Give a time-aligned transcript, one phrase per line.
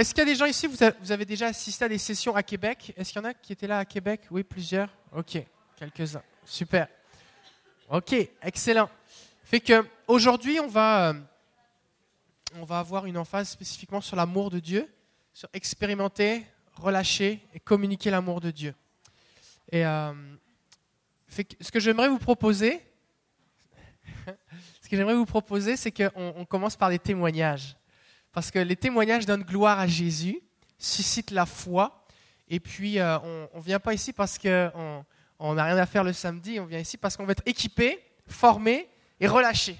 [0.00, 2.42] est-ce qu'il y a des gens ici, vous avez, déjà assisté à des sessions à
[2.42, 2.94] Québec?
[2.96, 4.22] Est-ce qu'il y en a qui étaient là à Québec?
[4.30, 4.88] Oui, plusieurs?
[5.14, 5.36] Ok,
[5.76, 6.22] quelques-uns.
[6.42, 6.88] Super.
[7.90, 8.88] Ok, excellent.
[9.44, 11.20] Fait que aujourd'hui, on va, euh,
[12.54, 14.90] on va avoir une emphase spécifiquement sur l'amour de Dieu,
[15.34, 18.74] sur expérimenter, relâcher et communiquer l'amour de Dieu.
[19.70, 20.14] Et euh,
[21.28, 22.80] ce que j'aimerais vous proposer,
[24.80, 27.76] ce que j'aimerais vous proposer, c'est qu'on on commence par les témoignages.
[28.32, 30.40] Parce que les témoignages donnent gloire à Jésus,
[30.78, 32.04] suscitent la foi.
[32.48, 33.18] Et puis, euh,
[33.54, 36.78] on ne vient pas ici parce qu'on n'a rien à faire le samedi, on vient
[36.78, 39.76] ici parce qu'on veut être équipé, formé et relâché.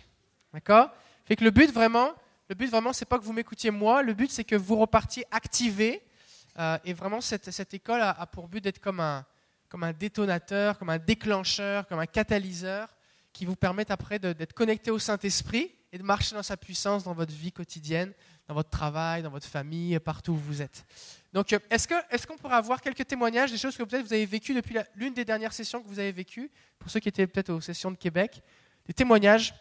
[0.53, 0.91] D'accord?
[1.25, 2.13] Fait que le but vraiment,
[2.49, 5.25] le but vraiment, c'est pas que vous m'écoutiez moi, le but c'est que vous repartiez
[5.31, 6.03] activé.
[6.59, 9.25] Euh, et vraiment, cette, cette école a, pour but d'être comme un,
[9.69, 12.89] comme un détonateur, comme un déclencheur, comme un catalyseur
[13.33, 17.15] qui vous permettent après d'être connecté au Saint-Esprit et de marcher dans sa puissance dans
[17.15, 18.13] votre vie quotidienne,
[18.51, 20.85] dans votre travail, dans votre famille, partout où vous êtes.
[21.33, 24.55] Donc, euh, est-ce qu'on pourrait avoir quelques témoignages des choses que peut-être vous avez vécues
[24.55, 27.61] depuis l'une des dernières sessions que vous avez vécues, pour ceux qui étaient peut-être aux
[27.61, 28.43] sessions de Québec,
[28.87, 29.55] des témoignages,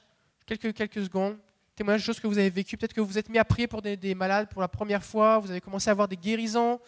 [0.48, 1.38] quelques, quelques secondes,
[1.76, 3.84] témoignages choses que vous avez vécues, peut-être que vous vous êtes mis à prier pour
[3.84, 6.80] des, des malades pour la première fois, vous avez commencé à avoir des guérisons,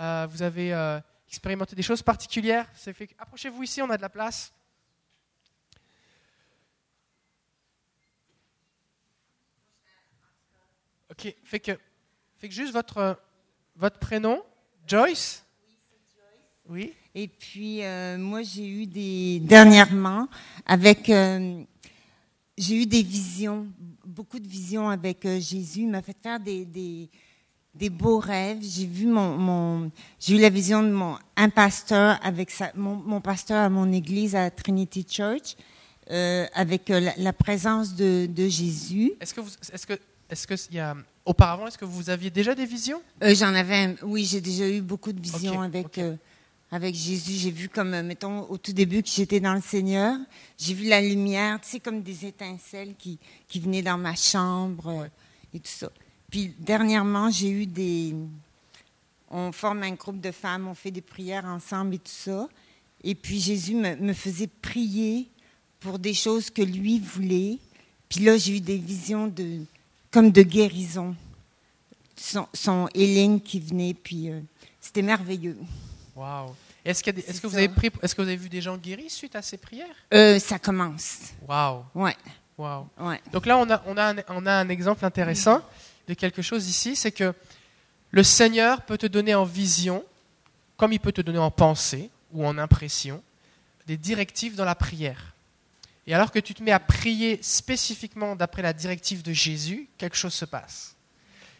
[0.00, 2.66] euh, vous avez euh, expérimenté des choses particulières.
[3.16, 4.52] Approchez-vous ici, on a de la place.
[11.16, 11.72] Ok, fait que,
[12.38, 13.16] fait que juste votre,
[13.76, 14.42] votre prénom,
[14.84, 15.44] Joyce?
[16.68, 16.92] Oui.
[17.14, 19.38] Et puis, euh, moi, j'ai eu des.
[19.40, 20.26] Dernièrement,
[20.66, 21.08] avec.
[21.08, 21.62] euh,
[22.58, 23.68] j'ai eu des visions,
[24.04, 25.82] beaucoup de visions avec euh, Jésus.
[25.82, 27.08] Il m'a fait faire des, des,
[27.74, 28.58] des beaux rêves.
[28.60, 29.36] J'ai vu mon.
[29.36, 33.68] mon j'ai eu la vision de mon, un pasteur avec sa, mon, mon pasteur à
[33.68, 35.54] mon église à Trinity Church,
[36.08, 39.12] avec la, la présence de, de Jésus.
[39.20, 39.94] Est-ce que vous, est-ce que,
[40.30, 43.02] est-ce que y a, auparavant, est-ce que vous aviez déjà des visions?
[43.22, 46.16] Euh, J'en avais, oui, j'ai déjà eu beaucoup de visions avec euh,
[46.70, 47.34] avec Jésus.
[47.34, 50.16] J'ai vu comme, euh, mettons, au tout début que j'étais dans le Seigneur,
[50.58, 53.18] j'ai vu la lumière, tu sais, comme des étincelles qui
[53.48, 55.10] qui venaient dans ma chambre Ouais.
[55.52, 55.90] et tout ça.
[56.30, 58.14] Puis dernièrement, j'ai eu des,
[59.30, 62.48] on forme un groupe de femmes, on fait des prières ensemble et tout ça.
[63.04, 65.28] Et puis Jésus me, me faisait prier
[65.78, 67.58] pour des choses que lui voulait.
[68.08, 69.60] Puis là, j'ai eu des visions de,
[70.14, 71.16] comme de guérison
[72.14, 74.40] son, son healing qui venait, puis euh,
[74.80, 75.58] c'était merveilleux.
[76.14, 76.54] Waouh.
[76.84, 79.42] Est-ce, que vous avez pris, est-ce que vous avez vu des gens guéris suite à
[79.42, 79.96] ces prières?
[80.12, 81.32] Euh, ça commence.
[81.48, 82.16] Waouh, Ouais,
[82.56, 82.86] waouh.
[83.00, 83.20] ouais.
[83.32, 85.62] Donc là, on a, on, a un, on a un exemple intéressant
[86.06, 87.34] de quelque chose ici, c'est que
[88.12, 90.04] le Seigneur peut te donner en vision,
[90.76, 93.20] comme il peut te donner en pensée ou en impression,
[93.88, 95.33] des directives dans la prière.
[96.06, 100.16] Et alors que tu te mets à prier spécifiquement d'après la directive de Jésus, quelque
[100.16, 100.96] chose se passe.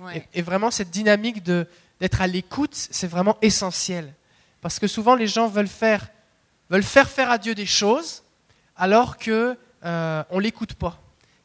[0.01, 0.27] ouais.
[0.35, 1.67] Et, et vraiment, cette dynamique de-
[2.01, 4.13] d'être à l'écoute, c'est vraiment essentiel.
[4.61, 6.09] Parce que souvent, les gens veulent faire,
[6.69, 8.23] veulent faire faire à Dieu des choses,
[8.77, 11.01] alors que euh, on l'écoute pas.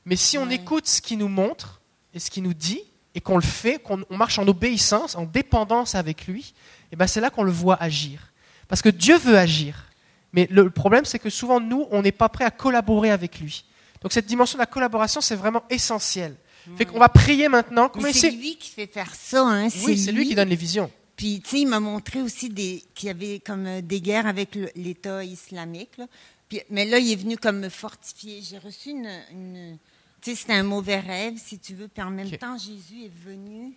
[0.05, 0.55] Mais si on Ouais.
[0.55, 1.81] écoute ce qu'il nous montre
[2.13, 2.81] et ce qu'il nous dit,
[3.15, 6.53] et qu'on le fait, qu'on on marche en obéissance, en dépendance avec lui,
[6.91, 8.31] et ben c'est là qu'on le voit agir.
[8.67, 9.85] Parce que Dieu veut agir.
[10.33, 13.65] Mais le problème, c'est que souvent, nous, on n'est pas prêt à collaborer avec lui.
[14.01, 16.35] Donc cette dimension de la collaboration, c'est vraiment essentiel.
[16.77, 17.91] Fait qu'on va prier maintenant.
[18.11, 19.69] C'est lui qui fait faire ça, hein.
[19.85, 20.91] oui, c'est lui qui donne les visions.
[21.15, 24.57] Puis, tu sais, il m'a montré aussi qu'il y avait comme euh, des guerres avec
[24.75, 25.97] l'État islamique.
[25.97, 26.05] Là.
[26.47, 28.41] Puis, mais là, il est venu comme me fortifier.
[28.41, 29.09] J'ai reçu une.
[29.31, 29.77] une-
[30.21, 31.89] tu sais, c'était un mauvais rêve, si tu veux.
[31.89, 33.73] Puis en même temps, Jésus est venu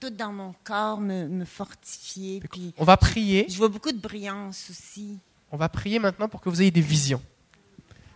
[0.00, 2.40] tout dans mon corps me, me fortifier.
[2.50, 3.44] Puis On va prier.
[3.48, 5.18] je vois beaucoup de brillance aussi.
[5.56, 7.22] On va prier maintenant pour que vous ayez des visions.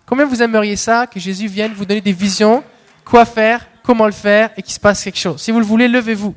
[0.05, 2.63] Combien vous aimeriez ça, que Jésus vienne vous donner des visions,
[3.03, 5.89] quoi faire, comment le faire, et qu'il se passe quelque chose Si vous le voulez,
[5.89, 6.35] levez-vous.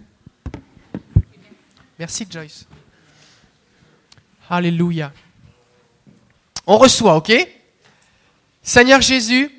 [2.00, 2.66] Merci Joyce.
[4.50, 5.12] Alléluia.
[6.66, 7.34] On reçoit, ok?
[8.62, 9.52] Seigneur Jésus,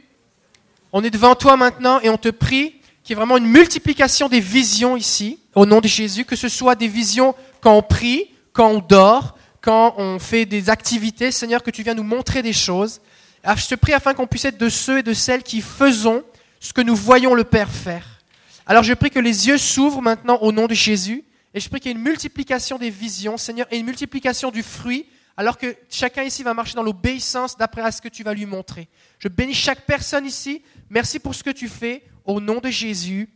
[0.92, 4.30] on est devant toi maintenant et on te prie qu'il y ait vraiment une multiplication
[4.30, 8.30] des visions ici, au nom de Jésus, que ce soit des visions quand on prie,
[8.54, 12.52] quand on dort, quand on fait des activités, Seigneur, que tu viens nous montrer des
[12.52, 13.00] choses.
[13.42, 16.22] Ah, Je te prie afin qu'on puisse être de ceux et de celles qui faisons
[16.60, 18.20] ce que nous voyons le Père faire.
[18.66, 21.24] Alors je prie que les yeux s'ouvrent maintenant au nom de Jésus,
[21.54, 24.62] et je prie qu'il y ait une multiplication des visions, Seigneur, et une multiplication du
[24.62, 28.34] fruit, alors que chacun ici va marcher dans l'obéissance d'après à ce que tu vas
[28.34, 28.86] lui montrer.
[29.18, 30.62] Je bénis chaque personne ici.
[30.90, 32.02] Merci pour ce que tu fais.
[32.26, 33.30] Au nom de Jésus.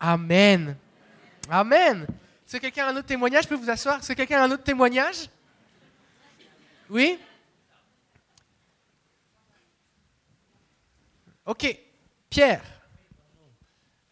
[0.00, 0.76] Amen.
[1.50, 2.06] Amen.
[2.46, 3.44] Est-ce que quelqu'un a un autre témoignage?
[3.44, 5.28] Je peux vous asseoir Est-ce que quelqu'un a un autre témoignage?
[6.94, 7.18] Oui
[11.44, 11.76] Ok.
[12.30, 12.62] Pierre.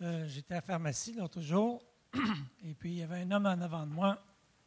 [0.00, 1.80] Euh, J'étais à la pharmacie l'autre jour
[2.64, 4.20] Et puis, il y avait un homme en avant de moi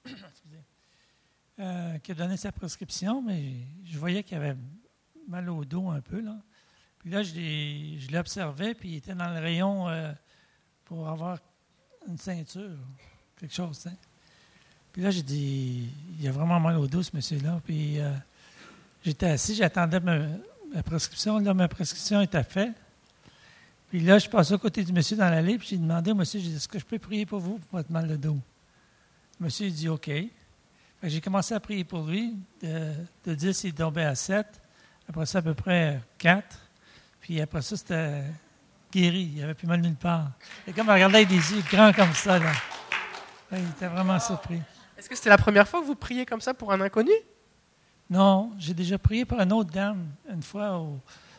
[1.60, 4.56] euh, qui a donné sa prescription, mais je voyais qu'il avait
[5.28, 6.22] mal au dos un peu.
[6.22, 6.38] Là.
[7.00, 10.14] Puis là, je l'ai observé, puis il était dans le rayon euh,
[10.86, 11.40] pour avoir
[12.08, 12.78] une ceinture,
[13.36, 13.90] quelque chose.
[14.96, 15.90] Puis là, j'ai dit,
[16.22, 17.60] il a vraiment mal au dos, ce monsieur-là.
[17.66, 18.10] Puis euh,
[19.04, 21.38] j'étais assis, j'attendais ma, prescription.
[21.40, 22.72] Là, ma prescription était faite.
[23.90, 26.40] Puis là, je passais à côté du monsieur dans l'allée, puis j'ai demandé au monsieur,
[26.40, 28.40] est-ce que je peux prier pour vous pour votre mal de dos?
[29.38, 30.10] Le monsieur, il dit, OK.
[31.04, 32.34] J'ai commencé à prier pour lui.
[32.64, 32.94] De,
[33.26, 34.48] de 10, il tombait à 7.
[35.10, 36.58] Après ça, à peu près 4.
[37.20, 38.24] Puis après ça, c'était
[38.94, 39.34] guéri.
[39.36, 40.32] Il avait plus mal nulle part.
[40.66, 42.54] Et comme il regardait avec des yeux grands comme ça, là.
[43.52, 44.62] il était vraiment surpris.
[44.98, 47.14] Est-ce que c'était la première fois que vous priez comme ça pour un inconnu?
[48.10, 50.86] Non, j'ai déjà prié pour une autre dame une fois.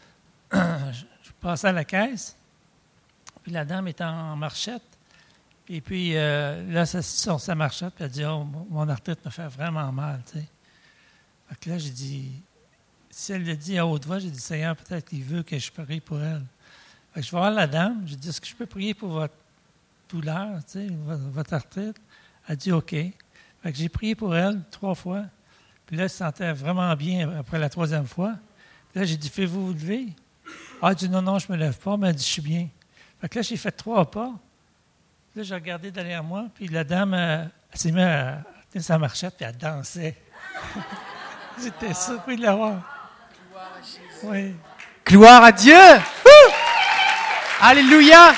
[0.53, 2.37] Je passais à la caisse,
[3.43, 4.82] puis la dame était en marchette.
[5.69, 9.49] Et puis euh, là, sur sa marchette, puis elle dit Oh, mon arthrite me fait
[9.49, 10.23] vraiment mal.
[10.31, 12.32] Tu là, j'ai dit
[13.17, 15.73] si elle le dit à haute voix, j'ai dit, Seigneur, peut-être qu'il veut que je
[15.73, 16.43] prie pour elle.
[17.14, 19.32] je vais voir la dame, j'ai dit, est-ce que je peux prier pour votre
[20.11, 20.61] douleur,
[21.06, 21.97] votre arthrite?
[22.47, 22.94] Elle dit, OK.
[23.75, 25.25] J'ai prié pour elle trois fois.
[25.87, 28.35] Puis là, elle se sentait vraiment bien après la troisième fois.
[28.91, 30.09] Puis là, j'ai dit, faites-vous vous lever?
[30.83, 31.97] Ah, elle dit, non, non, je me lève pas.
[31.97, 32.69] Mais elle dit, je suis bien.
[33.21, 34.33] Fait là, j'ai fait trois pas.
[35.31, 36.47] Puis là, j'ai regardé derrière moi.
[36.55, 38.45] Puis la dame, elle, s'est mise à
[38.81, 40.17] sa marchette, puis elle dansait.
[41.62, 42.83] J'étais surpris de la voir.
[44.25, 44.55] Oui.
[45.07, 45.75] Gloire à Dieu.
[47.61, 48.35] Alléluia.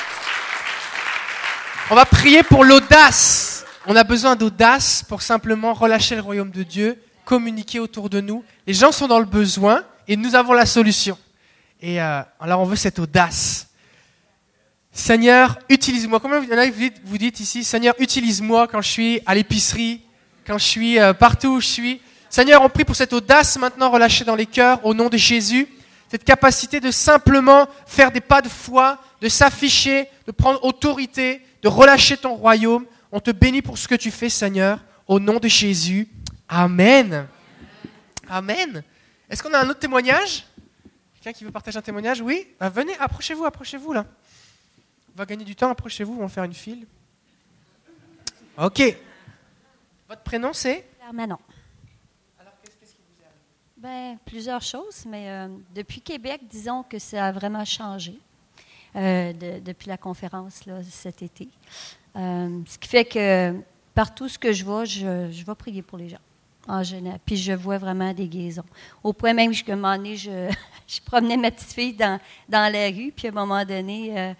[1.90, 3.57] On va prier pour l'audace.
[3.90, 8.44] On a besoin d'audace pour simplement relâcher le royaume de Dieu, communiquer autour de nous.
[8.66, 11.16] Les gens sont dans le besoin et nous avons la solution.
[11.80, 13.68] Et euh, alors on veut cette audace.
[14.92, 16.20] Seigneur, utilise-moi.
[16.20, 20.02] Combien vous dites, vous dites ici, Seigneur, utilise-moi quand je suis à l'épicerie,
[20.46, 22.02] quand je suis euh, partout où je suis.
[22.28, 25.66] Seigneur, on prie pour cette audace maintenant relâchée dans les cœurs au nom de Jésus,
[26.10, 31.68] cette capacité de simplement faire des pas de foi, de s'afficher, de prendre autorité, de
[31.68, 32.84] relâcher ton royaume.
[33.10, 36.08] On te bénit pour ce que tu fais, Seigneur, au nom de Jésus.
[36.48, 37.26] Amen.
[38.28, 38.82] Amen.
[39.30, 40.44] Est-ce qu'on a un autre témoignage?
[41.14, 42.20] Quelqu'un qui veut partager un témoignage?
[42.20, 42.46] Oui?
[42.60, 44.06] Bah, Venez, approchez-vous, approchez-vous là.
[45.14, 46.86] On va gagner du temps, approchez-vous, on va faire une file.
[48.56, 48.82] Ok.
[50.08, 50.86] Votre prénom c'est?
[51.12, 51.38] Manon.
[53.76, 58.18] Ben, plusieurs choses, mais euh, depuis Québec, disons que ça a vraiment changé
[58.96, 61.48] euh, depuis la conférence là, cet été.
[62.16, 63.54] Euh, ce qui fait que
[63.94, 66.18] partout ce que je vois, je, vais prier pour les gens
[66.66, 67.18] en général.
[67.24, 68.64] Puis je vois vraiment des guérisons.
[69.02, 70.50] Au point même que, un moment donné, je,
[71.04, 74.34] promenais ma petite fille dans, dans la rue, puis à un moment donné,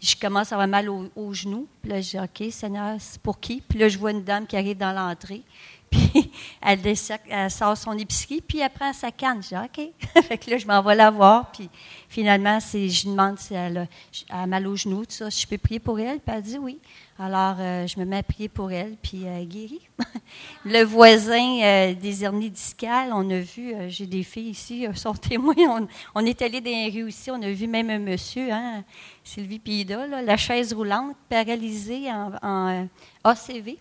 [0.00, 1.66] je commence à avoir mal aux au genoux.
[1.82, 3.60] Puis là, je dis, OK, Seigneur, c'est pour qui?
[3.60, 5.42] Puis là, je vois une dame qui arrive dans l'entrée.
[5.90, 6.30] Puis
[6.62, 9.42] elle, sort son épicerie, puis elle prend sa canne.
[9.42, 10.22] Je dis OK.
[10.24, 11.50] fait que là, je m'en vais la voir.
[11.52, 11.68] Puis
[12.08, 13.88] finalement, je demande si elle
[14.28, 16.20] a, mal au genou, tout ça, si je peux prier pour elle?
[16.20, 16.78] Puis elle dit oui.
[17.22, 19.86] Alors, euh, je me mets à prier pour elle, puis elle guérit.
[20.64, 25.12] le voisin euh, des hernies discales, on a vu, euh, j'ai des filles ici, sont
[25.12, 25.86] témoins.
[26.14, 28.84] On, est allé dans les rues aussi, on a vu même un monsieur, hein,
[29.22, 32.88] Sylvie Pida, la chaise roulante, paralysée en, en
[33.22, 33.76] ACV.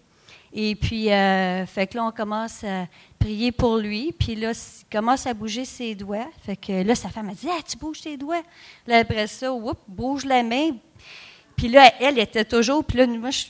[0.53, 2.87] Et puis, euh, fait que là, on commence à
[3.19, 4.13] prier pour lui.
[4.17, 6.27] Puis là, il commence à bouger ses doigts.
[6.45, 8.41] Fait que là, sa femme a dit Ah, tu bouges tes doigts.
[8.87, 10.71] Là, après ça, whoop, bouge la main.
[11.59, 12.85] Puis là, elle était toujours.
[12.85, 13.05] Puis là,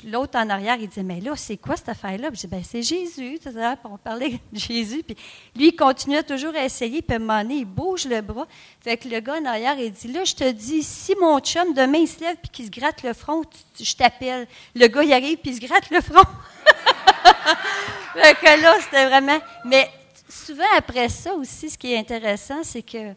[0.05, 2.31] l'autre en arrière, il dit Mais là, c'est quoi cette affaire-là?
[2.31, 3.39] Puis je dis Ben, c'est Jésus.
[3.83, 5.03] On parlait de Jésus.
[5.03, 5.15] Puis
[5.55, 7.03] lui, il continuait toujours à essayer.
[7.03, 8.47] Puis à un moment donné, il bouge le bras.
[8.81, 11.71] Fait que le gars en arrière, il dit Là, je te dis, si mon chum
[11.75, 13.43] demain, il se lève puis qu'il se gratte le front,
[13.79, 14.47] je t'appelle.
[14.73, 16.25] Le gars, il arrive puis il se gratte le front.
[18.13, 19.39] fait que là, c'était vraiment.
[19.65, 19.89] Mais
[20.29, 23.13] souvent après ça aussi, ce qui est intéressant, c'est que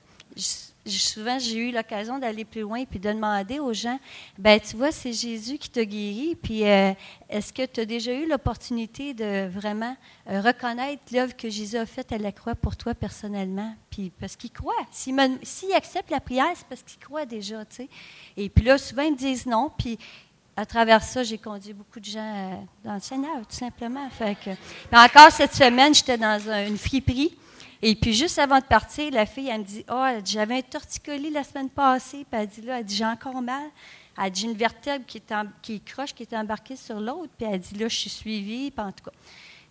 [0.86, 3.98] souvent j'ai eu l'occasion d'aller plus loin puis de demander aux gens,
[4.38, 6.92] ben tu vois, c'est Jésus qui t'a guéri, puis euh,
[7.28, 9.96] est-ce que tu as déjà eu l'opportunité de vraiment
[10.28, 14.36] euh, reconnaître l'œuvre que Jésus a faite à la croix pour toi personnellement, puis parce
[14.36, 14.72] qu'il croit.
[14.90, 17.88] S'il, accepte la prière, c'est parce qu'il croit déjà, tu sais.
[18.36, 19.98] Et puis là, souvent ils me disent non, puis
[20.62, 22.54] à travers ça, j'ai conduit beaucoup de gens euh,
[22.84, 24.08] dans le Seigneur, tout simplement.
[24.10, 24.50] Fait que,
[24.96, 27.36] encore cette semaine, j'étais dans une friperie.
[27.82, 31.30] Et puis, juste avant de partir, la fille, elle me dit Oh, j'avais un torticolis
[31.30, 32.24] la semaine passée.
[32.30, 33.70] Puis elle dit Là, elle dit J'ai encore mal.
[34.22, 37.32] Elle dit une vertèbre qui est, qui croche, qui est embarquée sur l'autre.
[37.36, 38.70] Puis elle dit Là, je suis suivie.
[38.70, 39.16] Puis en tout cas.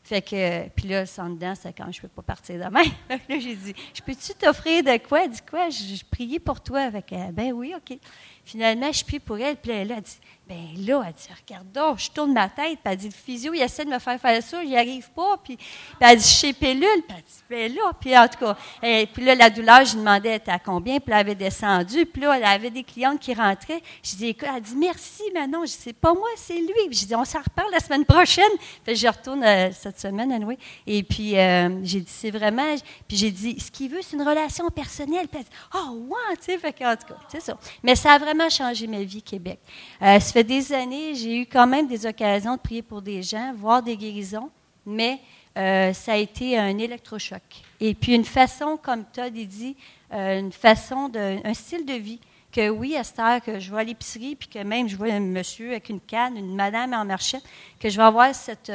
[0.03, 2.83] Fait que, puis là, sans dedans, c'est quand je peux pas partir demain.
[3.09, 5.23] là, j'ai dit, je peux-tu t'offrir de quoi?
[5.23, 5.69] Elle dit quoi?
[5.69, 6.89] Je, je priais pour toi.
[6.89, 7.97] Fait que, ben oui, OK.
[8.43, 10.17] Finalement, je prie pour elle, puis elle, a dit,
[10.47, 13.61] ben là, elle dit, regarde je tourne ma tête, puis elle dit, le physio, il
[13.61, 15.57] essaie de me faire faire ça, j'y arrive pas, puis,
[15.99, 19.35] elle dit, chez pilule, puis elle dit, ben là, puis en tout cas, puis là,
[19.35, 22.69] la douleur, je demandais, elle à combien, puis elle avait descendu, puis là, elle avait
[22.69, 25.93] des clientes qui rentraient, je dis, écoute, elle dit, merci, mais non, je dis, c'est
[25.93, 28.51] pas moi, c'est lui, puis je dis, on s'en reparle la semaine prochaine,
[28.83, 30.57] puis je retourne euh, cette semaine, anyway.
[30.85, 32.75] et puis euh, j'ai dit, c'est vraiment,
[33.07, 36.35] puis j'ai dit, ce qu'il veut, c'est une relation personnelle, puis elle dit, oh, ouais,
[36.37, 37.57] tu sais, fait en tout cas, c'est ça.
[37.83, 39.59] Mais ça a vraiment changé ma vie, Québec.
[40.01, 43.23] Euh, ça fait des années, j'ai eu quand même des occasions de prier pour des
[43.23, 44.49] gens, voir des guérisons,
[44.85, 45.19] mais
[45.57, 47.41] euh, ça a été un électrochoc.
[47.79, 49.75] Et puis une façon, comme Todd dit,
[50.13, 52.19] euh, une façon, de, un style de vie.
[52.51, 55.07] Que oui, à cette heure, que je vais à l'épicerie, puis que même je vois
[55.07, 57.43] un monsieur avec une canne, une madame en marchette,
[57.79, 58.69] que je vais avoir cette,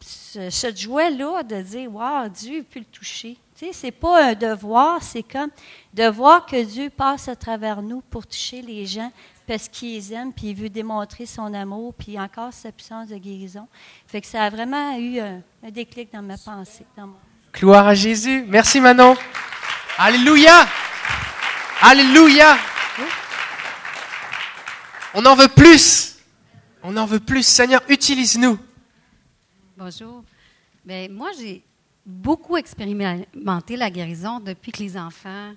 [0.00, 3.36] ce, cette joie-là de dire, wow, Dieu peut le toucher.
[3.58, 5.50] Tu sais, c'est pas un devoir, c'est comme
[5.92, 9.10] de voir que Dieu passe à travers nous pour toucher les gens,
[9.48, 13.16] parce qu'il les aime, puis il veut démontrer son amour, puis encore sa puissance de
[13.16, 13.66] guérison.
[14.06, 16.86] Fait que ça a vraiment eu un, déclic dans ma pensée.
[16.96, 17.08] Dans
[17.52, 18.44] Gloire à Jésus.
[18.46, 19.16] Merci Manon.
[19.96, 20.64] Alléluia.
[21.82, 22.56] Alléluia.
[25.14, 26.16] On en veut plus.
[26.84, 27.44] On en veut plus.
[27.44, 28.56] Seigneur, utilise-nous.
[29.76, 30.22] Bonjour.
[30.84, 31.64] Bien, moi, j'ai
[32.08, 35.52] beaucoup expérimenté la guérison depuis que les enfants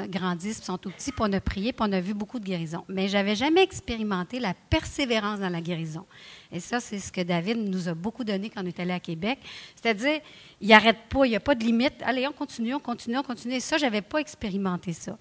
[0.00, 2.84] grandissent, sont tout petits, puis on a prié, puis on a vu beaucoup de guérisons.
[2.88, 6.06] Mais j'avais jamais expérimenté la persévérance dans la guérison.
[6.50, 9.00] Et ça, c'est ce que David nous a beaucoup donné quand on est allé à
[9.00, 9.38] Québec.
[9.76, 10.20] C'est-à-dire,
[10.60, 11.94] il n'arrête pas, il n'y a pas de limite.
[12.02, 13.54] Allez, on continue, on continue, on continue.
[13.54, 15.18] Et ça, je n'avais pas expérimenté ça.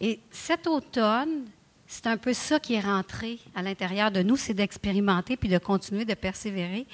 [0.00, 1.46] Et cet automne,
[1.86, 5.58] c'est un peu ça qui est rentré à l'intérieur de nous, c'est d'expérimenter puis de
[5.58, 6.86] continuer de persévérer.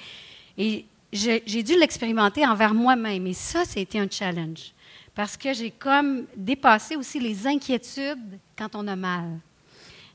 [0.57, 3.26] Et j'ai dû l'expérimenter envers moi-même.
[3.26, 4.73] Et ça, c'était un challenge
[5.14, 9.38] parce que j'ai comme dépassé aussi les inquiétudes quand on a mal.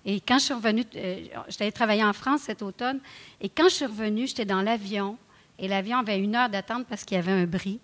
[0.05, 2.99] Et quand je suis revenue, euh, j'étais travailler en France cet automne,
[3.41, 5.17] et quand je suis revenue, j'étais dans l'avion,
[5.57, 7.79] et l'avion avait une heure d'attente parce qu'il y avait un bris.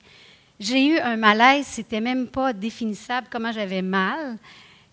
[0.60, 4.38] J'ai eu un malaise, c'était même pas définissable comment j'avais mal.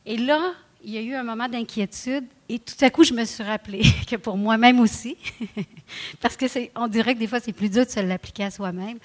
[0.06, 0.54] Et là,
[0.84, 3.82] il y a eu un moment d'inquiétude, et tout à coup, je me suis rappelé
[4.08, 5.16] que pour moi-même aussi,
[6.20, 8.98] parce que on dirait que des fois, c'est plus dur de se l'appliquer à soi-même.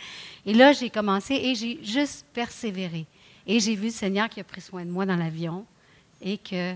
[0.45, 3.05] Et là, j'ai commencé et j'ai juste persévéré.
[3.45, 5.65] Et j'ai vu le Seigneur qui a pris soin de moi dans l'avion
[6.21, 6.75] et que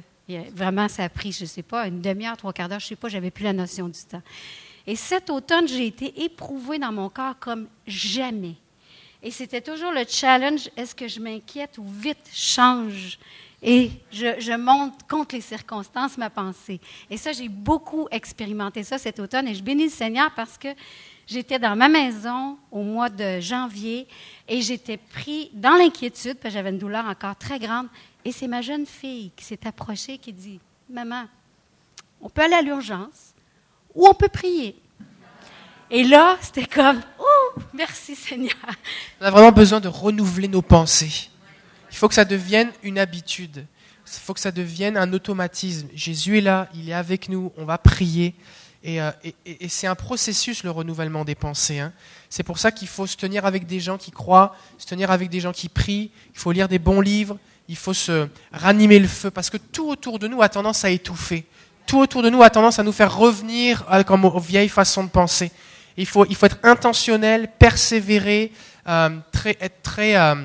[0.54, 2.90] vraiment, ça a pris, je ne sais pas, une demi-heure, trois quarts d'heure, je ne
[2.90, 4.22] sais pas, j'avais plus la notion du temps.
[4.86, 8.56] Et cet automne, j'ai été éprouvée dans mon corps comme jamais.
[9.24, 13.18] Et c'était toujours le challenge, est-ce que je m'inquiète ou vite change?
[13.62, 16.80] Et je, monte contre les circonstances ma pensée.
[17.10, 20.70] Et ça, j'ai beaucoup expérimenté ça cet automne et je bénis le Seigneur parce que
[21.28, 24.08] J'étais dans ma maison au mois de janvier
[24.48, 27.88] et j'étais pris dans l'inquiétude parce que j'avais une douleur encore très grande.
[28.24, 31.26] Et c'est ma jeune fille qui s'est approchée qui dit Maman,
[32.22, 33.34] on peut aller à l'urgence
[33.94, 34.82] ou on peut prier.
[35.92, 38.56] Et là, c'était comme Oh, merci Seigneur.
[39.20, 41.30] On a vraiment besoin de renouveler nos pensées.
[41.92, 43.66] Il faut que ça devienne une habitude.
[44.06, 45.88] Il faut que ça devienne un automatisme.
[45.94, 48.36] Jésus est là, il est avec nous, on va prier.
[48.86, 49.12] Euh,
[49.46, 51.80] et, c'est un processus, le renouvellement des pensées.
[51.80, 51.92] Hein.
[52.30, 55.30] C'est pour ça qu'il faut se tenir avec des gens qui croient, se tenir avec
[55.30, 59.08] des gens qui prient, il faut lire des bons livres, il faut se ranimer le
[59.08, 61.46] feu, parce que tout autour de nous a tendance à étouffer.
[61.86, 65.10] Tout autour de nous a tendance à nous faire revenir comme aux vieilles façons de
[65.10, 65.52] penser.
[65.98, 68.52] Il faut, être intentionnel, persévérer,
[68.88, 69.10] euh,
[69.60, 70.36] être très euh,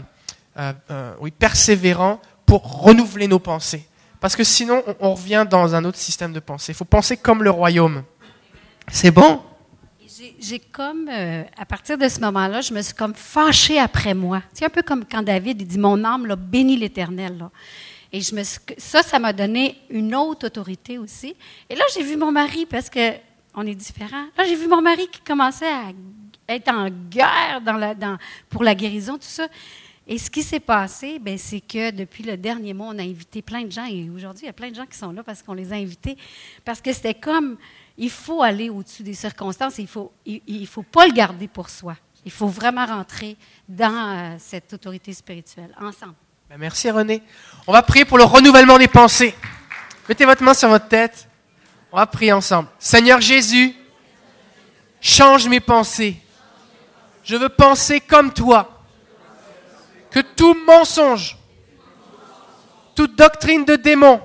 [1.21, 3.87] oui, persévérant pour renouveler nos pensées.
[4.23, 6.71] Parce que sinon, on, revient dans un autre système de pensée.
[6.71, 8.05] Il faut penser comme le royaume.
[8.87, 9.43] C'est bon?
[10.39, 14.41] J'ai comme, euh, à partir de ce moment-là, je me suis comme fâchée après moi.
[14.53, 17.49] C'est un peu comme quand David dit Mon âme l'a béni l'Éternel.
[18.13, 21.35] Et je me ça, ça m'a donné une autre autorité aussi.
[21.69, 23.15] Et là, j'ai vu mon mari, parce que
[23.57, 24.27] on est différents.
[24.39, 25.91] Là, j'ai vu mon mari qui commençait à
[26.49, 27.61] être en guerre
[28.49, 29.49] pour la guérison, tout ça.
[30.07, 33.41] Et ce qui s'est passé, ben, c'est que depuis le dernier mois, on a invité
[33.41, 33.87] plein de gens.
[33.87, 35.77] Et aujourd'hui, il y a plein de gens qui sont là parce qu'on les a
[35.77, 36.17] invités.
[36.65, 37.57] Parce que c'était comme
[37.97, 39.79] il faut aller au-dessus des circonstances.
[39.79, 41.97] Il ne faut, il, faut pas le garder pour soi.
[42.25, 43.37] Il faut vraiment rentrer
[43.69, 46.15] dans euh, cette autorité spirituelle ensemble.
[46.51, 47.23] Ben, merci René.
[47.67, 49.35] On va prier pour le renouvellement des pensées.
[50.09, 51.29] Mettez votre main sur votre tête.
[51.93, 52.69] On va prier ensemble.
[52.79, 53.75] Seigneur Jésus,
[55.01, 56.17] change mes pensées.
[57.23, 58.72] Je veux penser comme toi.
[60.13, 61.37] Que tout mensonge,
[62.95, 64.21] toute doctrine de démon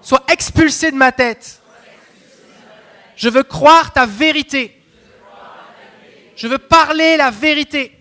[0.00, 1.58] soit expulsée de ma tête
[3.18, 4.80] je veux croire ta vérité.
[6.36, 7.92] Je veux parler la vérité.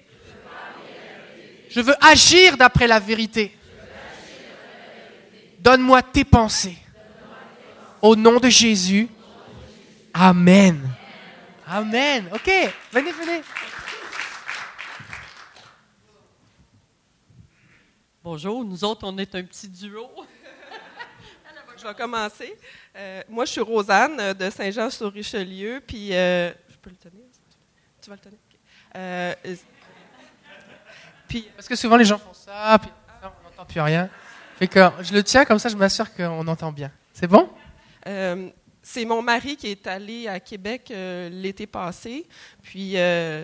[1.72, 3.51] Je veux agir d'après la vérité.
[5.60, 6.77] Donne-moi tes pensées.
[8.00, 9.10] Au nom de Jésus.
[10.13, 10.88] Amen.
[11.68, 12.30] Amen.
[12.32, 12.51] Ok,
[12.94, 13.42] venez, venez.
[18.29, 20.05] Bonjour, nous autres, on est un petit duo.
[21.77, 22.57] je vais commencer.
[22.93, 27.24] Euh, moi, je suis Rosanne euh, de Saint-Jean-sur-Richelieu, puis euh, je peux le tenir.
[28.01, 28.39] Tu vas le tenir.
[28.98, 29.34] Euh,
[31.25, 32.91] puis, parce que souvent les gens font ça, puis
[33.24, 34.10] on n'entend plus rien.
[34.60, 36.91] Fait que je le tiens comme ça, je m'assure qu'on entend bien.
[37.13, 37.50] C'est bon?
[38.84, 40.91] C'est mon mari qui est allé à Québec
[41.31, 42.27] l'été passé.
[42.62, 42.98] Puis,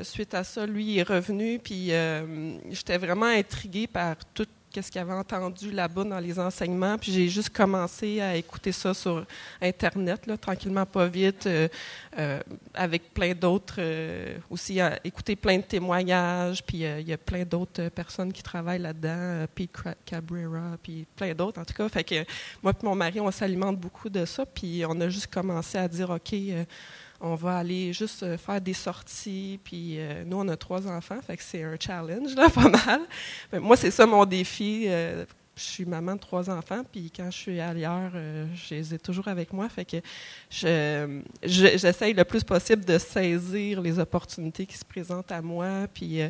[0.04, 1.58] suite à ça, lui est revenu.
[1.60, 1.94] Puis,
[2.70, 6.98] j'étais vraiment intriguée par toute qu'est-ce qu'il avait entendu là-bas dans les enseignements.
[6.98, 9.24] Puis j'ai juste commencé à écouter ça sur
[9.62, 11.68] Internet, tranquillement, pas vite, euh,
[12.18, 12.39] euh,
[12.74, 16.63] avec plein d'autres, euh, aussi à écouter plein de témoignages.
[16.65, 19.72] Puis il y a plein d'autres personnes qui travaillent là-dedans, Pete
[20.06, 21.88] Cabrera, puis plein d'autres en tout cas.
[21.88, 22.25] Fait que
[22.63, 24.46] moi et mon mari, on s'alimente beaucoup de ça.
[24.46, 26.34] Puis on a juste commencé à dire, OK,
[27.24, 29.60] on va aller juste euh, faire des sorties.
[29.63, 33.01] Puis euh, nous, on a trois enfants, fait que c'est un challenge, là, pas mal.
[33.62, 34.86] moi, c'est ça mon défi.
[34.88, 35.25] Euh,
[35.56, 38.12] je suis maman de trois enfants, puis quand je suis ailleurs,
[38.56, 39.70] je les ai toujours avec moi.
[39.70, 39.98] Fait que
[40.50, 45.86] j'essaye le plus possible de saisir les opportunités qui se présentent à moi.
[45.94, 46.22] Puis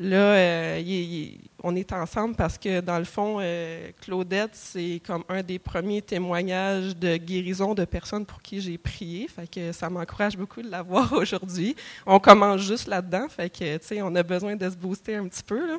[0.00, 1.30] Là, euh,
[1.62, 6.02] on est ensemble parce que, dans le fond, euh, Claudette, c'est comme un des premiers
[6.02, 9.28] témoignages de guérison de personnes pour qui j'ai prié.
[9.28, 11.76] Fait que ça m'encourage beaucoup de la voir aujourd'hui.
[12.06, 13.28] On commence juste là-dedans.
[13.28, 15.78] Fait que, tu sais, on a besoin de se booster un petit peu.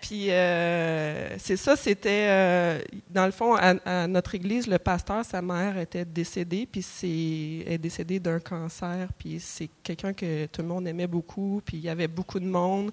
[0.00, 5.76] Puis euh, c'est ça, c'était dans le fond à, notre église, le pasteur, sa mère
[5.78, 10.86] était décédée, puis c'est est décédée d'un cancer, puis c'est quelqu'un que tout le monde
[10.86, 12.92] aimait beaucoup, puis il y avait beaucoup de monde.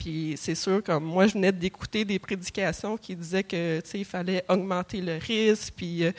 [0.00, 4.42] Puis c'est sûr, comme moi, je venais d'écouter des prédications qui disaient que il fallait
[4.48, 6.12] augmenter le risque, puis euh,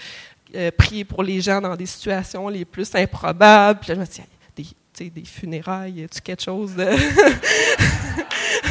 [0.56, 3.80] euh, prier pour les gens dans des situations les plus improbables.
[3.80, 4.24] Puis là, je me suis
[4.56, 6.86] dit, des, des funérailles, tu quelque chose de.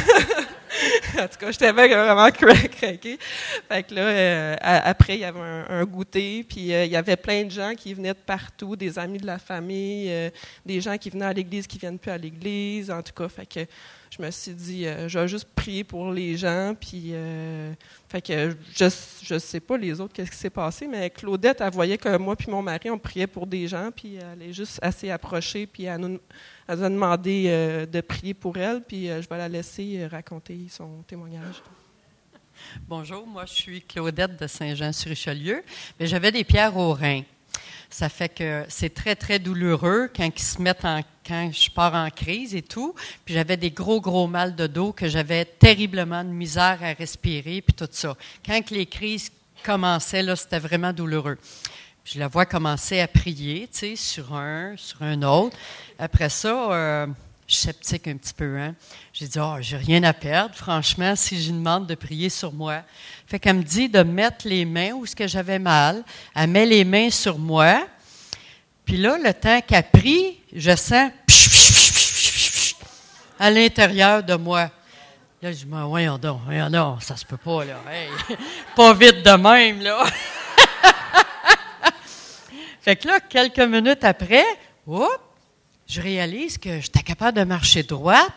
[1.19, 3.17] en tout cas, j'étais vraiment craqué.
[3.67, 7.43] Fait que là, euh, après, il y avait un, goûter, puis il y avait plein
[7.43, 10.31] de gens qui venaient de partout, des amis de la famille,
[10.65, 13.27] des gens qui venaient à l'église, qui viennent plus à l'église, en tout cas.
[13.29, 13.65] Fait que
[14.11, 16.75] je me suis dit, euh, je vais juste prier pour les gens.
[16.79, 17.73] Puis, euh,
[18.09, 21.71] fait que je ne sais pas les autres, qu'est-ce qui s'est passé, mais Claudette, elle
[21.71, 24.79] voyait que moi puis mon mari, on priait pour des gens, puis elle est juste
[24.81, 26.19] assez approchée, puis elle nous,
[26.67, 31.63] a demandé euh, de prier pour elle, puis je vais la laisser raconter son témoignage.
[32.87, 35.63] Bonjour, moi je suis Claudette de Saint-Jean-sur-Richelieu,
[35.99, 37.23] mais j'avais des pierres au rein.
[37.91, 41.93] Ça fait que c'est très, très douloureux quand ils se mettent en, quand je pars
[41.93, 42.95] en crise et tout.
[43.25, 47.61] Puis j'avais des gros, gros mal de dos que j'avais terriblement de misère à respirer,
[47.61, 48.15] puis tout ça.
[48.45, 49.29] Quand les crises
[49.63, 51.37] commençaient, là, c'était vraiment douloureux.
[52.05, 55.57] je la vois commencer à prier, tu sais, sur un, sur un autre.
[55.99, 57.07] Après ça, euh,
[57.55, 58.57] sceptique un petit peu.
[58.57, 58.75] Hein?
[59.13, 62.81] J'ai dit, oh, j'ai rien à perdre, franchement, si je demande de prier sur moi.
[63.27, 66.03] Fait qu'elle me dit de mettre les mains où ce que j'avais mal.
[66.35, 67.87] Elle met les mains sur moi.
[68.85, 71.11] Puis là, le temps qu'elle prie, je sens
[73.39, 74.69] à l'intérieur de moi.
[75.41, 77.81] Là, je me dis, voyons donc, voyons donc, ça se peut pas, là.
[78.75, 80.03] pas vite de même, là.
[82.81, 84.45] fait que là, quelques minutes après,
[84.85, 85.09] oups,
[85.91, 88.31] je réalise que j'étais capable de marcher droite,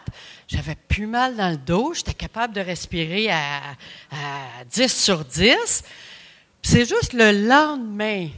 [0.48, 3.76] j'avais plus mal dans le dos, j'étais capable de respirer à,
[4.72, 5.84] 10 sur 10.
[6.62, 8.28] C'est juste le lendemain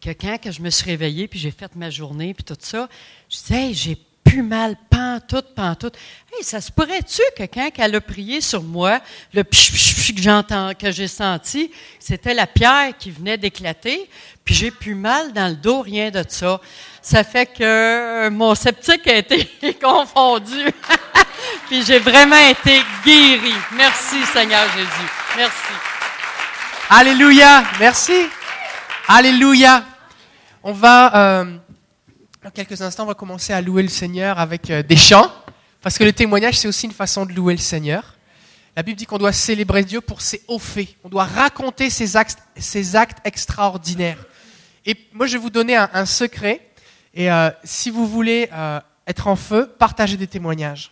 [0.00, 2.88] que quand je me suis réveillée, puis j'ai fait ma journée, puis tout ça,
[3.30, 3.98] je disais, j'ai
[4.32, 5.94] plus mal, pantoute, pantoute.
[6.32, 8.98] Hey, ça se pourrait-tu que quand elle a prié sur moi,
[9.34, 14.08] le pch, que j'entends, que j'ai senti, c'était la pierre qui venait d'éclater,
[14.42, 16.62] puis j'ai plus mal dans le dos, rien de ça.
[17.02, 19.50] Ça fait que euh, mon sceptique a été
[19.82, 20.64] confondu.
[21.68, 23.52] Puis j'ai vraiment été guéri.
[23.72, 25.10] Merci Seigneur Jésus.
[25.36, 25.72] Merci.
[26.88, 27.64] Alléluia.
[27.78, 28.28] Merci.
[29.08, 29.84] Alléluia.
[30.62, 31.44] On va, euh,
[32.42, 35.30] dans quelques instants, on va commencer à louer le Seigneur avec euh, des chants.
[35.80, 38.16] Parce que le témoignage, c'est aussi une façon de louer le Seigneur.
[38.74, 40.88] La Bible dit qu'on doit célébrer Dieu pour ses hauts faits.
[41.04, 42.38] On doit raconter ses actes,
[43.24, 44.24] extraordinaires.
[44.86, 46.60] Et moi, je vais vous donner un secret.
[47.14, 50.90] Et euh, si vous voulez euh, être en feu, partagez des témoignages.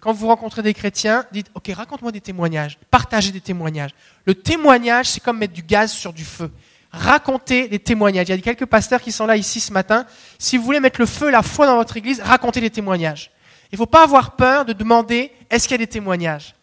[0.00, 3.92] Quand vous rencontrez des chrétiens, dites, OK, raconte-moi des témoignages, partagez des témoignages.
[4.24, 6.50] Le témoignage, c'est comme mettre du gaz sur du feu.
[6.92, 8.28] Racontez des témoignages.
[8.28, 10.04] Il y a quelques pasteurs qui sont là ici ce matin.
[10.38, 13.30] Si vous voulez mettre le feu, la foi dans votre église, racontez des témoignages.
[13.70, 16.54] Il ne faut pas avoir peur de demander, est-ce qu'il y a des témoignages?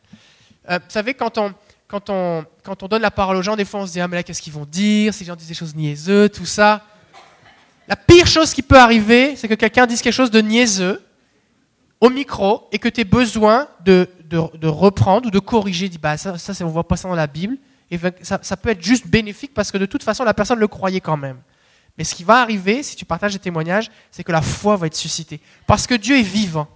[0.69, 1.53] Euh, Vous savez, quand on,
[1.87, 4.07] quand on, quand on donne la parole aux gens, des fois on se dit, ah
[4.07, 6.83] mais là qu'est-ce qu'ils vont dire, si les gens disent des choses niaiseux, tout ça.
[7.87, 11.01] La pire chose qui peut arriver, c'est que quelqu'un dise quelque chose de niaiseux
[11.99, 15.89] au micro et que tu aies besoin de, de, de, reprendre ou de corriger.
[15.89, 17.57] Dis, bah, ça, ça on voit pas ça dans la Bible.
[17.91, 21.01] Et ça, peut être juste bénéfique parce que de toute façon, la personne le croyait
[21.01, 21.37] quand même.
[21.97, 24.87] Mais ce qui va arriver, si tu partages des témoignages, c'est que la foi va
[24.87, 25.41] être suscitée.
[25.67, 26.67] Parce que Dieu est vivant.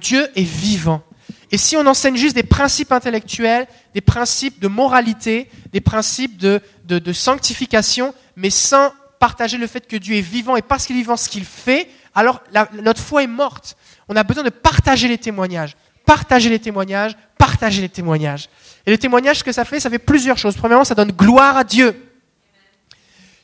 [0.00, 1.02] Dieu est vivant.
[1.50, 6.60] Et si on enseigne juste des principes intellectuels, des principes de moralité, des principes de,
[6.84, 11.00] de sanctification, mais sans partager le fait que Dieu est vivant et parce qu'il est
[11.00, 12.42] vivant ce qu'il fait, alors
[12.82, 13.76] notre foi est morte.
[14.08, 15.76] On a besoin de partager les témoignages.
[16.04, 18.48] Partager les témoignages, partager les témoignages.
[18.86, 20.56] Et les témoignages, ce que ça fait, ça fait plusieurs choses.
[20.56, 22.02] Premièrement, ça donne gloire à Dieu.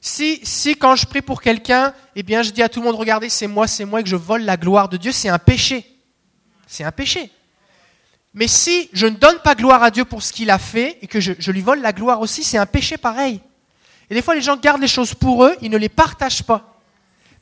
[0.00, 2.96] Si, si quand je prie pour quelqu'un, eh bien, je dis à tout le monde,
[2.96, 5.38] regardez, c'est moi, c'est moi, et que je vole la gloire de Dieu, c'est un
[5.38, 5.84] péché.
[6.66, 7.30] C'est un péché.
[8.34, 11.06] Mais si je ne donne pas gloire à Dieu pour ce qu'il a fait, et
[11.06, 13.40] que je, je lui vole la gloire aussi, c'est un péché pareil.
[14.10, 16.72] Et des fois, les gens gardent les choses pour eux, ils ne les partagent pas.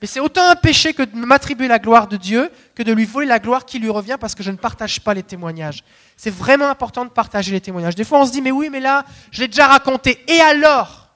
[0.01, 3.05] Mais c'est autant un péché que de m'attribuer la gloire de Dieu que de lui
[3.05, 5.85] voler la gloire qui lui revient parce que je ne partage pas les témoignages.
[6.22, 7.94] C'est vraiment important de partager les témoignages.
[7.94, 10.22] Des fois, on se dit, mais oui, mais là, je l'ai déjà raconté.
[10.28, 11.09] Et alors?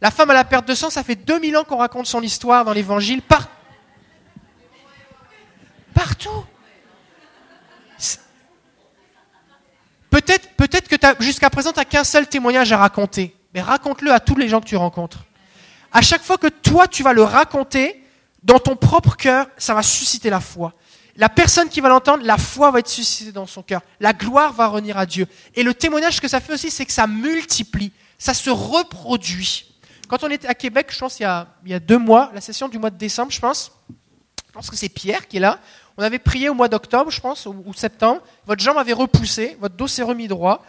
[0.00, 2.64] La femme à la perte de sang, ça fait 2000 ans qu'on raconte son histoire
[2.64, 3.20] dans l'évangile.
[3.20, 3.50] Par...
[5.92, 6.46] Partout.
[10.08, 13.36] Peut-être peut que jusqu'à présent, tu n'as qu'un seul témoignage à raconter.
[13.52, 15.26] Mais raconte-le à tous les gens que tu rencontres.
[15.92, 18.02] À chaque fois que toi, tu vas le raconter,
[18.42, 20.72] dans ton propre cœur, ça va susciter la foi.
[21.16, 23.80] La personne qui va l'entendre, la foi va être suscitée dans son cœur.
[24.00, 25.26] La gloire va revenir à Dieu.
[25.54, 29.74] Et le témoignage, que ça fait aussi, c'est que ça multiplie, ça se reproduit.
[30.08, 32.30] Quand on était à Québec, je pense il y, a, il y a deux mois,
[32.34, 33.72] la session du mois de décembre, je pense,
[34.46, 35.58] je pense que c'est Pierre qui est là.
[35.96, 38.20] On avait prié au mois d'octobre, je pense, ou, septembre.
[38.46, 40.64] Votre jambe avait repoussé, votre dos s'est remis droit.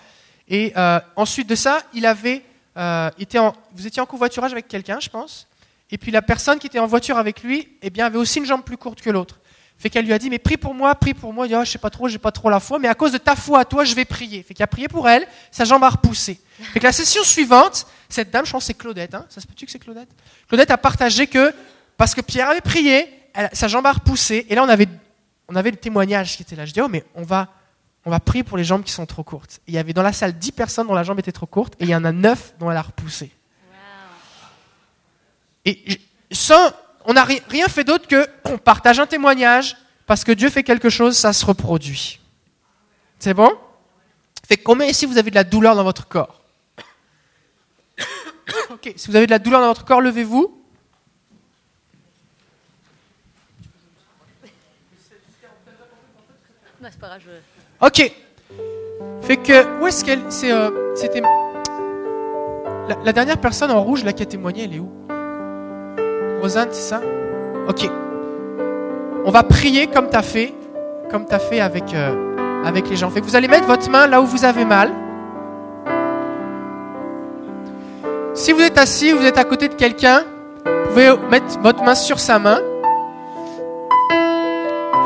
[0.47, 2.43] Et euh, ensuite de ça, il avait
[2.77, 5.47] euh, été en, vous étiez en covoiturage avec quelqu'un, je pense.
[5.91, 8.45] Et puis la personne qui était en voiture avec lui, eh bien, avait aussi une
[8.45, 9.39] jambe plus courte que l'autre.
[9.79, 11.45] Fait qu'elle lui a dit, mais prie pour moi, prie pour moi.
[11.45, 13.11] Il dit, oh, je sais pas trop, j'ai pas trop la foi, mais à cause
[13.11, 14.41] de ta foi à toi, je vais prier.
[14.41, 16.39] Fait qu'il a prié pour elle, sa jambe a repoussé.
[16.73, 19.45] Fait que la session suivante, cette dame, je pense que c'est Claudette, hein ça se
[19.45, 20.09] peut-tu que c'est Claudette?
[20.47, 21.53] Claudette a partagé que,
[21.95, 23.07] parce que Pierre avait prié,
[23.53, 24.87] sa jambe a repoussé, et là on avait,
[25.47, 26.65] on avait le témoignage qui était là.
[26.65, 27.49] Je dis, oh, mais on va,
[28.03, 29.59] on va prier pour les jambes qui sont trop courtes.
[29.67, 31.83] il y avait dans la salle 10 personnes dont la jambe était trop courte, et
[31.83, 33.31] il y en a 9 dont elle a repoussé.
[35.65, 35.99] Et
[36.31, 36.71] sans,
[37.07, 40.89] on n'a rien fait d'autre que on partage un témoignage, parce que Dieu fait quelque
[40.89, 42.19] chose, ça se reproduit.
[43.17, 43.57] C'est bon?
[44.45, 46.41] Fait combien ici vous avez de la douleur dans votre corps?
[48.69, 50.61] Ok, si vous avez de la douleur dans votre corps, levez-vous.
[57.81, 58.11] Ok.
[59.21, 60.23] Fait que, où est-ce qu'elle.
[60.43, 61.21] Euh, c'était.
[61.21, 64.96] La, la, dernière personne en rouge là qui a témoigné, elle est où?
[66.41, 67.01] Rosanne, c'est ça?
[67.67, 67.89] Ok.
[69.25, 70.53] On va prier comme tu as fait,
[71.11, 72.13] comme tu fait avec, euh,
[72.65, 73.09] avec les gens.
[73.09, 74.91] Vous allez mettre votre main là où vous avez mal.
[78.33, 80.23] Si vous êtes assis, vous êtes à côté de quelqu'un,
[80.63, 82.59] vous pouvez mettre votre main sur sa main.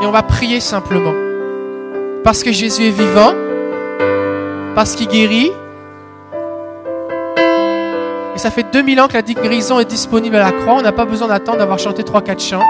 [0.02, 1.14] Et on va prier simplement.
[2.24, 3.34] Parce que Jésus est vivant,
[4.74, 5.50] parce qu'il guérit,
[8.34, 10.74] et ça fait 2000 ans que la guérison est disponible à la croix.
[10.74, 12.64] On n'a pas besoin d'attendre d'avoir chanté 3-4 chants.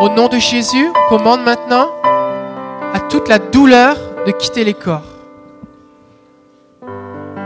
[0.00, 1.90] Au nom de Jésus, commande maintenant
[2.92, 5.04] à toute la douleur de quitter les corps.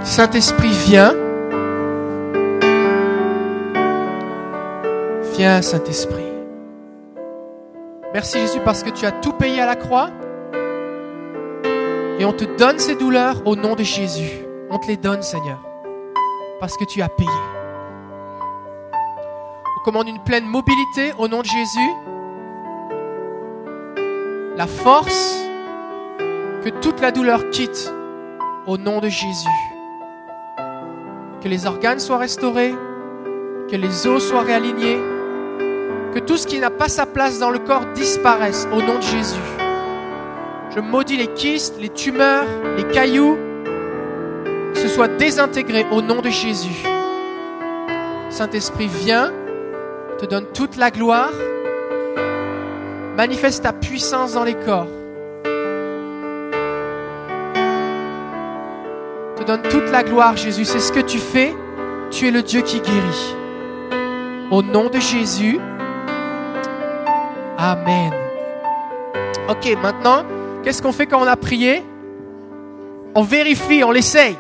[0.03, 1.15] Saint-Esprit, viens.
[5.37, 6.23] Viens, Saint-Esprit.
[8.13, 10.11] Merci Jésus parce que tu as tout payé à la croix.
[12.21, 14.44] Et on te donne ces douleurs au nom de Jésus.
[14.75, 15.61] On te les donne, Seigneur,
[16.59, 17.31] parce que tu as payé.
[18.93, 21.91] On commande une pleine mobilité au nom de Jésus.
[24.57, 25.47] La force,
[26.65, 27.95] que toute la douleur quitte
[28.67, 29.49] au nom de Jésus.
[31.41, 32.75] Que les organes soient restaurés,
[33.71, 34.99] que les os soient réalignés,
[36.15, 39.03] que tout ce qui n'a pas sa place dans le corps disparaisse au nom de
[39.03, 39.41] Jésus.
[40.75, 43.39] Je maudis les kystes, les tumeurs, les cailloux,
[44.75, 46.85] ce soit désintégré au nom de Jésus.
[48.31, 49.33] Saint-Esprit, viens,
[50.19, 51.33] te donne toute la gloire,
[53.17, 54.89] manifeste ta puissance dans les corps.
[59.37, 60.65] Te donne toute la gloire, Jésus.
[60.65, 61.55] C'est ce que tu fais.
[62.11, 63.37] Tu es le Dieu qui guérit.
[64.51, 65.59] Au nom de Jésus.
[67.59, 68.13] Amen.
[69.49, 70.25] Ok, maintenant,
[70.63, 71.85] qu'est-ce qu'on fait quand on a prié?
[73.15, 74.37] On vérifie, on l'essaye.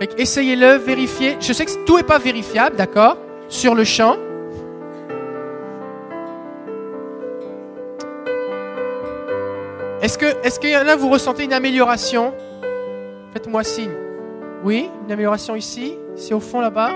[0.00, 1.36] Essayez-le, vérifiez.
[1.40, 3.18] Je sais que tout n'est pas vérifiable, d'accord?
[3.48, 4.16] Sur le champ.
[10.00, 12.32] Est-ce que, est-ce qu'il y en a, vous ressentez une amélioration?
[13.34, 13.92] Faites-moi signe.
[14.64, 16.90] Oui, une amélioration ici, ici au fond là-bas.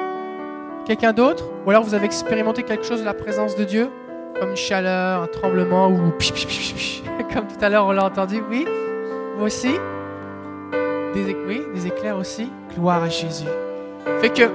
[0.86, 1.44] Quelqu'un d'autre?
[1.66, 3.90] Ou alors vous avez expérimenté quelque chose de la présence de Dieu?
[4.40, 5.96] Comme une chaleur, un tremblement ou
[7.32, 8.66] comme tout à l'heure on l'a entendu Oui
[9.36, 9.76] Vous aussi?
[11.14, 13.46] Des, éclairs aussi Gloire à Jésus.
[14.20, 14.50] Fait que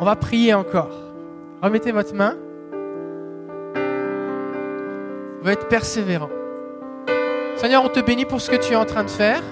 [0.00, 0.90] on va prier encore.
[1.62, 2.36] Remettez votre main.
[5.42, 6.28] Va être persévérant.
[7.56, 9.42] Seigneur, on te bénit pour ce que tu es en train de faire.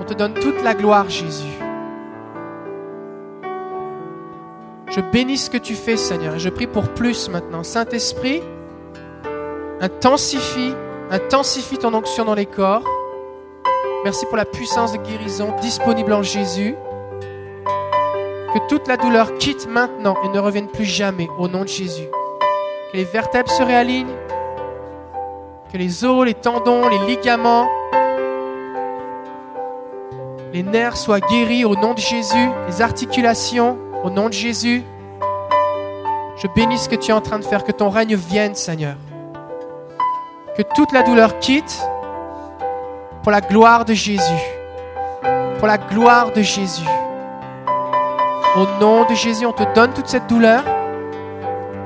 [0.00, 1.52] On te donne toute la gloire, Jésus.
[4.88, 7.62] Je bénis ce que tu fais, Seigneur, et je prie pour plus maintenant.
[7.62, 8.42] Saint-Esprit,
[9.80, 10.74] intensifie,
[11.12, 12.84] intensifie ton onction dans les corps.
[14.02, 16.74] Merci pour la puissance de guérison disponible en Jésus.
[18.54, 22.08] Que toute la douleur quitte maintenant et ne revienne plus jamais au nom de Jésus.
[22.90, 24.14] Que les vertèbres se réalignent,
[25.70, 27.68] que les os, les tendons, les ligaments,
[30.52, 34.82] les nerfs soient guéris au nom de Jésus, les articulations au nom de Jésus.
[36.36, 38.96] Je bénis ce que tu es en train de faire, que ton règne vienne, Seigneur.
[40.56, 41.80] Que toute la douleur quitte
[43.22, 44.22] pour la gloire de Jésus.
[45.58, 46.88] Pour la gloire de Jésus.
[48.56, 50.62] Au nom de Jésus, on te donne toute cette douleur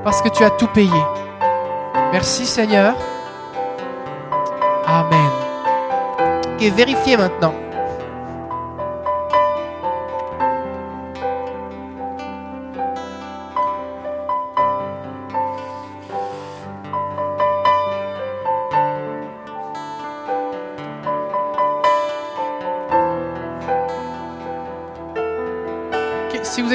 [0.03, 1.01] parce que tu as tout payé.
[2.11, 2.95] Merci Seigneur.
[4.85, 5.31] Amen.
[6.59, 7.53] Et vérifiez maintenant.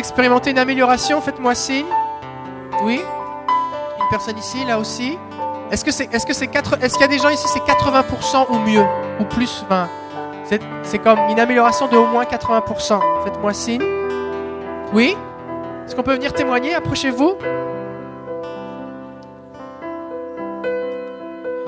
[0.03, 1.87] Expérimentez une amélioration, faites-moi signe.
[2.83, 3.01] Oui
[4.01, 5.17] Une personne ici, là aussi
[5.71, 8.47] Est-ce que c'est, est-ce c'est quatre, est-ce qu'il y a des gens ici, c'est 80%
[8.51, 8.85] ou mieux?
[9.21, 9.89] Ou plus 20
[10.45, 12.99] c'est, c'est comme une amélioration de au moins 80%.
[13.23, 13.85] Faites-moi signe.
[14.93, 15.17] Oui
[15.87, 16.75] Est-ce qu'on peut venir témoigner?
[16.75, 17.37] Approchez-vous.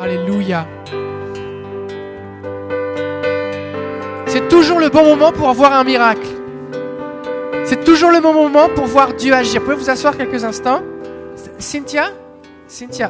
[0.01, 0.67] Alléluia.
[4.27, 6.34] C'est toujours le bon moment pour avoir un miracle.
[7.67, 9.61] C'est toujours le bon moment pour voir Dieu agir.
[9.61, 10.83] Vous pouvez vous asseoir quelques instants?
[11.59, 12.11] Cynthia?
[12.69, 13.09] Cynthia.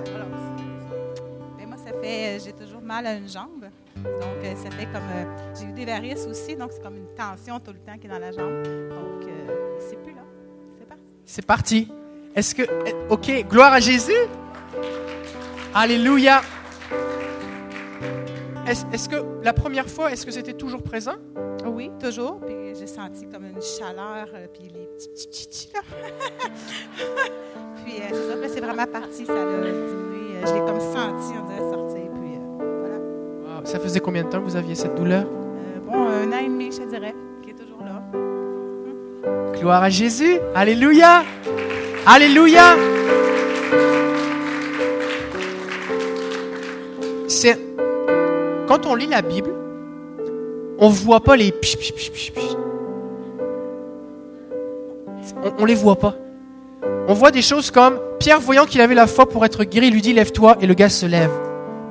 [1.58, 2.38] Ben, moi, ça fait.
[2.44, 3.64] J'ai toujours mal à une jambe.
[3.96, 5.02] Donc, euh, ça fait comme.
[5.14, 5.24] euh,
[5.58, 8.10] j'ai eu des varices aussi, donc c'est comme une tension tout le temps qui est
[8.10, 8.62] dans la jambe.
[8.90, 10.22] Donc, euh, c'est plus là.
[10.78, 11.02] C'est parti.
[11.24, 11.92] C'est parti.
[12.34, 12.62] Est-ce que.
[12.86, 14.12] eh, Ok, gloire à Jésus?
[15.74, 16.40] Alléluia.
[18.66, 21.14] Est-ce est-ce que la première fois, est-ce que c'était toujours présent?
[21.66, 22.40] Oui, toujours.
[22.40, 25.80] Puis j'ai senti comme une chaleur, euh, puis les petits petits là.
[27.84, 30.36] puis euh, c'est ça, c'est vraiment parti, ça a diminué.
[30.36, 32.10] Euh, je l'ai comme senti, on dirait sortir.
[32.14, 32.98] Puis voilà.
[32.98, 35.24] Wow, Ça faisait combien de temps que vous aviez cette douleur?
[35.24, 38.02] Euh, bon, un an et demi, je dirais, qui est toujours là.
[39.58, 40.38] Gloire à Jésus.
[40.54, 41.22] Alléluia.
[42.06, 42.76] Alléluia.
[47.28, 47.58] C'est
[48.68, 49.50] quand on lit la Bible,
[50.78, 51.52] on voit pas les.
[55.44, 56.14] On, on les voit pas.
[57.08, 60.00] On voit des choses comme Pierre, voyant qu'il avait la foi pour être guéri, lui
[60.00, 61.30] dit lève-toi et le gars se lève.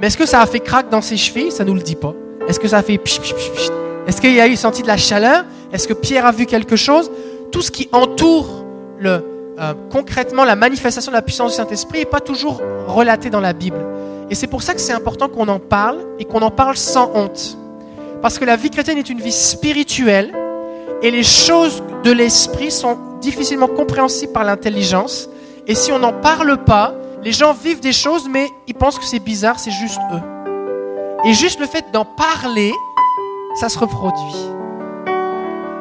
[0.02, 1.52] Mais est-ce que ça a fait craque dans ses chevilles?
[1.52, 2.13] Ça nous le dit pas.
[2.48, 3.00] Est-ce que ça a fait
[4.08, 5.46] Est-ce qu'il a eu senti de la chaleur?
[5.72, 7.12] Est-ce que Pierre a vu quelque chose?
[7.52, 8.65] Tout ce qui entoure
[9.00, 9.24] le,
[9.60, 13.54] euh, concrètement la manifestation de la puissance du Saint-Esprit n'est pas toujours relaté dans la
[13.54, 13.78] Bible.
[14.30, 17.12] Et c'est pour ça que c'est important qu'on en parle et qu'on en parle sans
[17.13, 17.58] honte.
[18.23, 20.33] Parce que la vie chrétienne est une vie spirituelle
[21.01, 25.29] et les choses de l'esprit sont difficilement compréhensibles par l'intelligence.
[25.67, 29.03] Et si on n'en parle pas, les gens vivent des choses, mais ils pensent que
[29.03, 30.21] c'est bizarre, c'est juste eux.
[31.25, 32.71] Et juste le fait d'en parler,
[33.59, 34.38] ça se reproduit.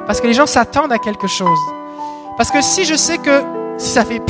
[0.09, 1.61] Parce que les gens s'attendent à quelque chose.
[2.37, 3.41] Parce que si je sais que
[3.79, 4.21] si ça fait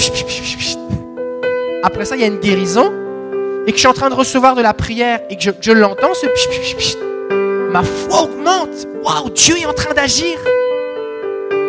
[1.83, 2.93] après ça il y a une guérison
[3.67, 5.73] et que je suis en train de recevoir de la prière et que je, je
[5.73, 6.27] l'entends ce
[7.73, 8.87] ma foi augmente.
[9.03, 10.39] Waouh, Dieu est en train d'agir.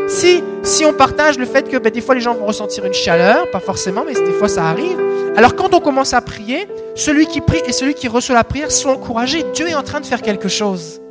[0.07, 2.93] Si, si on partage le fait que ben, des fois les gens vont ressentir une
[2.93, 4.99] chaleur, pas forcément, mais des fois ça arrive.
[5.35, 8.71] Alors quand on commence à prier, celui qui prie et celui qui reçoit la prière
[8.71, 9.43] sont encouragés.
[9.53, 11.01] Dieu est en train de faire quelque chose.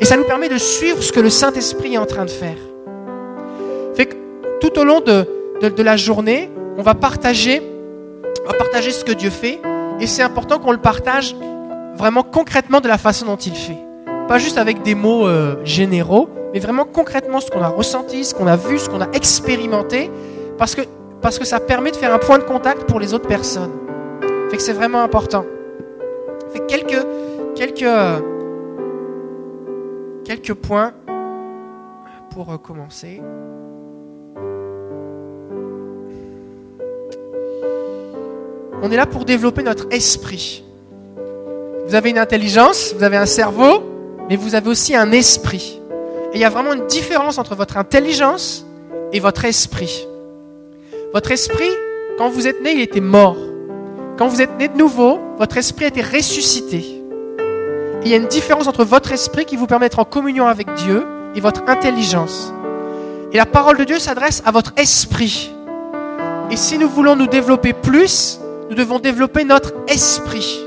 [0.00, 2.56] Et ça nous permet de suivre ce que le Saint-Esprit est en train de faire.
[3.94, 4.08] Fait
[4.60, 7.60] tout au long de la journée, on va partager,
[8.44, 9.60] on va partager ce que Dieu fait.
[10.00, 11.36] Et c'est important qu'on le partage
[11.96, 13.78] vraiment concrètement de la façon dont il fait.
[14.32, 18.34] Pas juste avec des mots euh, généraux, mais vraiment concrètement ce qu'on a ressenti, ce
[18.34, 20.10] qu'on a vu, ce qu'on a expérimenté,
[20.56, 20.80] parce que,
[21.20, 23.72] parce que ça permet de faire un point de contact pour les autres personnes.
[24.50, 25.44] Fait que c'est vraiment important.
[26.50, 27.06] Fait que quelques,
[27.54, 28.20] quelques, euh,
[30.24, 30.92] quelques points
[32.30, 33.20] pour euh, commencer.
[38.80, 40.64] On est là pour développer notre esprit.
[41.86, 43.91] Vous avez une intelligence, vous avez un cerveau,
[44.28, 45.80] mais vous avez aussi un esprit.
[46.32, 48.66] Et il y a vraiment une différence entre votre intelligence
[49.12, 50.06] et votre esprit.
[51.12, 51.70] Votre esprit,
[52.18, 53.36] quand vous êtes né, il était mort.
[54.16, 56.78] Quand vous êtes né de nouveau, votre esprit a été ressuscité.
[56.78, 60.46] Et il y a une différence entre votre esprit qui vous permet d'être en communion
[60.46, 62.52] avec Dieu et votre intelligence.
[63.32, 65.50] Et la parole de Dieu s'adresse à votre esprit.
[66.50, 70.60] Et si nous voulons nous développer plus, nous devons développer notre esprit.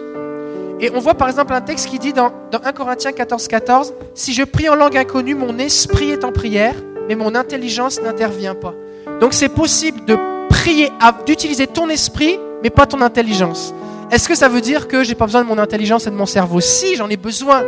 [0.80, 4.34] Et on voit par exemple un texte qui dit dans, 1 Corinthiens 14, 14, Si
[4.34, 6.76] je prie en langue inconnue, mon esprit est en prière,
[7.08, 8.74] mais mon intelligence n'intervient pas.
[9.22, 10.18] Donc c'est possible de
[10.50, 10.92] prier,
[11.26, 13.74] d'utiliser ton esprit, mais pas ton intelligence.
[14.12, 16.26] Est-ce que ça veut dire que j'ai pas besoin de mon intelligence et de mon
[16.26, 16.60] cerveau?
[16.60, 17.64] Si, j'en ai besoin.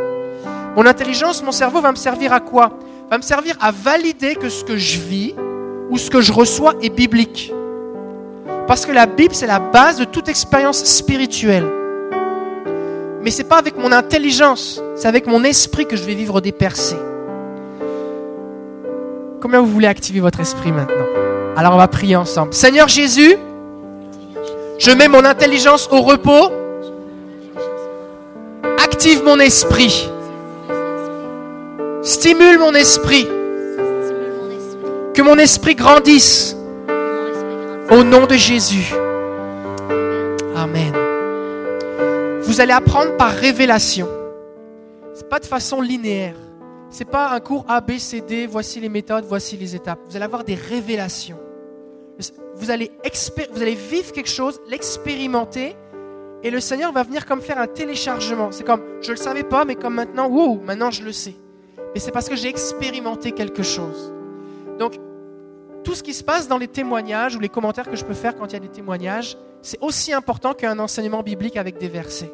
[0.75, 2.77] Mon intelligence, mon cerveau va me servir à quoi?
[3.09, 5.33] Va me servir à valider que ce que je vis
[5.89, 7.53] ou ce que je reçois est biblique.
[8.67, 11.76] Parce que la Bible, c'est la base de toute expérience spirituelle.
[13.27, 16.39] Mais ce n'est pas avec mon intelligence, c'est avec mon esprit que je vais vivre
[16.39, 16.95] des percées.
[19.41, 21.05] Combien vous voulez activer votre esprit maintenant?
[21.57, 22.53] Alors on va prier ensemble.
[22.53, 23.35] Seigneur Jésus,
[24.79, 26.53] je mets mon intelligence au repos.
[28.81, 30.09] Active mon esprit.
[32.03, 33.27] Stimule mon esprit.
[35.13, 36.55] Que mon esprit grandisse.
[37.91, 38.95] Au nom de Jésus.
[40.55, 40.96] Amen.
[42.57, 44.07] Vous allez apprendre par révélation.
[45.13, 46.33] Ce n'est pas de façon linéaire.
[46.89, 49.99] Ce n'est pas un cours A, B, C, D, voici les méthodes, voici les étapes.
[50.09, 51.37] Vous allez avoir des révélations.
[52.55, 52.91] Vous allez,
[53.53, 55.75] vous allez vivre quelque chose, l'expérimenter,
[56.41, 58.51] et le Seigneur va venir comme faire un téléchargement.
[58.51, 61.35] C'est comme, je ne le savais pas, mais comme maintenant, wow, maintenant je le sais.
[61.93, 64.11] Mais c'est parce que j'ai expérimenté quelque chose.
[64.79, 64.95] Donc,
[65.83, 68.35] tout ce qui se passe dans les témoignages ou les commentaires que je peux faire
[68.35, 72.33] quand il y a des témoignages, c'est aussi important qu'un enseignement biblique avec des versets.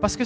[0.00, 0.24] Parce que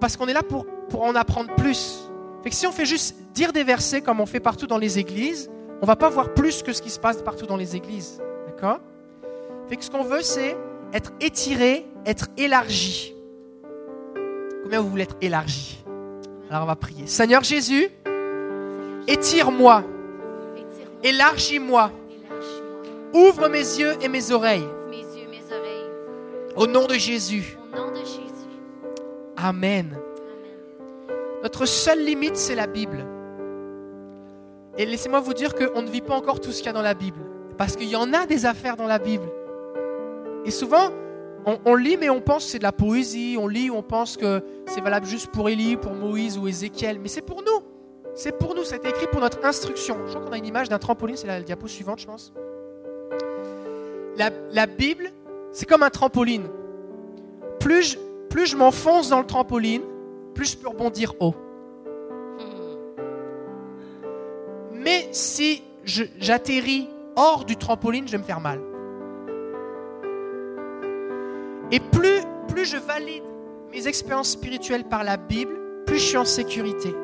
[0.00, 2.10] parce qu'on est là pour, pour en apprendre plus.
[2.42, 4.98] Fait que si on fait juste dire des versets comme on fait partout dans les
[4.98, 5.50] églises,
[5.82, 8.20] on va pas voir plus que ce qui se passe partout dans les églises.
[8.46, 8.80] D'accord?
[9.68, 10.56] Fait que ce qu'on veut, c'est
[10.94, 13.14] être étiré, être élargi.
[14.62, 15.84] Combien vous voulez être élargi?
[16.48, 17.06] Alors on va prier.
[17.06, 17.88] Seigneur Jésus,
[19.06, 19.84] étire-moi
[21.02, 21.90] Élargis-moi.
[23.14, 24.66] Ouvre mes yeux et mes oreilles.
[26.60, 27.56] Au nom de Jésus.
[29.34, 29.96] Amen.
[31.42, 33.06] Notre seule limite, c'est la Bible.
[34.76, 36.82] Et laissez-moi vous dire qu'on ne vit pas encore tout ce qu'il y a dans
[36.82, 37.18] la Bible.
[37.56, 39.24] Parce qu'il y en a des affaires dans la Bible.
[40.44, 40.90] Et souvent,
[41.46, 43.38] on, lit, mais on pense que c'est de la poésie.
[43.40, 46.98] On lit, on pense que c'est valable juste pour Élie, pour Moïse ou Ézéchiel.
[47.00, 47.62] Mais c'est pour nous.
[48.14, 49.96] C'est pour nous, ça a été écrit pour notre instruction.
[50.04, 52.34] Je crois qu'on a une image d'un trampoline, c'est la diapo suivante, je pense.
[54.52, 55.10] La, Bible,
[55.52, 56.48] c'est comme un trampoline.
[57.58, 57.98] Plus
[58.46, 59.82] je, m'enfonce dans le trampoline,
[60.34, 61.34] plus je peux rebondir haut.
[64.72, 68.60] Mais si j'atterris hors du trampoline, je vais me faire mal.
[71.70, 73.22] Et plus, plus je valide
[73.72, 75.52] mes expériences spirituelles par la Bible,
[75.86, 76.94] plus je suis en sécurité.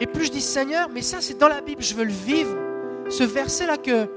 [0.00, 2.56] Et plus je dis Seigneur, mais ça c'est dans la Bible, je veux le vivre.
[3.08, 4.08] Ce verset-là que,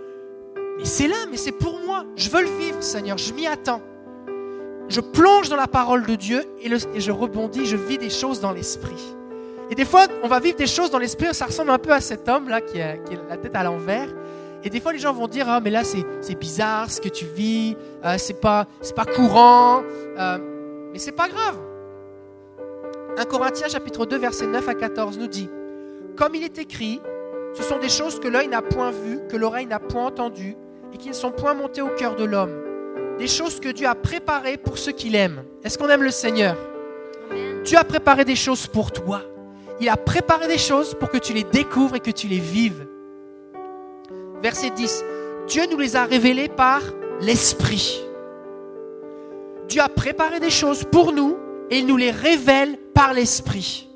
[0.78, 1.69] mais c'est là, mais c'est pour
[2.16, 3.82] Je veux le vivre, Seigneur, je m'y attends.
[4.90, 8.52] Je plonge dans la parole de Dieu et, je rebondis, je vis des choses dans
[8.52, 9.16] l'esprit.
[9.70, 12.02] Et des fois, on va vivre des choses dans l'esprit, ça ressemble un peu à
[12.02, 12.96] cet homme-là qui, a,
[13.30, 14.10] la tête à l'envers.
[14.64, 17.26] Et des fois, les gens vont dire, ah, mais là, c'est bizarre ce que tu
[17.26, 19.84] vis, euh, c'est pas, pas courant,
[20.18, 20.38] euh,
[20.92, 21.58] mais c'est pas grave.
[23.18, 25.50] 1 Corinthiens chapitre 2, verset 9 à 14 nous dit,
[26.18, 27.00] comme il est écrit,
[27.54, 30.56] ce sont des choses que l'œil n'a point vues, que l'oreille n'a point entendues,
[30.94, 32.54] et qui ne sont point montées au cœur de l'homme.
[33.18, 35.44] Des choses que Dieu a préparées pour ceux qu'il aime.
[35.64, 36.56] Est-ce qu'on aime le Seigneur?
[37.64, 39.22] Dieu a préparé des choses pour toi.
[39.82, 42.88] Il a préparé des choses pour que tu les découvres et que tu les vives.
[44.42, 45.04] Verset 10.
[45.48, 46.82] Dieu nous les a révélées par
[47.22, 48.02] l'Esprit.
[49.68, 51.38] Dieu a préparé des choses pour nous
[51.70, 53.89] et il nous les révèle par l'Esprit.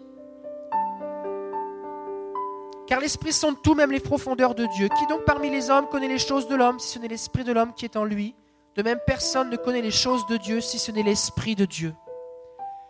[2.88, 4.89] Car l'Esprit sonde tout, même les profondeurs de Dieu.
[4.89, 7.53] Qui donc parmi les hommes connaît les choses de l'homme, si ce n'est l'Esprit de
[7.53, 8.36] l'homme qui est en lui?
[8.75, 11.93] De même, personne ne connaît les choses de Dieu si ce n'est l'Esprit de Dieu.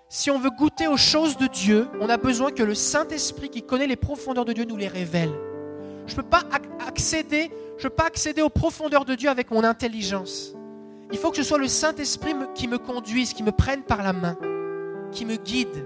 [0.10, 3.64] Si on veut goûter aux choses de Dieu, on a besoin que le Saint-Esprit qui
[3.64, 5.34] connaît les profondeurs de Dieu nous les révèle.
[6.06, 6.44] Je ne peux pas
[6.88, 10.54] accéder, je peux pas accéder aux profondeurs de Dieu avec mon intelligence.
[11.12, 14.14] Il faut que ce soit le Saint-Esprit qui me conduise, qui me prenne par la
[14.14, 14.38] main,
[15.12, 15.86] qui me guide.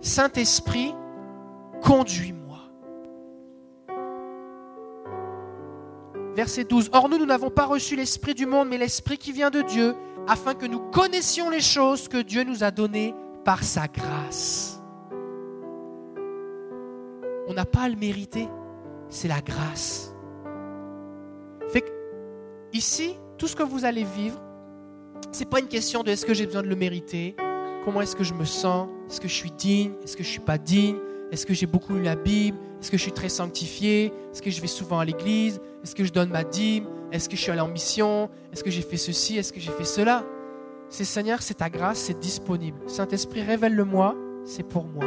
[0.00, 0.94] Saint-Esprit,
[1.82, 2.58] conduis-moi.
[6.34, 6.90] Verset 12.
[6.92, 9.94] Or nous, nous n'avons pas reçu l'Esprit du monde, mais l'Esprit qui vient de Dieu,
[10.28, 13.14] afin que nous connaissions les choses que Dieu nous a données
[13.44, 14.80] par sa grâce.
[17.48, 18.48] On n'a pas à le mériter,
[19.08, 20.14] c'est la grâce.
[21.68, 21.90] Fait que,
[22.72, 24.40] ici, tout ce que vous allez vivre,
[25.32, 27.34] c'est pas une question de est-ce que j'ai besoin de le mériter,
[27.84, 30.40] comment est-ce que je me sens, est-ce que je suis digne, est-ce que je suis
[30.40, 30.96] pas digne,
[31.32, 34.50] est-ce que j'ai beaucoup lu la Bible, est-ce que je suis très sanctifié, est-ce que
[34.50, 37.50] je vais souvent à l'église, est-ce que je donne ma dîme, est-ce que je suis
[37.50, 40.24] allé en mission, est-ce que j'ai fait ceci, est-ce que j'ai fait cela?
[40.88, 42.78] C'est Seigneur, c'est ta grâce, c'est disponible.
[42.88, 45.04] Saint-Esprit, révèle-le-moi, c'est pour moi.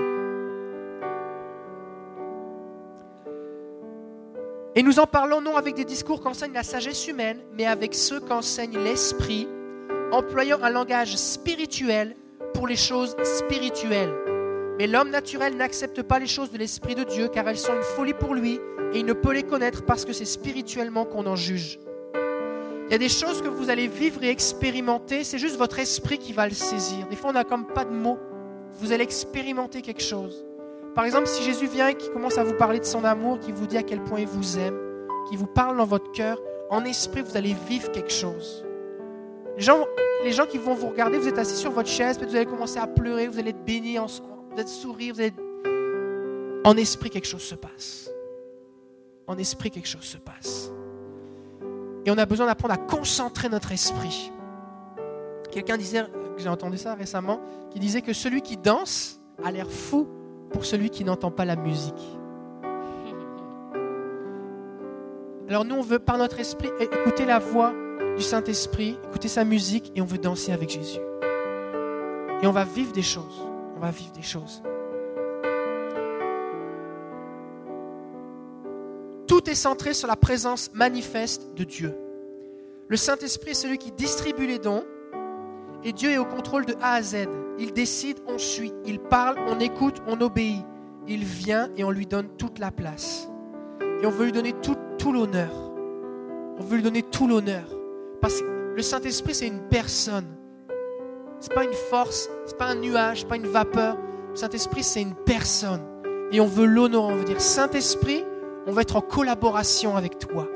[4.76, 8.20] Et nous en parlons non avec des discours qu'enseigne la sagesse humaine, mais avec ceux
[8.20, 9.48] qu'enseigne l'Esprit,
[10.12, 12.16] employant un langage spirituel
[12.54, 14.33] pour les choses spirituelles.
[14.80, 17.84] Mais l'homme naturel n'accepte pas les choses de l'Esprit de Dieu, car elles sont une
[17.84, 18.60] folie pour lui,
[18.94, 21.80] et il ne peut les connaître parce que c'est spirituellement qu'on en juge.
[22.88, 26.18] Il y a des choses que vous allez vivre et expérimenter, c'est juste votre esprit
[26.18, 27.08] qui va le saisir.
[27.08, 28.20] Des fois, on n'a comme pas de mots.
[28.80, 30.46] Vous allez expérimenter quelque chose.
[30.96, 33.52] Par exemple, si Jésus vient et qui commence à vous parler de son amour, qui
[33.52, 34.78] vous dit à quel point il vous aime,
[35.30, 38.66] qui vous parle dans votre cœur, en esprit, vous allez vivre quelque chose.
[39.58, 39.86] Les gens,
[40.24, 42.46] les gens qui vont vous regarder, vous êtes assis sur votre chaise, peut-être vous allez
[42.46, 43.98] commencer à pleurer, vous allez être béni,
[44.54, 45.34] vous allez sourire, vous allez...
[46.64, 48.10] En esprit, quelque chose se passe.
[49.28, 50.72] En esprit, quelque chose se passe.
[52.06, 54.32] Et on a besoin d'apprendre à concentrer notre esprit.
[55.52, 56.04] Quelqu'un disait,
[56.38, 57.40] j'ai entendu ça récemment,
[57.72, 60.08] qui disait que celui qui danse a l'air fou
[60.52, 61.94] pour celui qui n'entend pas la musique.
[65.50, 67.74] Alors nous, on veut par notre esprit écouter la voix
[68.16, 71.00] du Saint-Esprit, écouter sa musique et on veut danser avec Jésus.
[72.42, 73.53] Et on va vivre des choses.
[73.76, 74.62] On va vivre des choses.
[79.28, 81.96] Tout est centré sur la présence manifeste de Dieu.
[82.88, 84.84] Le Saint-Esprit est celui qui distribue les dons
[85.84, 87.28] et Dieu est au contrôle de A à Z.
[87.60, 88.74] Il décide, on suit.
[88.86, 90.64] Il parle, on écoute, on obéit.
[91.08, 93.28] Il vient et on lui donne toute la place.
[94.02, 95.52] Et on veut lui donner tout, tout l'honneur.
[96.58, 97.66] On veut lui donner tout l'honneur.
[98.22, 100.28] Parce que le Saint-Esprit, c'est une personne.
[101.44, 103.98] Ce n'est pas une force, ce n'est pas un nuage, ce n'est pas une vapeur.
[104.30, 105.82] Le Saint-Esprit, c'est une personne.
[106.32, 107.14] Et on veut l'honorer.
[107.14, 108.24] On veut dire, Saint-Esprit,
[108.66, 110.48] on va être en collaboration avec toi.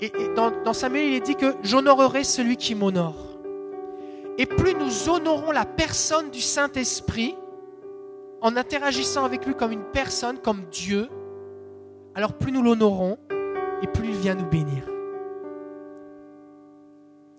[0.00, 3.16] Et, dans, dans Samuel, il est dit que j'honorerai celui qui m'honore.
[4.38, 7.34] Et plus nous honorons la personne du Saint-Esprit,
[8.40, 11.08] en interagissant avec lui comme une personne, comme Dieu,
[12.14, 13.18] alors plus nous l'honorons
[13.82, 14.84] et plus il vient nous bénir.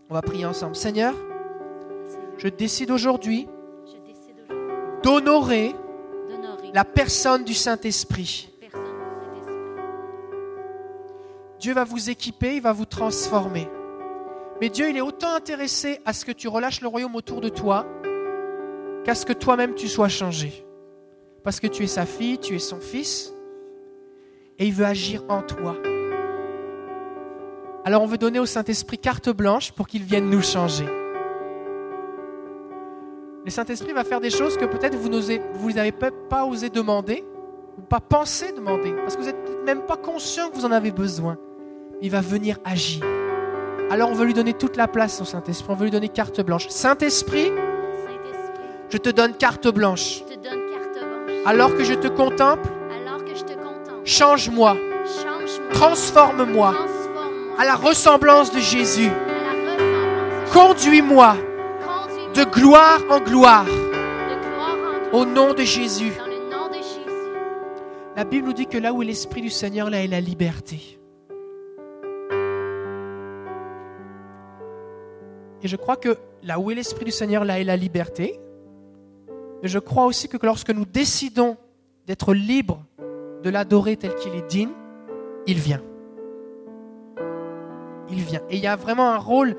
[0.10, 0.76] On va prier ensemble.
[0.76, 1.14] Seigneur,
[2.38, 3.48] je décide aujourd'hui
[5.04, 5.76] d'honorer
[6.74, 8.50] la personne du Saint-Esprit.
[11.60, 13.70] Dieu va vous équiper, il va vous transformer.
[14.60, 17.50] Mais Dieu, il est autant intéressé à ce que tu relâches le royaume autour de
[17.50, 17.86] toi
[19.06, 20.66] qu'à ce que toi-même tu sois changé.
[21.44, 23.34] Parce que tu es sa fille, tu es son fils,
[24.58, 25.76] et il veut agir en toi.
[27.86, 31.03] Alors on veut donner au Saint-Esprit carte blanche pour qu'il vienne nous changer.
[33.46, 37.26] Le Saint-Esprit va faire des choses que peut-être vous n'avez pas osé demander
[37.78, 40.92] ou pas pensé demander, parce que vous n'êtes même pas conscient que vous en avez
[40.92, 41.38] besoin.
[42.02, 43.04] Il va venir agir.
[43.90, 46.40] Alors on veut lui donner toute la place au Saint-Esprit, on veut lui donner carte
[46.42, 46.68] blanche.
[46.70, 47.52] Saint-Esprit,
[48.90, 50.24] je te donne carte blanche.
[51.46, 52.70] Alors que je te contemple,
[54.06, 54.78] change-moi,
[55.74, 56.74] transforme-moi
[57.58, 59.12] à la ressemblance de Jésus.
[60.54, 61.36] Conduis-moi
[62.34, 63.68] de gloire en gloire
[65.12, 66.14] au nom de Jésus.
[68.16, 71.00] La Bible nous dit que là où est l'Esprit du Seigneur, là est la liberté.
[75.62, 78.40] Et je crois que là où est l'Esprit du Seigneur, là est la liberté.
[79.64, 81.58] Et je crois aussi que lorsque nous décidons
[82.06, 82.84] d'être libres
[83.44, 84.72] de l'adorer tel qu'il est digne,
[85.48, 85.82] il vient.
[88.10, 88.42] Il vient.
[88.50, 89.56] Et il y a vraiment un rôle,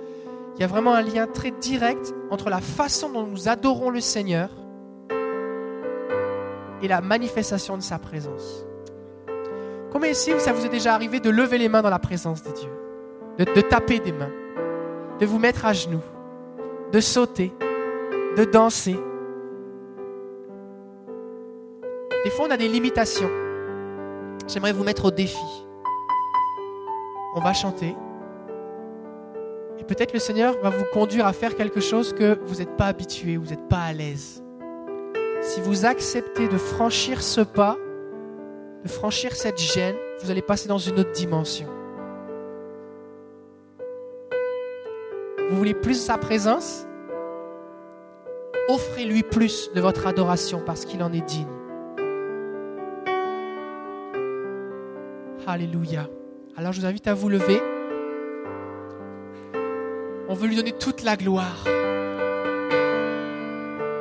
[0.55, 4.01] il y a vraiment un lien très direct entre la façon dont nous adorons le
[4.01, 4.51] Seigneur
[6.81, 8.65] et la manifestation de sa présence.
[9.91, 12.51] Combien ici, ça vous est déjà arrivé de lever les mains dans la présence de
[12.53, 12.71] Dieu?
[13.39, 14.31] De, de taper des mains,
[15.19, 16.03] de vous mettre à genoux,
[16.93, 17.53] de sauter,
[18.37, 18.97] de danser?
[22.25, 23.31] Des fois, on a des limitations.
[24.47, 25.67] J'aimerais vous mettre au défi.
[27.35, 27.97] On va chanter.
[29.79, 32.87] Et peut-être le Seigneur va vous conduire à faire quelque chose que vous n'êtes pas
[32.87, 34.43] habitué, vous n'êtes pas à l'aise.
[35.43, 37.77] Si vous acceptez de franchir ce pas,
[38.83, 41.67] de franchir cette gêne, vous allez passer dans une autre dimension.
[45.51, 46.87] Vous voulez plus sa présence?
[48.69, 51.47] Offrez-lui plus de votre adoration parce qu'il en est digne.
[55.47, 56.09] Alléluia.
[56.57, 57.61] Alors je vous invite à vous lever.
[60.27, 61.65] On veut lui donner toute la gloire.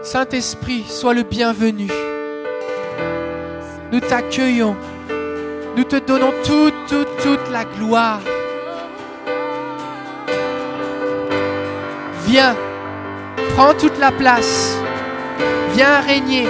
[0.01, 1.89] Saint-Esprit, sois le bienvenu.
[3.91, 4.77] Nous t'accueillons.
[5.75, 8.21] Nous te donnons toute, toute, toute la gloire.
[12.25, 12.55] Viens,
[13.55, 14.77] prends toute la place.
[15.73, 16.47] Viens régner.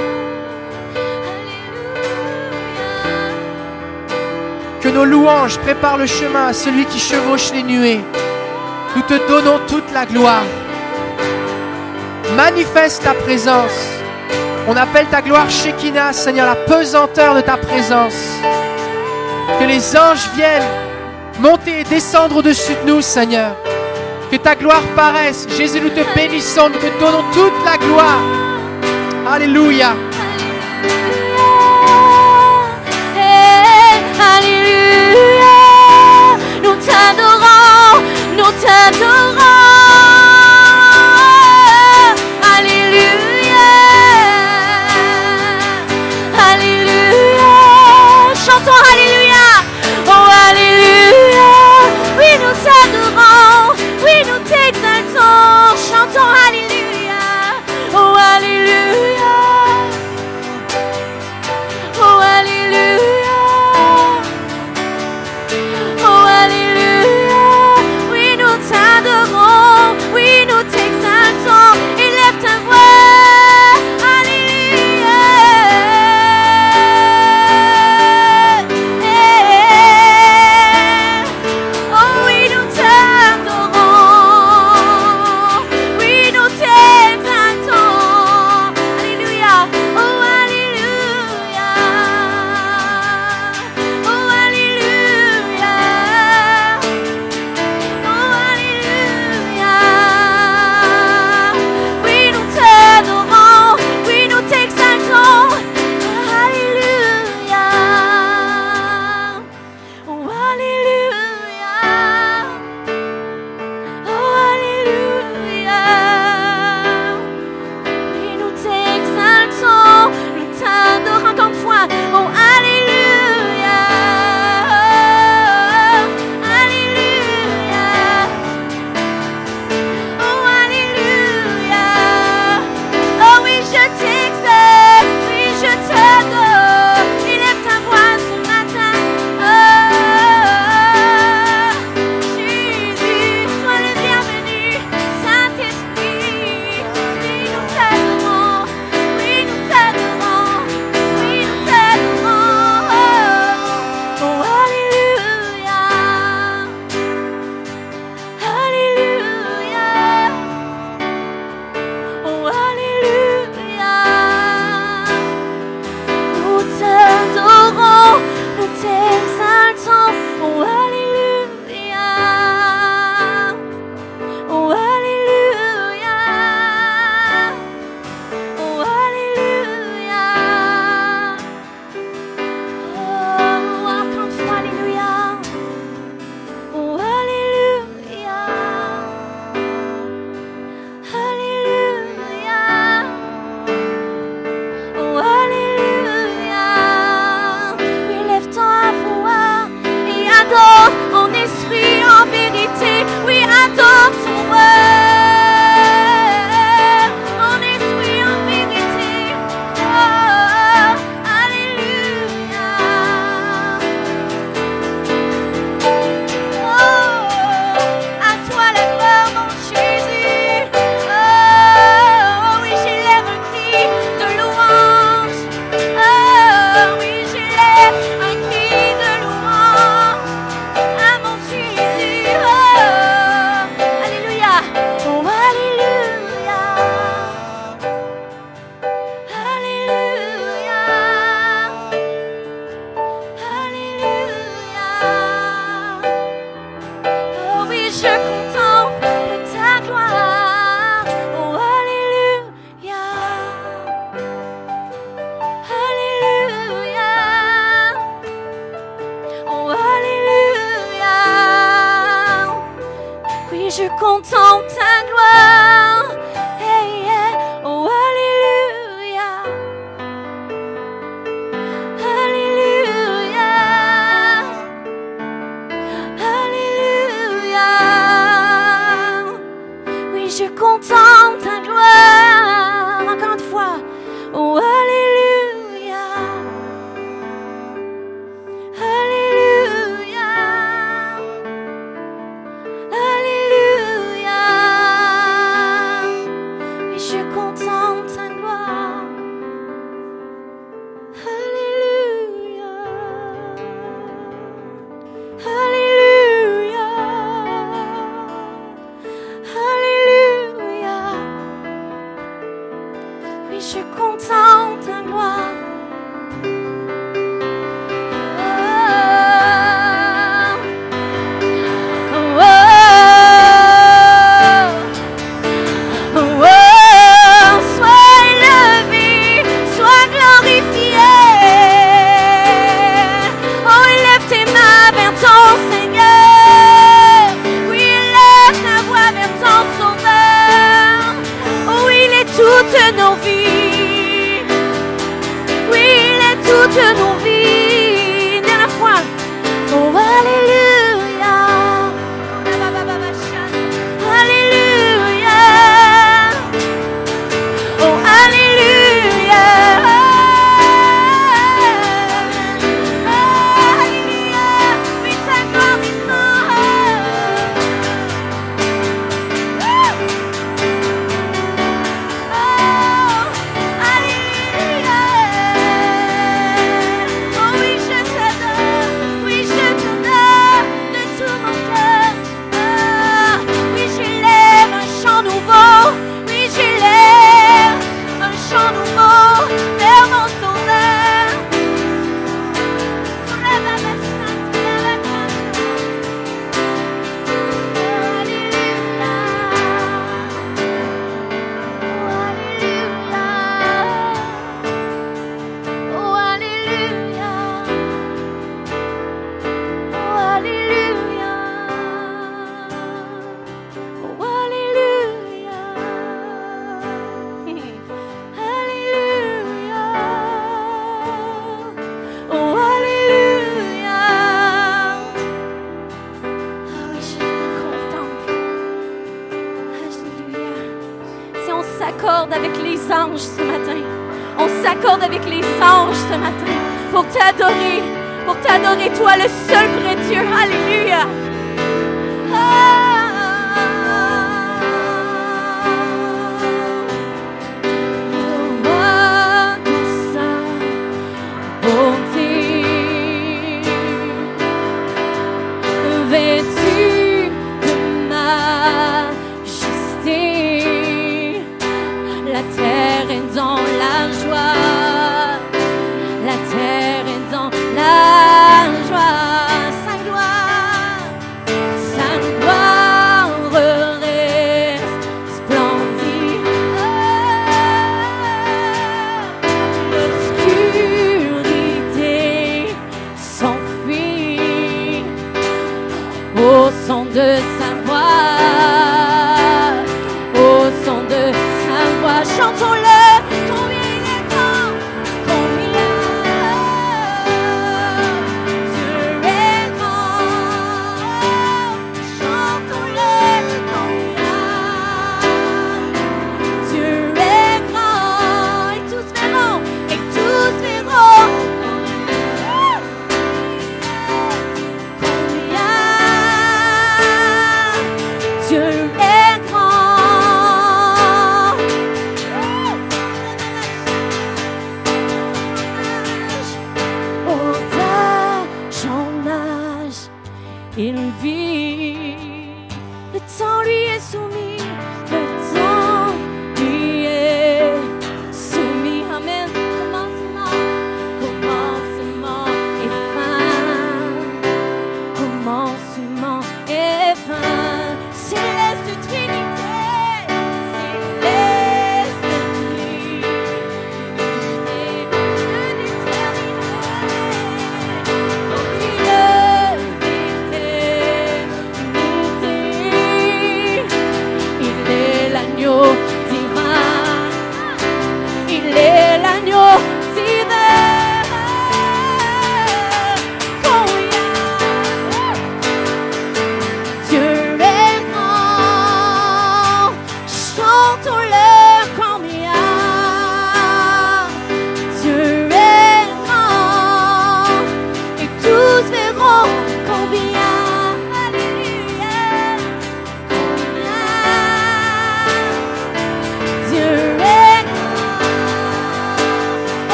[4.81, 8.01] Que nos louanges préparent le chemin à celui qui chevauche les nuées.
[8.95, 10.43] Nous te donnons toute la gloire.
[12.35, 13.71] Manifeste ta présence.
[14.67, 18.15] On appelle ta gloire Shekinah, Seigneur, la pesanteur de ta présence.
[19.59, 20.63] Que les anges viennent
[21.39, 23.55] monter et descendre au-dessus de nous, Seigneur.
[24.31, 25.47] Que ta gloire paraisse.
[25.57, 28.21] Jésus, nous te bénissons, nous te donnons toute la gloire.
[29.31, 29.93] Alléluia.
[34.35, 35.57] Alléluia,
[36.63, 37.62] nous t'adorons,
[38.43, 39.39] nous t'adorons.
[39.39, 39.72] Alléluia,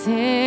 [0.00, 0.39] His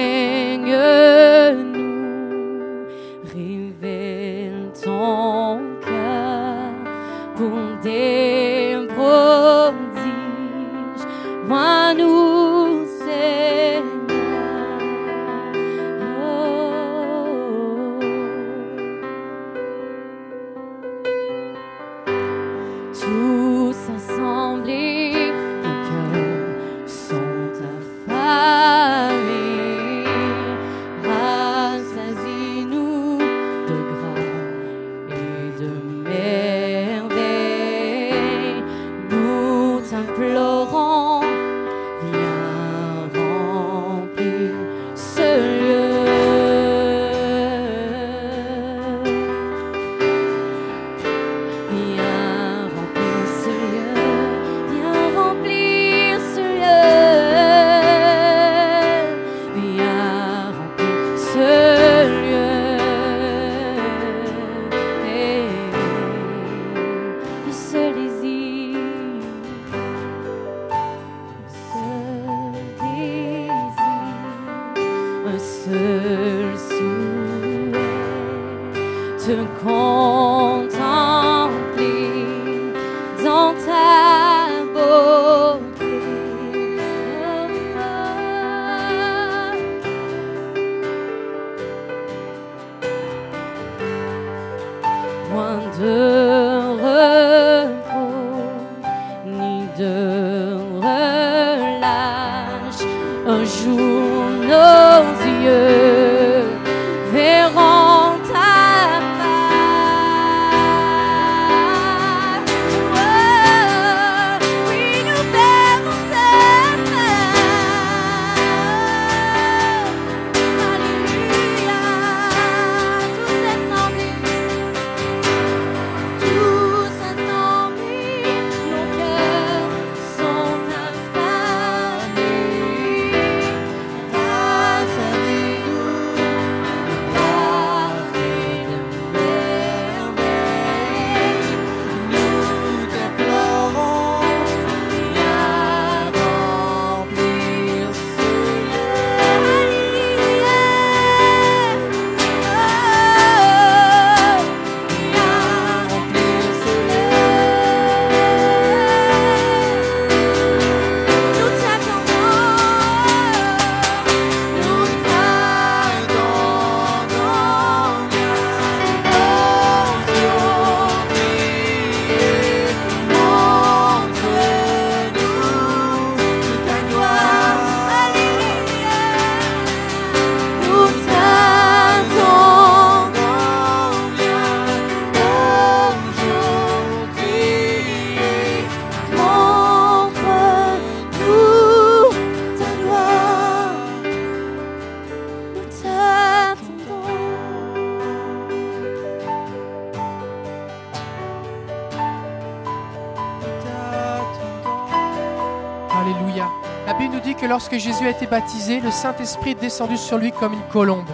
[207.80, 211.10] Jésus a été baptisé, le Saint-Esprit est descendu sur lui comme une colombe.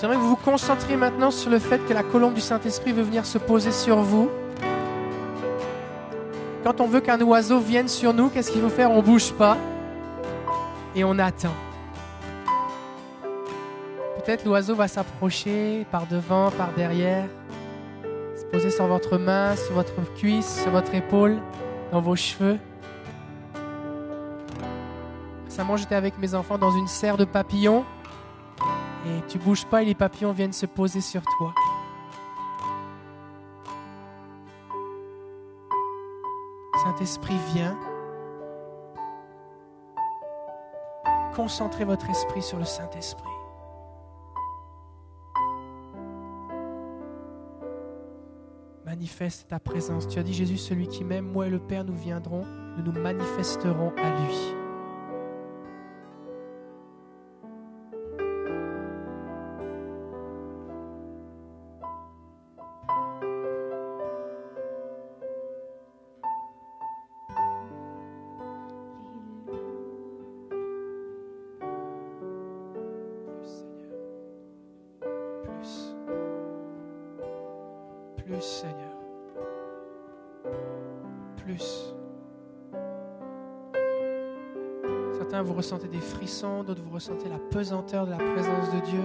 [0.00, 3.02] J'aimerais que vous vous concentriez maintenant sur le fait que la colombe du Saint-Esprit veut
[3.02, 4.30] venir se poser sur vous.
[6.62, 8.90] Quand on veut qu'un oiseau vienne sur nous, qu'est-ce qu'il faut faire?
[8.90, 9.56] On bouge pas
[10.94, 11.54] et on attend.
[14.16, 17.26] Peut-être l'oiseau va s'approcher par devant, par derrière,
[18.36, 21.38] se poser sur votre main, sur votre cuisse, sur votre épaule,
[21.92, 22.58] dans vos cheveux.
[25.74, 27.84] J'étais avec mes enfants dans une serre de papillons
[29.04, 31.52] et tu bouges pas et les papillons viennent se poser sur toi.
[36.84, 37.76] Saint-Esprit vient.
[41.34, 43.24] Concentrez votre esprit sur le Saint-Esprit.
[48.84, 50.06] Manifeste ta présence.
[50.06, 52.44] Tu as dit Jésus, celui qui m'aime, moi et le Père, nous viendrons,
[52.76, 54.55] nous nous manifesterons à lui.
[85.66, 89.02] Ressentez des frissons, d'autres, vous ressentez la pesanteur de la présence de Dieu.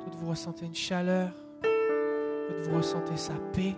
[0.00, 1.30] D'autres, vous ressentez une chaleur.
[1.62, 3.76] D'autres, vous ressentez sa paix.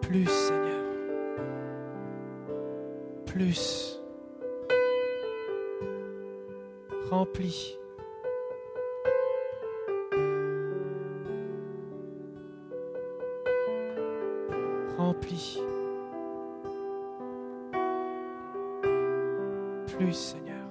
[0.00, 0.84] Plus, Seigneur.
[3.26, 4.00] Plus.
[7.10, 7.76] Rempli.
[14.96, 15.58] Rempli.
[19.96, 20.66] Plus, Seigneur.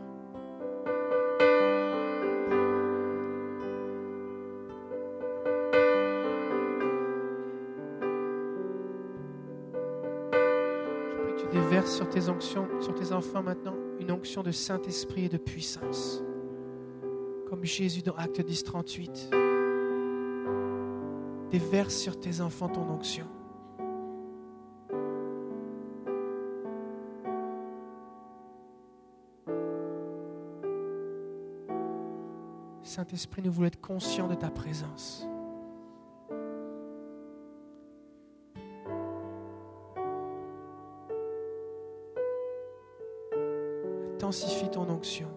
[11.12, 14.52] Je prie que tu déverses sur tes onctions, sur tes enfants maintenant, une onction de
[14.52, 16.22] Saint-Esprit et de puissance.
[17.50, 19.30] Comme Jésus dans Acte 10, 38.
[21.50, 23.28] Déverse sur tes enfants ton onction.
[33.14, 35.28] Saint-Esprit, nous voulons être conscients de ta présence.
[44.16, 45.28] Intensifie ton onction.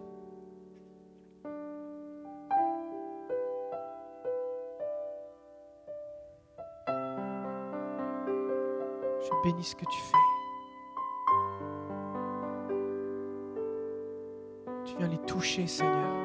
[9.21, 10.17] Je bénis ce que tu fais.
[14.87, 16.16] Tu viens les toucher, Seigneur.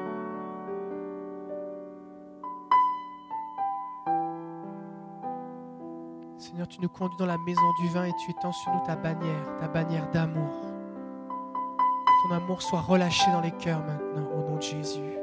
[6.72, 9.56] Tu nous conduis dans la maison du vin et tu étends sur nous ta bannière,
[9.60, 10.50] ta bannière d'amour.
[12.06, 15.21] Que ton amour soit relâché dans les cœurs maintenant, au nom de Jésus.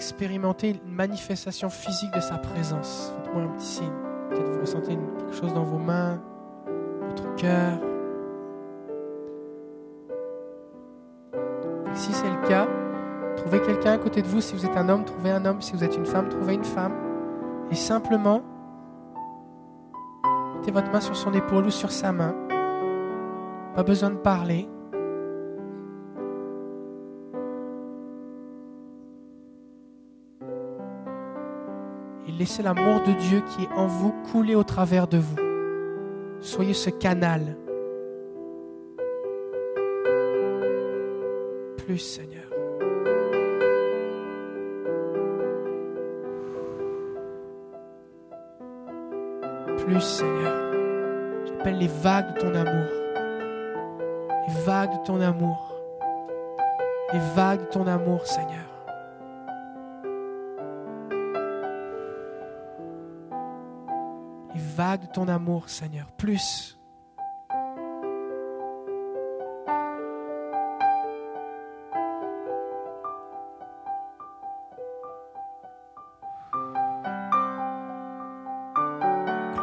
[0.00, 3.92] Expérimentez une manifestation physique de sa présence Faites-moi un petit signe.
[4.30, 6.22] Peut-être vous ressentez quelque chose dans vos mains,
[7.06, 7.78] votre cœur.
[11.92, 12.66] Si c'est le cas,
[13.36, 14.40] trouvez quelqu'un à côté de vous.
[14.40, 15.60] Si vous êtes un homme, trouvez un homme.
[15.60, 16.94] Si vous êtes une femme, trouvez une femme.
[17.70, 18.40] Et simplement,
[20.56, 22.34] mettez votre main sur son épaule ou sur sa main.
[23.74, 24.66] Pas besoin de parler.
[32.40, 35.36] Laissez l'amour de Dieu qui est en vous couler au travers de vous.
[36.40, 37.54] Soyez ce canal.
[41.76, 42.48] Plus, Seigneur.
[49.76, 50.72] Plus, Seigneur.
[51.44, 52.88] J'appelle les vagues de ton amour.
[54.48, 55.74] Les vagues de ton amour.
[57.12, 58.69] Les vagues de ton amour, Seigneur.
[64.80, 66.06] De ton amour, Seigneur.
[66.12, 66.78] Plus.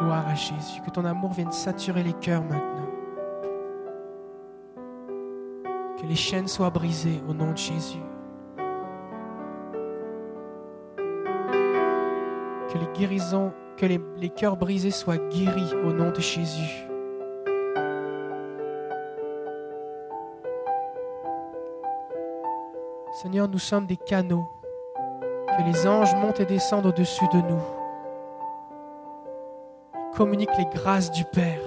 [0.00, 0.80] gloire à Jésus.
[0.86, 2.86] Que ton amour vienne saturer les cœurs maintenant.
[6.00, 7.98] Que les chaînes soient brisées au nom de Jésus.
[12.68, 16.84] Que les guérisons, que les, cœurs brisés soient guéris au nom de Jésus.
[23.22, 24.46] Seigneur, nous sommes des canaux.
[25.56, 27.62] Que les anges montent et descendent au-dessus de nous.
[30.14, 31.60] Communique les grâces du Père.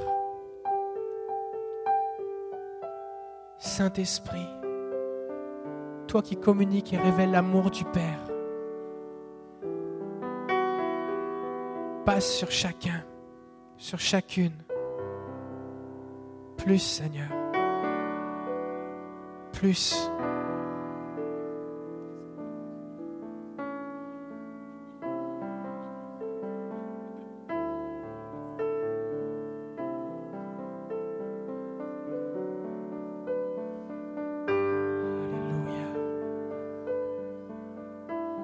[3.57, 4.47] Saint-Esprit,
[6.07, 8.30] toi qui communiques et révèles l'amour du Père,
[12.19, 13.03] sur chacun,
[13.77, 14.53] sur chacune.
[16.57, 17.29] Plus, Seigneur.
[19.53, 19.95] Plus.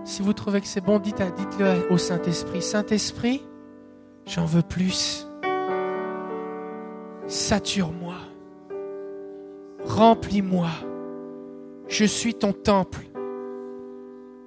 [0.06, 2.62] Si vous trouvez que c'est bon, dites- dites-le au Saint-Esprit.
[2.62, 3.44] Saint-Esprit,
[4.38, 5.28] j'en veux plus.
[7.26, 8.16] Sature-moi.
[9.84, 10.70] Remplis-moi.
[11.88, 13.02] Je suis ton temple.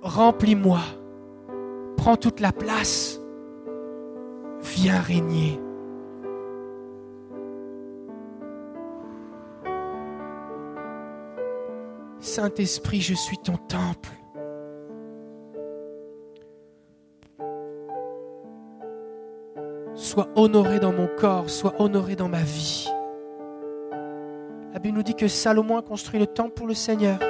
[0.03, 0.81] Remplis-moi.
[1.97, 3.21] Prends toute la place.
[4.63, 5.61] Viens régner.
[12.21, 14.20] Saint-Esprit, je suis ton temple.
[20.11, 22.89] Sois honoré dans mon corps, sois honoré dans ma vie.
[24.73, 27.23] La Bible nous dit que Salomon a construit le temple pour le Seigneur.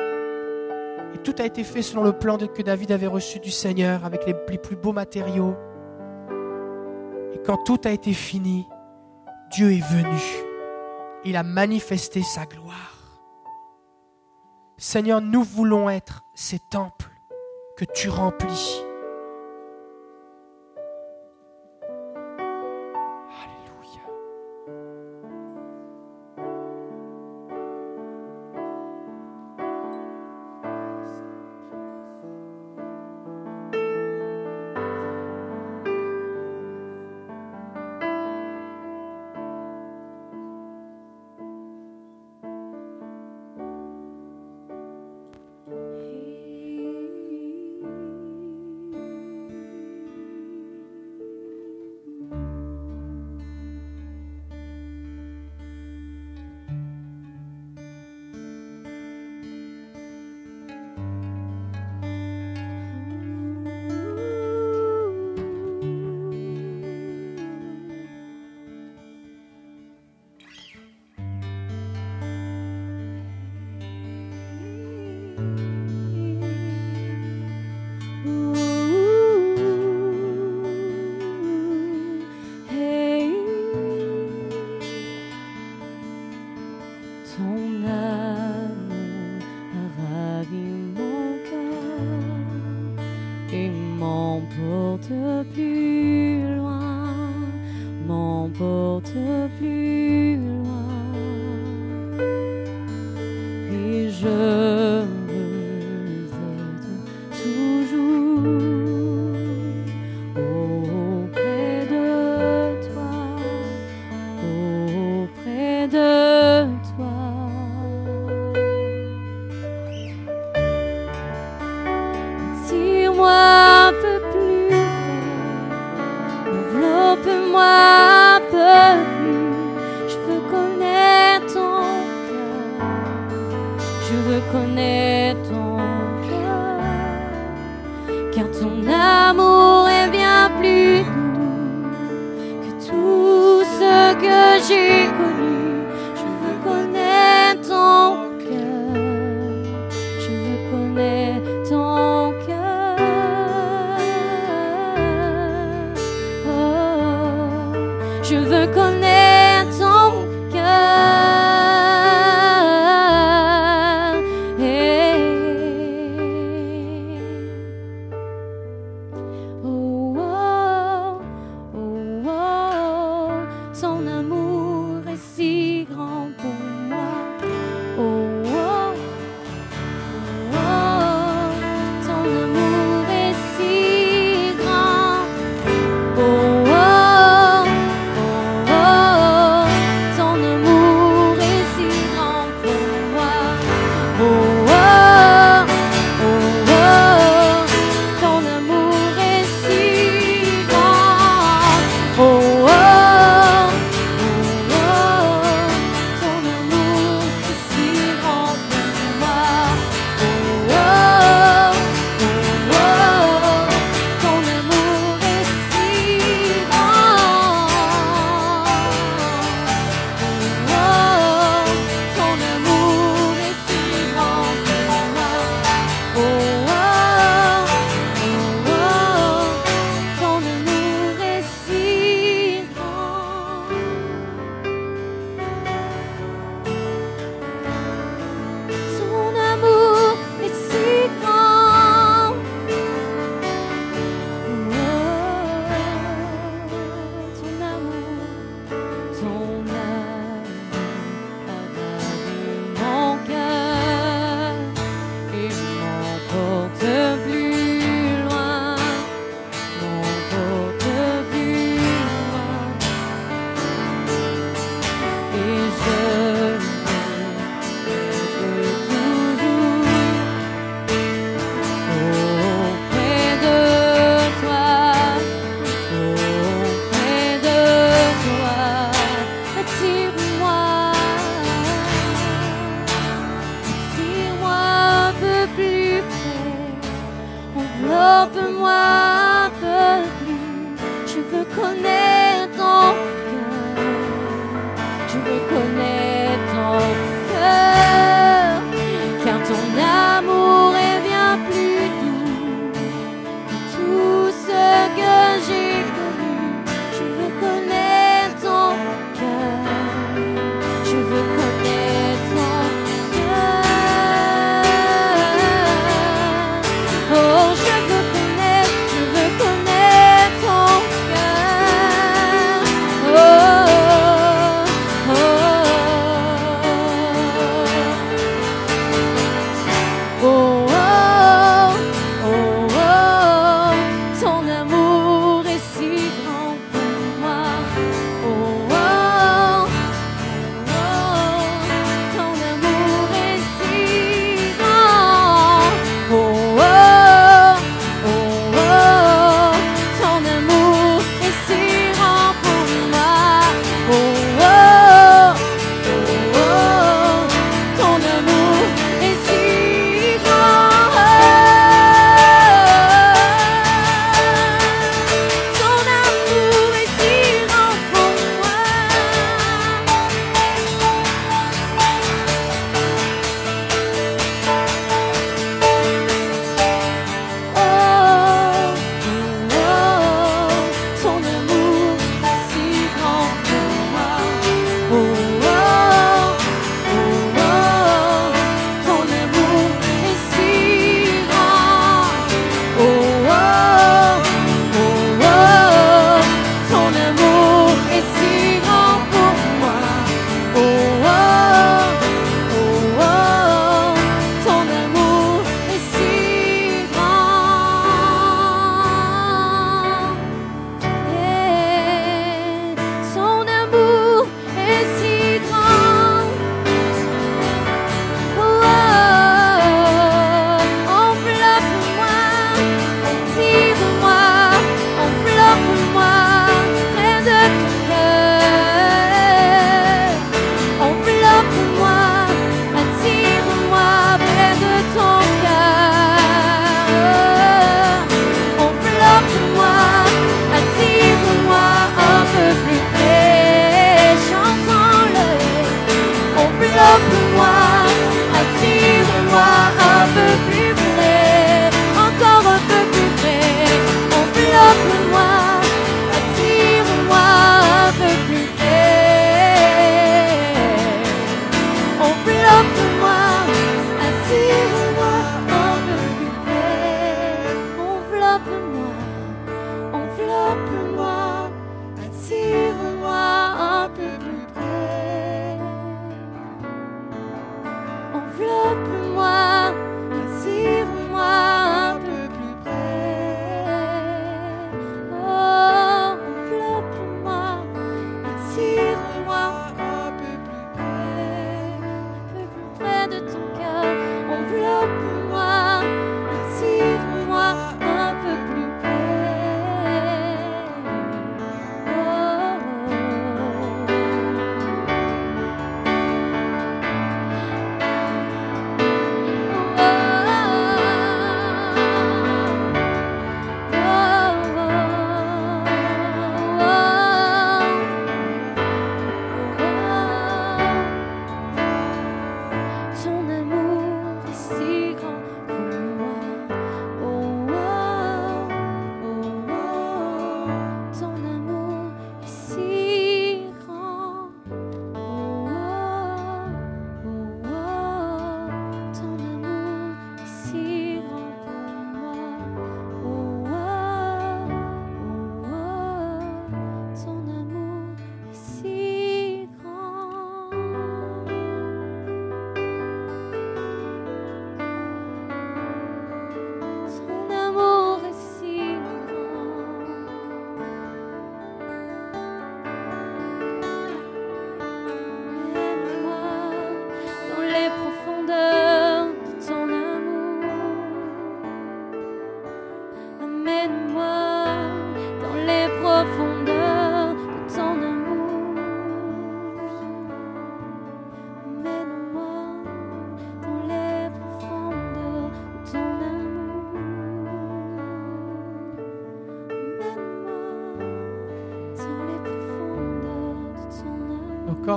[1.14, 4.24] Et tout a été fait selon le plan que David avait reçu du Seigneur, avec
[4.26, 5.56] les plus beaux matériaux.
[7.34, 8.66] Et quand tout a été fini,
[9.50, 10.18] Dieu est venu.
[11.26, 13.20] Il a manifesté sa gloire.
[14.78, 17.10] Seigneur, nous voulons être ces temples
[17.76, 18.82] que tu remplis.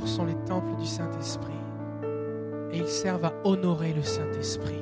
[0.08, 1.54] Sont les temples du Saint-Esprit
[2.74, 4.82] et ils servent à honorer le Saint-Esprit.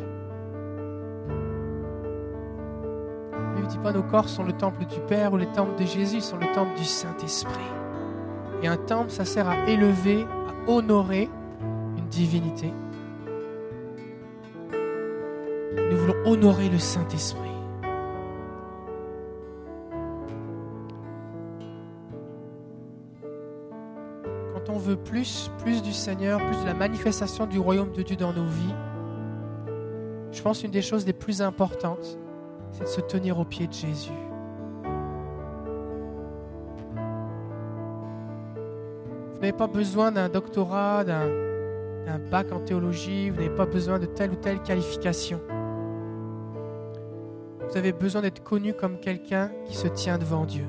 [3.58, 6.22] Ne dit pas nos corps sont le temple du Père ou les temples de Jésus,
[6.22, 7.54] sont le temple du Saint-Esprit.
[8.64, 11.30] Et un temple, ça sert à élever, à honorer
[11.98, 12.74] une divinité.
[14.72, 17.51] Nous voulons honorer le Saint-Esprit.
[25.12, 28.76] Plus, plus du Seigneur, plus de la manifestation du royaume de Dieu dans nos vies,
[30.32, 32.18] je pense une des choses les plus importantes,
[32.72, 34.10] c'est de se tenir aux pieds de Jésus.
[39.34, 41.28] Vous n'avez pas besoin d'un doctorat, d'un
[42.06, 45.40] d'un bac en théologie, vous n'avez pas besoin de telle ou telle qualification.
[47.70, 50.66] Vous avez besoin d'être connu comme quelqu'un qui se tient devant Dieu.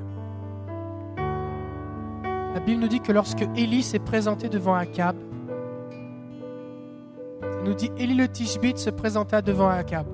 [2.53, 5.15] La Bible nous dit que lorsque Élie s'est présenté devant Akab,
[7.41, 10.05] ça nous dit Élie le Tishbite se présenta devant Akab.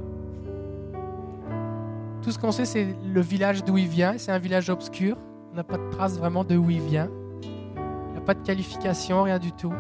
[2.22, 4.18] Tout ce qu'on sait, c'est le village d'où il vient.
[4.18, 5.18] C'est un village obscur.
[5.52, 7.10] On n'a pas de trace vraiment de où il vient.
[7.44, 9.74] Il n'y a pas de qualification, rien du tout.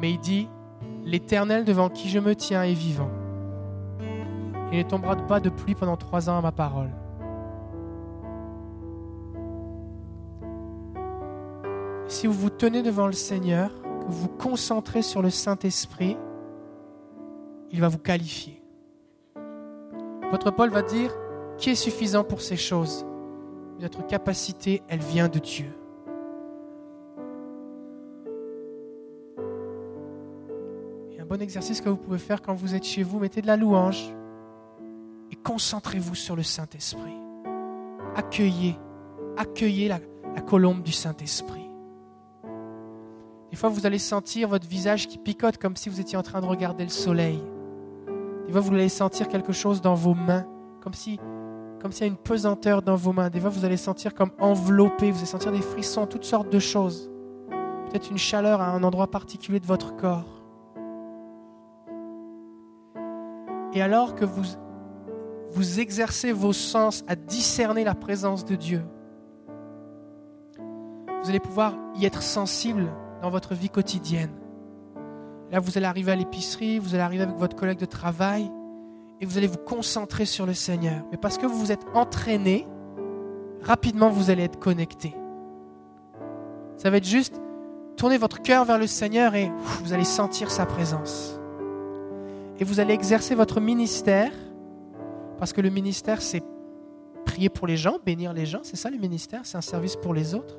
[0.00, 0.48] Mais il dit,
[1.04, 3.10] l'Éternel devant qui je me tiens est vivant.
[4.72, 6.90] Il ne tombera pas de pluie pendant trois ans à ma parole.
[12.08, 16.16] Si vous vous tenez devant le Seigneur, que vous vous concentrez sur le Saint-Esprit,
[17.70, 18.62] il va vous qualifier.
[20.30, 21.12] Votre Paul va dire,
[21.58, 23.04] qui est suffisant pour ces choses?
[23.80, 25.72] Notre capacité, elle vient de Dieu.
[31.26, 33.56] un bon exercice que vous pouvez faire quand vous êtes chez vous, mettez de la
[33.56, 34.14] louange
[35.32, 37.16] et concentrez-vous sur le Saint-Esprit.
[38.14, 38.78] Accueillez,
[39.36, 39.98] accueillez la,
[40.36, 41.65] la colombe du Saint-Esprit.
[43.56, 46.42] Des fois, vous allez sentir votre visage qui picote comme si vous étiez en train
[46.42, 47.42] de regarder le soleil.
[48.46, 50.44] Des fois, vous allez sentir quelque chose dans vos mains,
[50.82, 51.18] comme si
[51.80, 53.30] comme s'il y a une pesanteur dans vos mains.
[53.30, 56.58] Des fois, vous allez sentir comme enveloppé, vous allez sentir des frissons, toutes sortes de
[56.58, 57.10] choses.
[57.88, 60.42] Peut-être une chaleur à un endroit particulier de votre corps.
[63.72, 64.44] Et alors que vous,
[65.54, 68.82] vous exercez vos sens à discerner la présence de Dieu,
[70.58, 72.92] vous allez pouvoir y être sensible
[73.22, 74.30] dans votre vie quotidienne.
[75.50, 78.50] Là, vous allez arriver à l'épicerie, vous allez arriver avec votre collègue de travail,
[79.20, 81.04] et vous allez vous concentrer sur le Seigneur.
[81.10, 82.66] Mais parce que vous vous êtes entraîné,
[83.62, 85.14] rapidement vous allez être connecté.
[86.76, 87.40] Ça va être juste
[87.96, 89.50] tourner votre cœur vers le Seigneur et
[89.82, 91.40] vous allez sentir sa présence
[92.58, 94.32] et vous allez exercer votre ministère,
[95.38, 96.42] parce que le ministère, c'est
[97.24, 100.14] prier pour les gens, bénir les gens, c'est ça le ministère, c'est un service pour
[100.14, 100.58] les autres.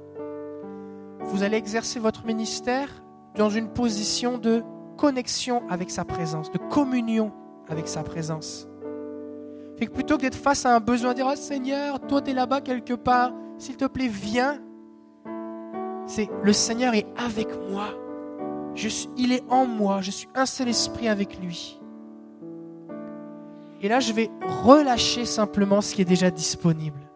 [1.28, 2.90] Vous allez exercer votre ministère
[3.36, 4.64] dans une position de
[4.98, 7.32] connexion avec sa présence, de communion
[7.70, 8.68] avec sa présence.
[9.78, 12.34] Fait que plutôt que d'être face à un besoin, dire oh, Seigneur, toi tu es
[12.34, 14.60] là-bas quelque part, s'il te plaît, viens.
[16.08, 17.90] C'est le Seigneur est avec moi.
[18.74, 18.88] Je
[19.18, 20.02] il est en moi.
[20.02, 21.80] Je suis un seul esprit avec lui.
[23.82, 24.32] Et là, je vais
[24.64, 27.07] relâcher simplement ce qui est déjà disponible.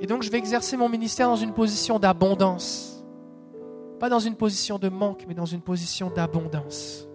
[0.00, 3.04] Et donc, je vais exercer mon ministère dans une position d'abondance.
[3.98, 7.08] Pas dans une position de manque, mais dans une position d'abondance.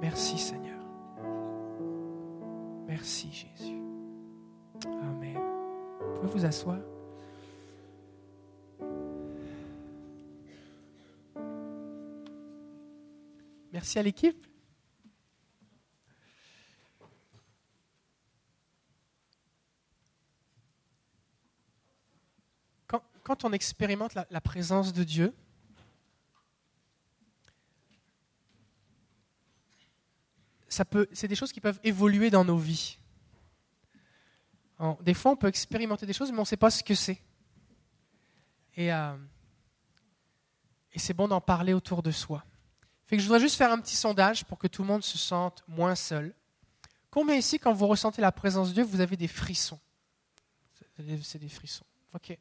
[0.00, 0.78] Merci Seigneur.
[2.86, 3.78] Merci Jésus
[6.18, 6.78] pouvez vous asseoir
[13.78, 14.44] Merci à l'équipe.
[23.22, 25.32] Quand, on expérimente la, présence de Dieu,
[30.68, 32.98] c'est des choses qui peuvent évoluer dans nos vies
[35.02, 37.22] des fois, on peut expérimenter des choses, mais on ne sait pas ce que c'est.
[38.78, 39.16] Euh,
[40.92, 42.44] et c'est bon d'en parler autour de soi.
[43.08, 45.16] Fait que je voudrais juste faire un petit sondage pour que tout le monde se
[45.16, 46.34] sente moins seul.
[47.10, 49.80] Combien ici, quand vous ressentez la présence de Dieu, vous avez des frissons?
[51.22, 51.86] C'est des frissons.
[52.14, 52.36] Ok.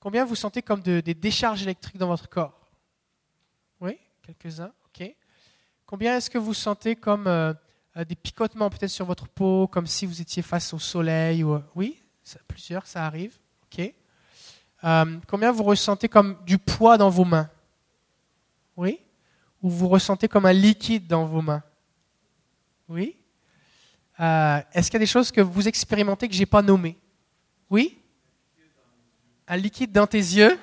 [0.00, 2.68] Combien vous sentez comme des décharges électriques dans votre corps?
[3.80, 4.72] Oui, quelques-uns?
[4.86, 5.14] Ok.
[5.86, 7.54] Combien est-ce que vous sentez comme euh,
[7.96, 11.44] euh, des picotements peut-être sur votre peau, comme si vous étiez face au soleil.
[11.44, 11.60] Ou...
[11.76, 12.02] Oui,
[12.48, 13.38] plusieurs, ça arrive.
[13.66, 13.94] Ok.
[14.82, 17.48] Euh, combien vous ressentez comme du poids dans vos mains?
[18.76, 18.98] Oui?
[19.62, 21.62] Ou vous ressentez comme un liquide dans vos mains
[22.88, 23.16] Oui.
[24.20, 26.98] Euh, Est-ce qu'il y a des choses que vous expérimentez que je n'ai pas nommées?
[27.70, 27.98] Oui?
[29.46, 30.58] Un liquide dans tes yeux?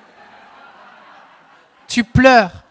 [1.88, 2.64] Tu pleures.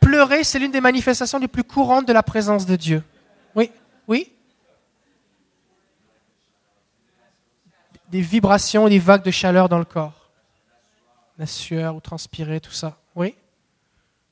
[0.00, 3.02] Pleurer, c'est l'une des manifestations les plus courantes de la présence de Dieu.
[3.54, 3.70] Oui?
[4.06, 4.32] Oui?
[8.08, 10.30] Des vibrations des vagues de chaleur dans le corps.
[11.38, 12.98] La sueur ou transpirer, tout ça.
[13.14, 13.34] Oui?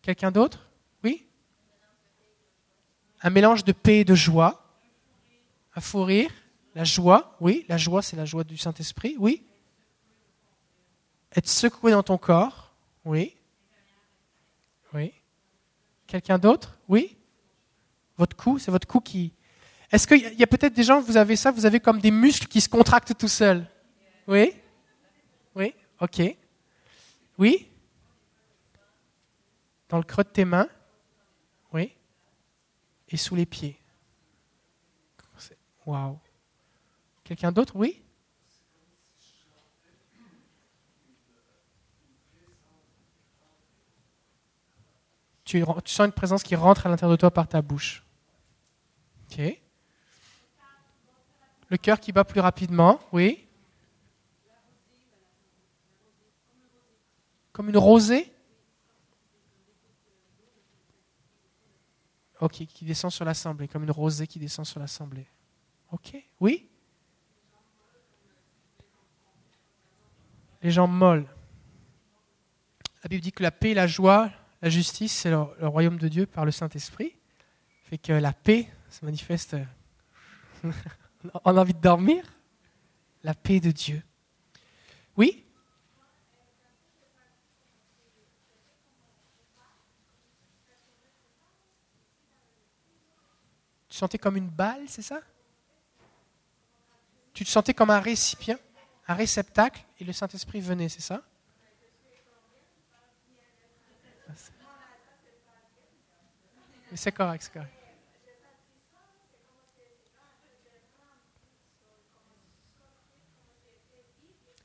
[0.02, 0.67] Quelqu'un d'autre?
[3.22, 4.64] Un mélange de paix et de joie.
[5.74, 6.30] Un fou rire.
[6.74, 7.64] La joie, oui.
[7.68, 9.44] La joie, c'est la joie du Saint-Esprit, oui.
[11.36, 12.74] Être secoué dans ton corps,
[13.04, 13.34] oui.
[14.94, 15.12] Oui.
[16.06, 17.16] Quelqu'un d'autre Oui
[18.16, 19.32] Votre cou, c'est votre cou qui...
[19.90, 22.46] Est-ce qu'il y a, peut-être des gens, vous avez ça, vous avez comme des muscles
[22.46, 23.66] qui se contractent tout seuls
[24.26, 24.52] Oui
[25.54, 26.22] Oui Ok.
[27.38, 27.68] Oui
[29.88, 30.68] Dans le creux de tes mains
[33.08, 33.80] Et sous les pieds
[35.86, 36.18] Waouh
[37.24, 37.76] Quelqu'un d'autre?
[37.76, 38.02] Oui?
[45.44, 48.04] Tu, tu sens une présence qui rentre à l'intérieur de toi par ta bouche.
[49.30, 49.40] Ok.
[51.70, 53.46] Le cœur qui bat plus rapidement, oui.
[57.52, 58.30] Comme une rosée?
[62.40, 65.26] Ok, qui descend sur l'assemblée, comme une rosée qui descend sur l'assemblée.
[65.90, 66.68] Ok, oui
[70.62, 71.26] Les jambes molles.
[73.02, 76.26] La Bible dit que la paix, la joie, la justice, c'est le, royaume de Dieu
[76.26, 77.14] par le Saint-Esprit.
[77.84, 79.56] Fait que la paix se manifeste.
[81.44, 82.24] On a envie de dormir
[83.22, 84.02] La paix de Dieu.
[85.16, 85.44] Oui?
[93.98, 95.20] Sentais comme une balle, c'est ça?
[97.32, 98.58] Tu te sentais comme un récipient,
[99.06, 101.22] un réceptacle, et le Saint-Esprit venait, c'est ça?
[106.94, 107.72] C'est correct, c'est correct.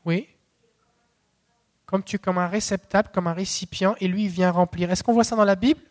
[0.05, 0.29] Oui.
[1.85, 4.89] Comme tu comme un réceptacle, comme un récipient, et lui il vient remplir.
[4.89, 5.81] Est-ce qu'on voit ça dans la Bible?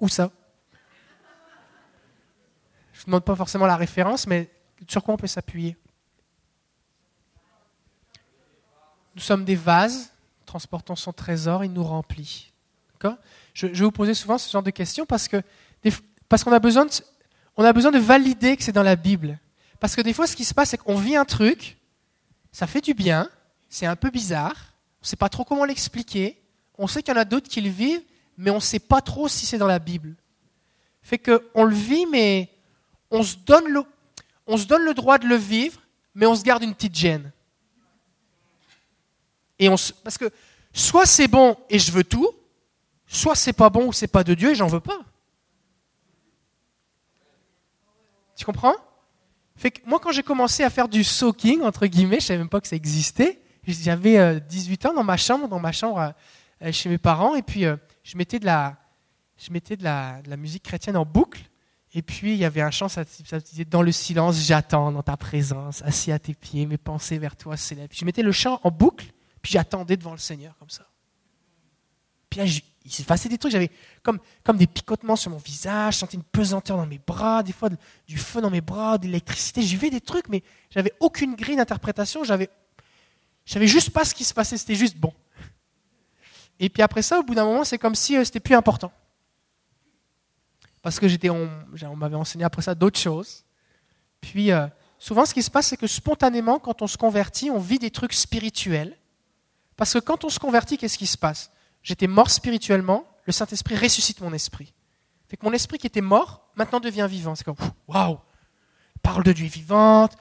[0.00, 0.30] Où ça
[2.92, 4.50] Je ne demande pas forcément la référence, mais
[4.88, 5.76] sur quoi on peut s'appuyer
[9.14, 10.12] Nous sommes des vases,
[10.46, 12.52] transportons son trésor, il nous remplit.
[13.54, 15.42] Je, je vais vous poser souvent ce genre de questions parce que
[16.28, 16.86] parce qu'on a besoin
[17.56, 19.38] on a besoin de valider que c'est dans la Bible.
[19.80, 21.76] Parce que des fois, ce qui se passe, c'est qu'on vit un truc,
[22.52, 23.28] ça fait du bien,
[23.68, 26.40] c'est un peu bizarre, on ne sait pas trop comment l'expliquer,
[26.78, 28.02] on sait qu'il y en a d'autres qui le vivent,
[28.38, 30.14] mais on ne sait pas trop si c'est dans la Bible.
[31.02, 32.48] Fait qu'on le vit, mais
[33.10, 35.80] on se, donne le, droit de le vivre,
[36.14, 37.32] mais on se garde une petite gêne.
[39.58, 40.30] Et parce que
[40.72, 42.30] soit c'est bon et je veux tout,
[43.08, 45.00] soit c'est pas bon ou c'est pas de Dieu et j'en veux pas.
[48.36, 48.76] Tu comprends?
[49.84, 52.68] Moi, quand j'ai commencé à faire du soaking, entre guillemets, je savais même pas que
[52.68, 53.42] ça existait.
[53.66, 56.14] J'avais 18 ans dans ma chambre, dans ma chambre
[56.62, 57.76] euh, chez mes parents, et puis euh,
[58.08, 61.42] je mettais de la, musique chrétienne en boucle.
[61.92, 65.16] Et puis il y avait un chant, ça, disait Dans le silence, j'attends dans ta
[65.16, 67.90] présence, assis à tes pieds, mes pensées vers toi s'élèvent.
[67.92, 69.06] Je mettais le chant en boucle,
[69.42, 70.86] puis j'attendais devant le Seigneur comme ça.
[72.30, 72.46] Puis là,
[72.84, 73.70] il s'est passé des trucs, j'avais
[74.02, 74.20] comme,
[74.54, 77.68] des picotements sur mon visage, je sentais une pesanteur dans mes bras, des fois
[78.06, 81.56] du feu dans mes bras, de l'électricité, j'ai vu des trucs, mais j'avais aucune grille
[81.56, 82.48] d'interprétation, j'avais,
[83.46, 85.12] savais juste pas ce qui se passait, c'était juste bon.
[86.60, 88.92] Et puis après ça, au bout d'un moment, c'est comme si euh, c'était plus important.
[90.82, 91.48] Parce que j'étais, on,
[91.96, 93.44] m'avait enseigné après ça d'autres choses.
[94.20, 94.66] Puis euh,
[94.98, 97.90] souvent, ce qui se passe, c'est que spontanément, quand on se convertit, on vit des
[97.90, 98.96] trucs spirituels.
[99.76, 101.50] Parce que quand on se convertit, qu'est-ce qui se passe?
[101.82, 104.72] J'étais mort spirituellement, le Saint-Esprit ressuscite mon esprit.
[105.28, 107.34] Fait que mon esprit qui était mort, maintenant devient vivant.
[107.34, 107.56] C'est comme,
[107.86, 108.18] waouh,
[109.02, 110.16] parole de Dieu vivante,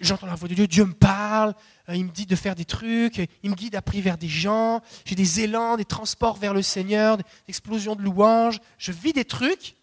[0.00, 1.54] j'entends la voix de Dieu, Dieu me parle,
[1.88, 4.28] euh, il me dit de faire des trucs, il me guide à prier vers des
[4.28, 9.12] gens, j'ai des élans, des transports vers le Seigneur, des explosions de louanges, je vis
[9.12, 9.76] des trucs,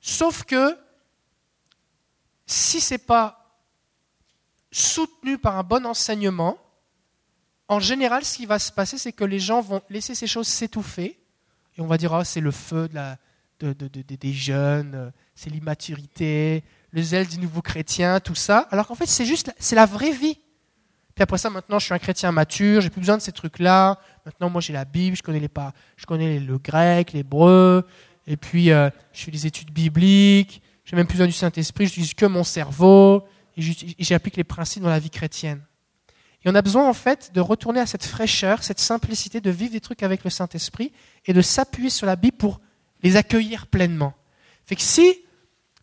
[0.00, 0.76] sauf que
[2.46, 3.60] si ce n'est pas
[4.70, 6.58] soutenu par un bon enseignement,
[7.68, 10.48] en général, ce qui va se passer, c'est que les gens vont laisser ces choses
[10.48, 11.18] s'étouffer.
[11.76, 13.16] Et on va dire, oh, c'est le feu de
[13.60, 18.66] des jeunes, euh, c'est l'immaturité, le zèle du nouveau chrétien, tout ça.
[18.70, 20.38] Alors qu'en fait, c'est juste, c'est la vraie vie.
[21.14, 23.98] Puis après ça, maintenant, je suis un chrétien mature, j'ai plus besoin de ces trucs-là.
[24.24, 27.86] Maintenant, moi, j'ai la Bible, je connais, les pas, je connais le grec, l'hébreu,
[28.26, 32.14] et puis euh, je fais des études bibliques, j'ai même plus besoin du Saint-Esprit, j'utilise
[32.14, 35.60] que mon cerveau, et j'applique les principes dans la vie chrétienne.
[36.44, 39.72] Et on a besoin en fait de retourner à cette fraîcheur, cette simplicité, de vivre
[39.72, 40.92] des trucs avec le Saint-Esprit
[41.26, 42.60] et de s'appuyer sur la Bible pour
[43.02, 44.14] les accueillir pleinement.
[44.64, 45.18] Fait que si,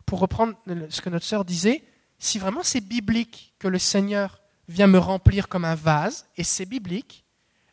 [0.06, 0.54] pour reprendre
[0.88, 1.84] ce que notre sœur disait,
[2.18, 6.64] si vraiment c'est biblique que le Seigneur vient me remplir comme un vase, et c'est
[6.64, 7.24] biblique,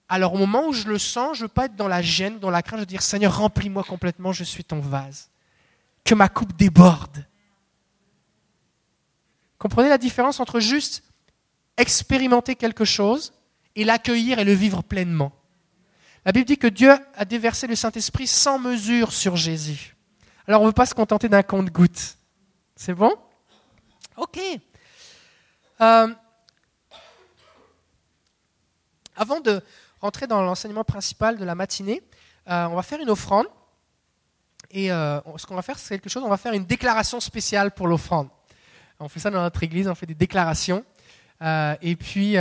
[0.10, 2.40] alors au moment où je le sens, je ne veux pas être dans la gêne,
[2.40, 5.30] dans la crainte, je veux dire Seigneur, remplis-moi complètement, je suis ton vase.
[6.04, 7.26] Que ma coupe déborde.
[9.58, 11.04] Comprenez la différence entre juste
[11.78, 13.34] expérimenter quelque chose
[13.76, 15.32] et l'accueillir et le vivre pleinement.
[16.26, 19.96] La Bible dit que Dieu a déversé le Saint-Esprit sans mesure sur Jésus.
[20.48, 22.18] Alors on ne veut pas se contenter d'un compte-goutte.
[22.86, 23.14] C'est bon?
[24.18, 24.42] Ok.
[25.80, 26.08] Euh,
[29.16, 29.62] avant de
[30.02, 32.04] rentrer dans l'enseignement principal de la matinée,
[32.50, 33.46] euh, on va faire une offrande.
[34.70, 37.72] Et euh, ce qu'on va faire, c'est quelque chose, on va faire une déclaration spéciale
[37.72, 38.28] pour l'offrande.
[39.00, 40.84] On fait ça dans notre église, on fait des déclarations.
[41.40, 42.36] Et puis,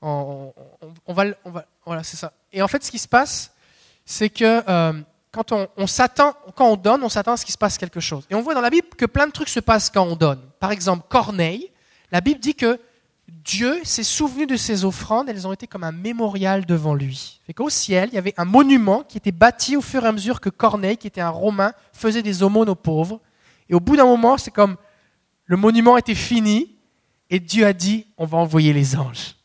[0.00, 0.54] on,
[1.06, 1.24] va,
[1.84, 2.32] voilà, c'est ça.
[2.50, 3.52] Et en fait, ce qui se passe,
[4.06, 8.00] c'est que quand on, s'attend, on donne, on s'attend à ce qu'il se passe quelque
[8.00, 8.26] chose.
[8.30, 10.40] Et on voit dans la Bible que plein de trucs se passent quand on donne.
[10.58, 11.70] Par exemple, Corneille,
[12.10, 12.80] la Bible dit que
[13.28, 17.40] Dieu s'est souvenu de ses offrandes, elles ont été comme un mémorial devant lui.
[17.54, 20.40] Qu'au ciel, il y avait un monument qui était bâti au fur et à mesure
[20.40, 23.20] que Corneille, qui était un Romain, faisait des aumônes aux pauvres.
[23.68, 24.76] Et au bout d'un moment, c'est comme
[25.46, 26.76] le monument était fini,
[27.28, 29.36] et Dieu a dit, on va envoyer les anges.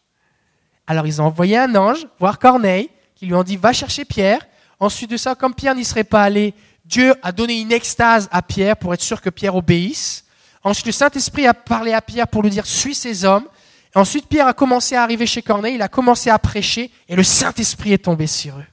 [0.87, 4.45] Alors ils ont envoyé un ange voir Corneille, qui lui ont dit, va chercher Pierre.
[4.80, 6.53] Ensuite de ça, comme Pierre n'y serait pas allé,
[6.85, 10.26] Dieu a donné une extase à Pierre pour être sûr que Pierre obéisse.
[10.64, 13.47] Ensuite, le Saint-Esprit a parlé à Pierre pour lui dire, suis ces hommes.
[13.93, 17.23] Ensuite, Pierre a commencé à arriver chez Corneille, il a commencé à prêcher, et le
[17.23, 18.65] Saint-Esprit est tombé sur eux.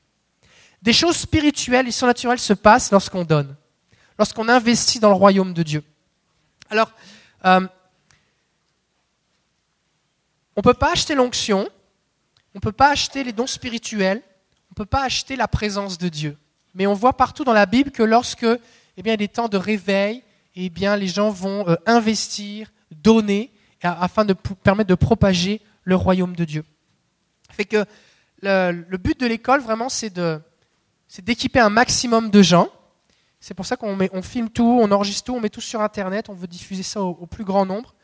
[0.83, 3.55] Des choses spirituelles et surnaturelles se passent lorsqu'on donne,
[4.19, 5.85] lorsqu'on investit dans le royaume de Dieu.
[6.71, 6.91] Alors,
[7.45, 7.61] euh,
[10.57, 11.69] on ne peut pas acheter l'onction,
[12.55, 14.23] on ne peut pas acheter les dons spirituels,
[14.73, 16.39] on ne peut pas acheter la présence de Dieu.
[16.73, 18.47] Mais on voit partout dans la Bible que lorsque
[18.97, 20.23] eh bien, il des temps de réveil,
[20.55, 26.35] eh bien, les gens vont euh, investir, donner, afin de permettre de propager le royaume
[26.35, 26.65] de Dieu.
[27.51, 27.85] Fait que
[28.41, 30.19] le, but de l'école, vraiment, c'est
[31.19, 32.71] d'équiper un maximum de gens.
[33.41, 36.31] C'est pour ça qu'on on filme tout, on enregistre tout, on met tout sur Internet,
[36.31, 37.95] on veut diffuser ça au, au plus grand nombre.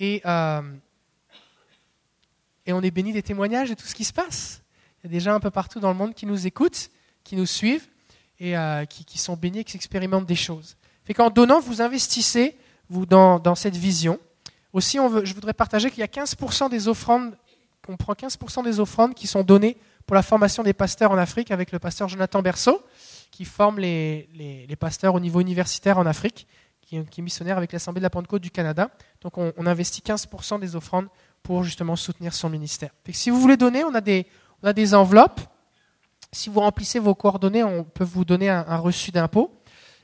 [0.00, 0.62] Et, euh,
[2.66, 4.62] et on est béni des témoignages de tout ce qui se passe.
[5.02, 6.90] Il y a des gens un peu partout dans le monde qui nous écoutent,
[7.24, 7.86] qui nous suivent
[8.40, 10.76] et euh, qui, sont bénis, qui expérimentent des choses.
[11.04, 12.56] Fait qu'en donnant, vous investissez
[12.88, 14.18] vous dans, cette vision.
[14.72, 17.36] Aussi, je voudrais partager qu'il y a 15% des offrandes,
[17.84, 19.76] qu'on prend 15% des offrandes qui sont données
[20.06, 22.82] pour la formation des pasteurs en Afrique avec le pasteur Jonathan Berceau,
[23.30, 26.46] qui forme les, pasteurs au niveau universitaire en Afrique,
[26.80, 28.90] qui, est missionnaire avec l'Assemblée de la Pentecôte du Canada.
[29.20, 31.08] Donc on, investit 15% des offrandes
[31.42, 32.90] pour justement soutenir son ministère.
[33.04, 34.26] Fait si vous voulez donner, on a des,
[34.62, 35.40] on a des enveloppes.
[36.32, 39.54] Si vous remplissez vos coordonnées, on peut vous donner un, reçu d'impôt.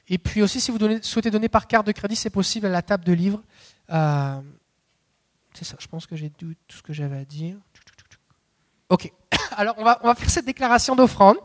[0.08, 2.82] Et puis aussi, si vous souhaitez donner par carte de crédit, c'est possible à la
[2.82, 3.42] table de livres.
[3.90, 4.40] Euh,
[5.54, 7.56] c'est ça, je pense que j'ai tout ce que j'avais à dire.
[8.88, 9.12] Ok,
[9.56, 11.36] alors on va, faire cette déclaration d'offrande.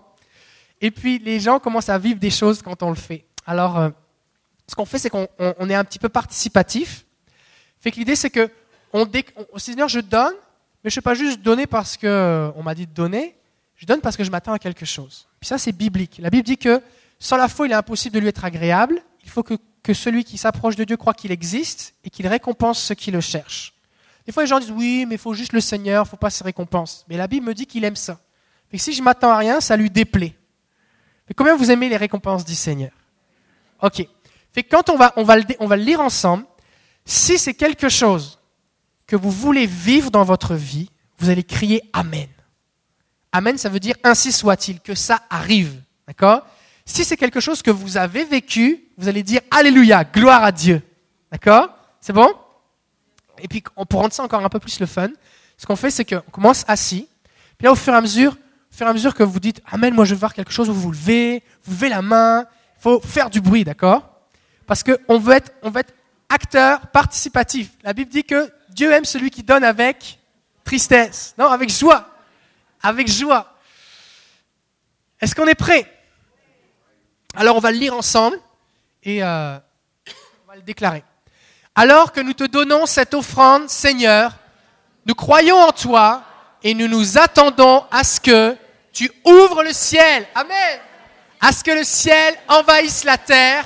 [0.82, 3.26] Et puis les gens commencent à vivre des choses quand on le fait.
[3.46, 3.90] Alors, euh,
[4.68, 7.06] ce qu'on fait, c'est qu'on on- on est un petit peu participatif.
[7.80, 8.50] Fait que l'idée, c'est que
[8.94, 9.08] on-
[9.58, 10.34] Seigneur, je donne,
[10.84, 13.36] mais je ne vais pas juste donner parce qu'on m'a dit de donner.
[13.76, 15.28] Je donne parce que je m'attends à quelque chose.
[15.40, 16.18] Puis ça, c'est biblique.
[16.20, 16.82] La Bible dit que
[17.20, 19.02] sans la foi, il est impossible de lui être agréable.
[19.24, 22.80] Il faut que, que celui qui s'approche de Dieu croit qu'il existe et qu'il récompense
[22.82, 23.74] ceux qui le cherchent.
[24.26, 26.18] Des fois, les gens disent oui, mais il faut juste le Seigneur, il ne faut
[26.18, 27.06] pas ses récompenses.
[27.10, 28.20] Mais la Bible me dit qu'il aime ça.
[28.72, 30.36] Que si je m'attends à rien, ça lui déplaît.
[31.28, 32.92] Mais combien vous aimez les récompenses du Seigneur?
[33.82, 34.06] Ok.
[34.52, 36.46] Fait quand on va, on va, le, on va le lire ensemble,
[37.06, 38.39] si c'est quelque chose
[39.10, 40.88] que vous voulez vivre dans votre vie,
[41.18, 42.28] vous allez crier Amen.
[43.32, 45.82] Amen, ça veut dire ainsi soit-il, que ça arrive.
[46.08, 46.46] D'accord?
[46.86, 50.84] Si c'est quelque chose que vous avez vécu, vous allez dire Alléluia, gloire à Dieu.
[51.32, 51.70] D'accord?
[52.00, 52.30] C'est bon?
[53.42, 55.10] Et puis, pour rendre ça encore un peu plus le fun,
[55.58, 57.08] ce qu'on fait, c'est qu'on commence assis.
[57.58, 58.34] Puis là, au fur et à mesure,
[58.72, 60.70] au fur et à mesure que vous dites Amen, moi je veux voir quelque chose,
[60.70, 62.46] vous vous levez, vous levez la main.
[62.78, 64.08] Il faut faire du bruit, d'accord?
[64.68, 65.96] Parce qu'on veut être, on veut être
[66.30, 67.72] acteur participatif.
[67.84, 70.20] La Bible dit que Dieu aime celui qui donne avec
[70.64, 71.34] tristesse.
[71.38, 72.08] Non, avec joie.
[72.82, 73.54] Avec joie.
[75.20, 75.92] Est-ce qu'on est prêt?
[77.36, 78.40] Alors on va le lire ensemble
[79.04, 79.58] et euh,
[80.46, 81.04] on va le déclarer.
[81.76, 84.38] Alors que nous te donnons cette offrande, Seigneur,
[85.06, 86.24] nous croyons en toi
[86.64, 88.58] et nous nous attendons à ce que
[88.92, 90.28] tu ouvres le ciel.
[90.36, 90.80] Amen.
[91.42, 93.66] à ce que le ciel envahisse la terre,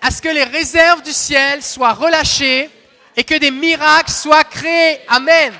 [0.00, 2.70] à ce que les réserves du ciel soient relâchées
[3.16, 5.00] et que des miracles soient créés.
[5.08, 5.52] Amen.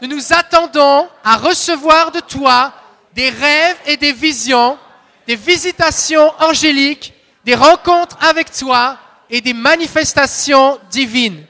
[0.00, 2.72] Nous nous attendons à recevoir de toi
[3.14, 4.78] des rêves et des visions,
[5.26, 7.12] des visitations angéliques,
[7.44, 8.98] des rencontres avec toi
[9.30, 11.44] et des manifestations divines.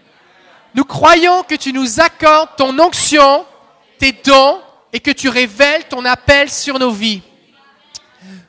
[0.75, 3.45] Nous croyons que tu nous accordes ton onction,
[3.99, 4.61] tes dons
[4.93, 7.23] et que tu révèles ton appel sur nos vies.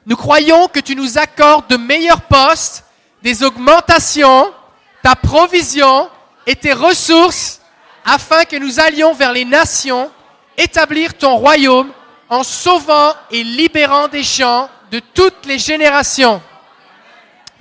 [0.05, 2.83] Nous croyons que tu nous accordes de meilleurs postes,
[3.21, 4.53] des augmentations,
[5.01, 6.09] ta provision
[6.45, 7.61] et tes ressources
[8.05, 10.11] afin que nous allions vers les nations
[10.57, 11.91] établir ton royaume
[12.29, 16.41] en sauvant et libérant des gens de toutes les générations.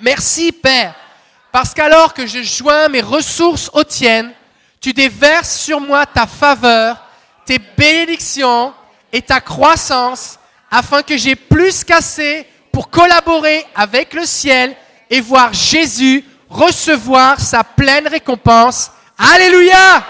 [0.00, 0.94] Merci Père,
[1.50, 4.32] parce qu'alors que je joins mes ressources aux tiennes,
[4.80, 6.96] tu déverses sur moi ta faveur,
[7.46, 8.74] tes bénédictions
[9.12, 10.38] et ta croissance,
[10.70, 14.74] afin que j'ai plus qu'assez pour collaborer avec le ciel
[15.10, 18.90] et voir Jésus recevoir sa pleine récompense.
[19.18, 20.04] Alléluia!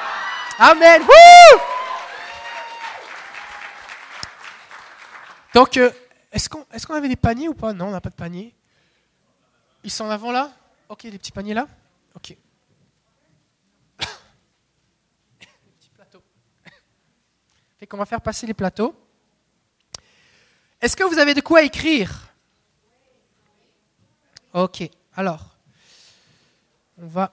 [0.58, 1.02] Amen!
[5.54, 5.90] Donc, euh,
[6.32, 7.72] est-ce qu'on est avait des paniers ou pas?
[7.72, 8.54] Non, on n'a pas de panier.
[9.84, 10.50] Ils sont en avant là?
[10.88, 11.66] Ok, les petits paniers là?
[12.14, 12.36] Ok.
[15.38, 16.22] Petit plateau.
[17.78, 18.94] Fait qu'on va faire passer les plateaux.
[20.80, 22.28] Est-ce que vous avez de quoi écrire?
[24.52, 24.82] Ok,
[25.16, 25.51] alors,
[27.02, 27.32] on va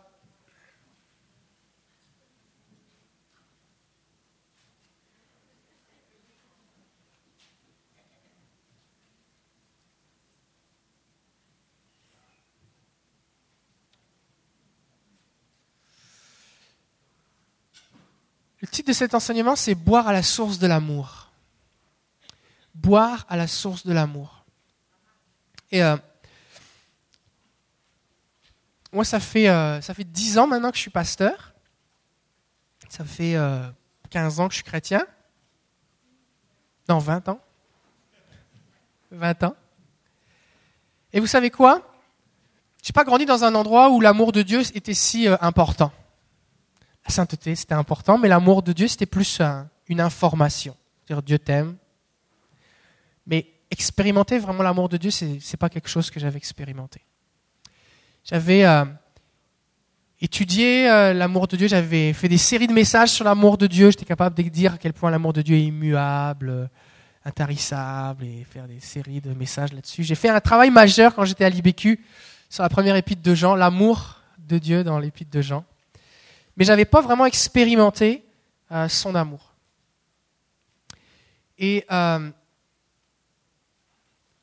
[18.62, 21.32] Le titre de cet enseignement, c'est Boire à la source de l'amour.
[22.76, 24.44] Boire à la source de l'amour.
[25.74, 25.98] Euh,
[28.92, 31.54] moi, ça fait, euh, ça fait 10 ans maintenant que je suis pasteur.
[32.90, 33.34] Ça fait
[34.10, 35.06] 15 euh, ans que je suis chrétien.
[36.88, 37.40] Non, 20 ans.
[39.12, 39.56] 20 ans.
[41.14, 41.82] Et vous savez quoi?
[42.84, 45.92] Je n'ai pas grandi dans un endroit où l'amour de Dieu était si important
[47.10, 49.42] la sainteté, c'était important, mais l'amour de Dieu, c'était plus
[49.88, 50.76] une information.
[51.08, 51.76] dire Dieu t'aime.
[53.26, 57.02] Mais expérimenter vraiment l'amour de Dieu, ce n'est pas quelque chose que j'avais expérimenté.
[58.24, 58.86] J'avais euh,
[60.22, 63.90] étudié euh, l'amour de Dieu, j'avais fait des séries de messages sur l'amour de Dieu,
[63.92, 66.70] j'étais capable de dire à quel point l'amour de Dieu est immuable,
[67.26, 70.04] intarissable, et faire des séries de messages là-dessus.
[70.04, 72.00] J'ai fait un travail majeur quand j'étais à l'IBQ
[72.50, 75.64] sur la première épître de Jean, l'amour de Dieu dans l'épître de Jean
[76.60, 78.26] mais je n'avais pas vraiment expérimenté
[78.70, 79.54] euh, son amour.
[81.58, 82.30] Et euh,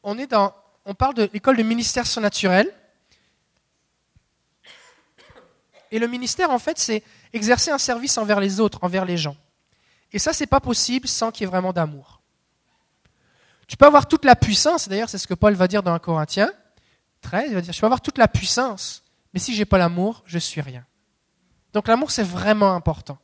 [0.03, 0.55] on, est dans,
[0.87, 2.73] on parle de l'école de ministère surnaturel.
[5.91, 7.03] Et le ministère, en fait, c'est
[7.33, 9.37] exercer un service envers les autres, envers les gens.
[10.13, 12.21] Et ça, n'est pas possible sans qu'il y ait vraiment d'amour.
[13.67, 15.99] Tu peux avoir toute la puissance, d'ailleurs, c'est ce que Paul va dire dans 1
[15.99, 16.51] Corinthiens
[17.23, 19.03] 13, il va dire, je peux avoir toute la puissance,
[19.35, 20.85] mais si j'ai pas l'amour, je suis rien.
[21.73, 23.19] Donc l'amour, c'est vraiment important.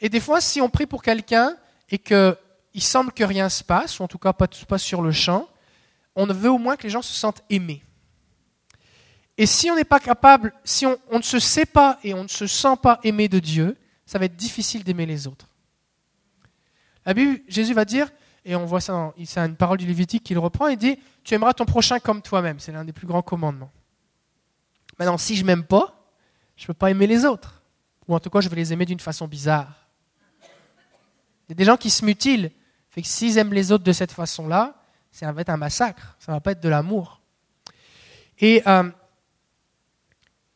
[0.00, 1.56] Et des fois, si on prie pour quelqu'un
[1.90, 5.12] et qu'il semble que rien se passe, ou en tout cas pas, pas sur le
[5.12, 5.48] champ,
[6.16, 7.84] on veut au moins que les gens se sentent aimés.
[9.38, 12.28] Et si on n'est pas capable, si on, ne se sait pas et on ne
[12.28, 15.48] se sent pas aimé de Dieu, ça va être difficile d'aimer les autres.
[17.06, 18.10] La Bible, Jésus va dire,
[18.44, 21.54] et on voit ça, c'est une parole du Lévitique qu'il reprend, il dit, tu aimeras
[21.54, 22.58] ton prochain comme toi-même.
[22.60, 23.70] C'est l'un des plus grands commandements.
[24.98, 26.12] Maintenant, si je m'aime pas,
[26.56, 27.62] je ne peux pas aimer les autres.
[28.08, 29.88] Ou en tout cas, je vais les aimer d'une façon bizarre.
[31.48, 32.50] Il y a des gens qui se mutilent.
[32.90, 34.74] Fait que s'ils aiment les autres de cette façon-là,
[35.10, 36.16] ça va être un massacre.
[36.18, 37.20] Ça va pas être de l'amour.
[38.38, 38.90] Et euh,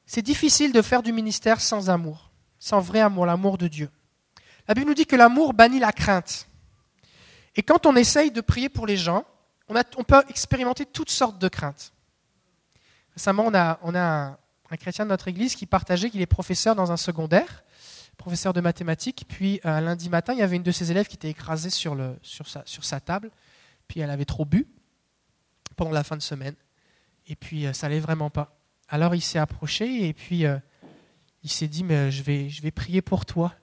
[0.06, 3.90] c'est difficile de faire du ministère sans amour, sans vrai amour, l'amour de Dieu.
[4.68, 6.48] La Bible nous dit que l'amour bannit la crainte.
[7.56, 9.24] Et quand on essaye de prier pour les gens,
[9.68, 11.92] on, peut expérimenter toutes sortes de craintes.
[13.14, 14.38] Récemment, on a,
[14.70, 17.64] un, chrétien de notre église qui partageait qu'il est professeur dans un secondaire,
[18.16, 19.24] professeur de mathématiques.
[19.28, 21.96] Puis un lundi matin, il y avait une de ses élèves qui était écrasée sur,
[22.22, 23.30] sa, table.
[23.88, 24.68] Puis elle avait trop bu
[25.76, 26.54] pendant la fin de semaine.
[27.26, 28.56] Et puis euh, ça n'allait vraiment pas.
[28.88, 30.58] Alors il s'est approché et puis euh,
[31.42, 33.54] il s'est dit mais je vais, je vais prier pour toi.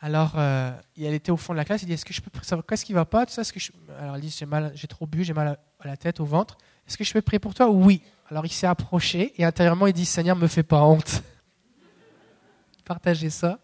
[0.00, 1.82] Alors euh, elle était au fond de la classe.
[1.82, 3.24] Il dit est-ce que je peux savoir qu'est-ce qui va pas?
[3.26, 3.72] Tout ça, -ce que je...
[3.98, 6.58] Alors elle dit j'ai mal, j'ai trop bu, j'ai mal à la tête, au ventre.
[6.86, 7.70] Est-ce que je peux prier pour toi?
[7.70, 8.02] Oui.
[8.28, 11.22] Alors il s'est approché et intérieurement il dit Seigneur, me fais pas honte.
[12.84, 13.58] Partagez ça.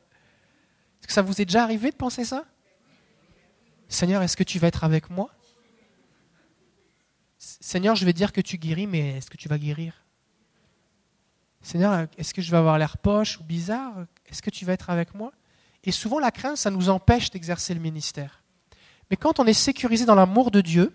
[1.00, 2.44] Est-ce que ça vous est déjà arrivé de penser ça?
[3.88, 5.30] Seigneur, est-ce que tu vas être avec moi?
[7.38, 10.01] Seigneur, je vais dire que tu guéris, mais est-ce que tu vas guérir?
[11.62, 13.94] Seigneur, est-ce que je vais avoir l'air poche ou bizarre?
[14.26, 15.32] Est-ce que tu vas être avec moi?
[15.84, 18.42] Et souvent, la crainte, ça nous empêche d'exercer le ministère.
[19.10, 20.92] Mais quand on est sécurisé dans l'amour de Dieu,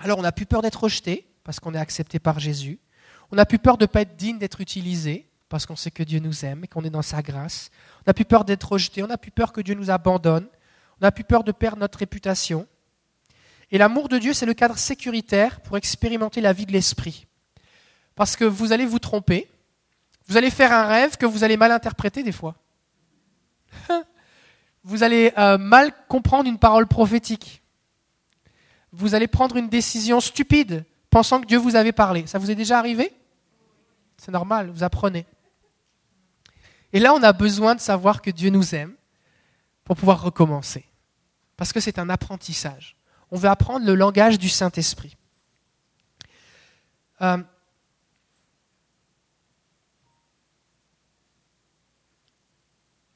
[0.00, 2.78] alors on n'a plus peur d'être rejeté, parce qu'on est accepté par Jésus.
[3.30, 6.02] On n'a plus peur de ne pas être digne d'être utilisé, parce qu'on sait que
[6.02, 7.70] Dieu nous aime et qu'on est dans sa grâce.
[8.00, 10.46] On n'a plus peur d'être rejeté, on n'a plus peur que Dieu nous abandonne.
[11.00, 12.66] On n'a plus peur de perdre notre réputation.
[13.70, 17.26] Et l'amour de Dieu, c'est le cadre sécuritaire pour expérimenter la vie de l'esprit.
[18.14, 19.48] Parce que vous allez vous tromper,
[20.26, 22.54] vous allez faire un rêve que vous allez mal interpréter des fois.
[24.84, 27.62] vous allez euh, mal comprendre une parole prophétique.
[28.92, 32.26] Vous allez prendre une décision stupide pensant que Dieu vous avait parlé.
[32.26, 33.12] Ça vous est déjà arrivé?
[34.16, 35.26] C'est normal, vous apprenez.
[36.92, 38.94] Et là, on a besoin de savoir que Dieu nous aime
[39.82, 40.84] pour pouvoir recommencer.
[41.56, 42.96] Parce que c'est un apprentissage.
[43.30, 45.16] On veut apprendre le langage du Saint-Esprit.
[47.20, 47.38] Euh,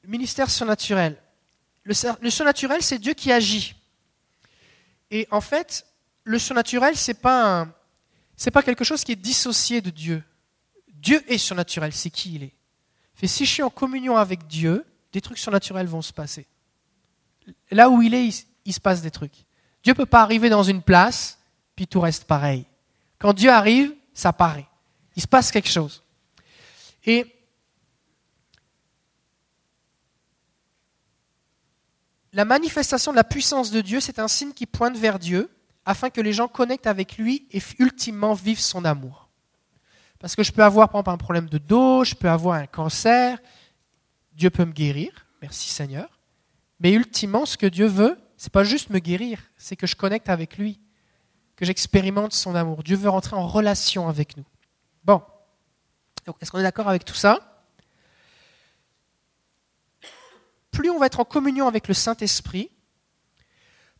[0.09, 1.15] ministère surnaturel.
[1.83, 1.93] Le,
[2.29, 3.75] surnaturel, c'est Dieu qui agit.
[5.11, 5.85] Et en fait,
[6.23, 7.67] le surnaturel, ce n'est pas,
[8.53, 10.23] pas quelque chose qui est dissocié de Dieu.
[10.93, 12.53] Dieu est surnaturel, c'est qui il est.
[13.15, 16.45] Fait, si je suis en communion avec Dieu, des trucs surnaturels vont se passer.
[17.71, 19.45] Là où il est, il, se passe des trucs.
[19.83, 21.39] Dieu ne peut pas arriver dans une place,
[21.75, 22.65] puis tout reste pareil.
[23.17, 24.67] Quand Dieu arrive, ça paraît.
[25.15, 26.03] Il se passe quelque chose.
[27.05, 27.25] Et
[32.33, 35.49] la manifestation de la puissance de Dieu, c'est un signe qui pointe vers Dieu,
[35.85, 39.29] afin que les gens connectent avec lui et ultimement vivent son amour.
[40.19, 42.67] Parce que je peux avoir, par exemple, un problème de dos, je peux avoir un
[42.67, 43.39] cancer,
[44.33, 46.19] Dieu peut me guérir, merci Seigneur.
[46.79, 50.29] Mais ultimement, ce que Dieu veut, c'est pas juste me guérir, c'est que je connecte
[50.29, 50.79] avec lui,
[51.55, 52.83] que j'expérimente son amour.
[52.83, 54.45] Dieu veut rentrer en relation avec nous.
[55.03, 55.21] Bon.
[56.39, 57.48] Est-ce qu'on est d'accord avec tout ça?
[60.79, 62.71] Plus on va être en communion avec le Saint-Esprit,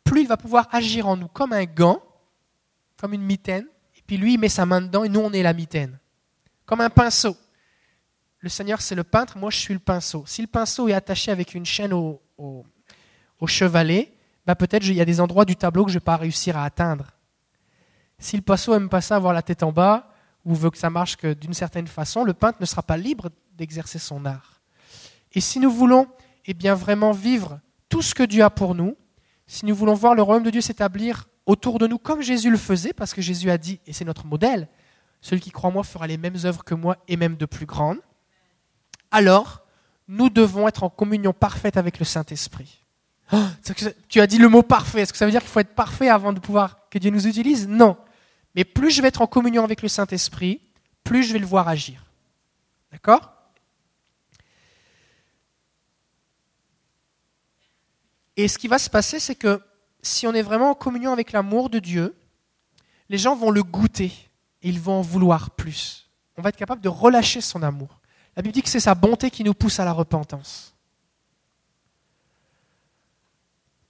[0.02, 2.02] plus il va pouvoir agir en nous comme un gant,
[2.96, 3.66] comme une mitaine,
[3.98, 5.98] et puis lui, il met sa main dedans et nous, on est la mitaine.
[6.64, 7.36] Comme un pinceau.
[8.38, 10.24] Le Seigneur, c'est le peintre, moi, je suis le pinceau.
[10.26, 12.18] Si le pinceau est attaché avec une chaîne au,
[13.46, 14.14] chevalet,
[14.46, 16.56] bah peut-être il y a des endroits du tableau que je ne vais pas réussir
[16.56, 17.10] à atteindre.
[18.18, 20.14] Si le pinceau aime pas ça, avoir la tête en bas,
[20.46, 23.28] ou veut que ça marche que d'une certaine façon, le peintre ne sera pas libre
[23.52, 24.62] d'exercer son art.
[25.34, 26.08] Et si nous voulons
[26.46, 28.96] et bien, vraiment vivre tout ce que Dieu a pour nous,
[29.46, 32.56] si nous voulons voir le royaume de Dieu s'établir autour de nous comme Jésus le
[32.56, 34.68] faisait, parce que Jésus a dit, et c'est notre modèle,
[35.20, 37.66] celui qui croit en moi fera les mêmes œuvres que moi et même de plus
[37.66, 37.98] grandes,
[39.10, 39.62] alors
[40.08, 42.84] nous devons être en communion parfaite avec le Saint-Esprit.
[43.32, 43.46] Oh,
[44.08, 45.02] tu as dit le mot parfait.
[45.02, 47.28] Est-ce que ça veut dire qu'il faut être parfait avant de pouvoir que Dieu nous
[47.28, 47.68] utilise?
[47.68, 47.96] Non.
[48.56, 50.60] Mais plus je vais être en communion avec le Saint-Esprit,
[51.04, 52.04] plus je vais le voir agir.
[52.90, 53.32] D'accord?
[58.36, 59.60] Et ce qui va se passer, c'est que
[60.02, 62.16] si on est vraiment en communion avec l'amour de Dieu,
[63.08, 64.12] les gens vont le goûter
[64.62, 66.08] et ils vont en vouloir plus.
[66.36, 68.00] On va être capable de relâcher son amour.
[68.36, 70.74] La Bible dit que c'est sa bonté qui nous pousse à la repentance.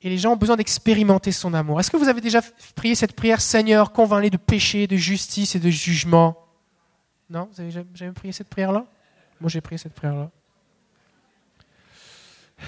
[0.02, 1.78] Et les gens ont besoin d'expérimenter son amour.
[1.78, 2.40] Est-ce que vous avez déjà
[2.74, 6.38] prié cette prière, Seigneur, convainc-les de péché, de justice et de jugement?
[7.28, 7.50] Non?
[7.52, 8.86] Vous avez jamais prié cette prière-là?
[9.40, 10.30] Moi, j'ai prié cette prière-là.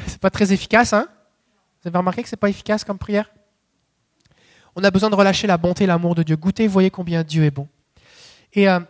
[0.07, 1.09] C'est pas très efficace, hein?
[1.83, 3.31] Vous avez remarqué que ce n'est pas efficace comme prière?
[4.77, 6.37] On a besoin de relâcher la bonté et l'amour de Dieu.
[6.37, 7.69] Goûtez, voyez combien Dieu est bon.
[8.53, 8.81] Et euh,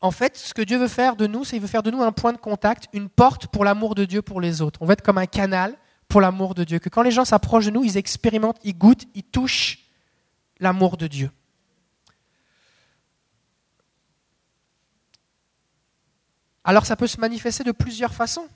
[0.00, 2.02] en fait, ce que Dieu veut faire de nous, c'est qu'il veut faire de nous
[2.02, 4.80] un point de contact, une porte pour l'amour de Dieu pour les autres.
[4.82, 5.76] On va être comme un canal
[6.08, 6.78] pour l'amour de Dieu.
[6.78, 9.80] Que quand les gens s'approchent de nous, ils expérimentent, ils goûtent, ils touchent
[10.58, 11.30] l'amour de Dieu.
[16.64, 18.48] Alors ça peut se manifester de plusieurs façons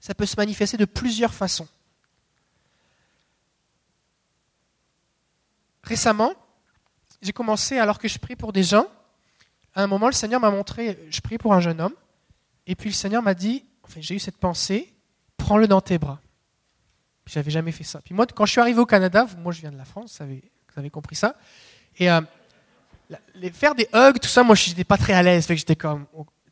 [0.00, 1.68] ça peut se manifester de plusieurs façons.
[5.82, 6.32] Récemment,
[7.22, 8.86] j'ai commencé, alors que je prie pour des gens,
[9.74, 11.94] à un moment, le Seigneur m'a montré, je prie pour un jeune homme,
[12.66, 13.64] et puis le Seigneur m'a dit,
[13.98, 14.92] j'ai eu cette pensée,
[15.36, 16.20] prends-le dans tes bras.
[17.26, 18.00] Je n'avais jamais fait ça.
[18.00, 20.40] Puis moi, quand je suis arrivé au Canada, moi je viens de la France, vous
[20.76, 21.36] avez, compris ça,
[21.98, 22.20] et euh,
[23.52, 26.06] faire des hugs, tout ça, moi je n'étais pas très à l'aise, j'étais comme,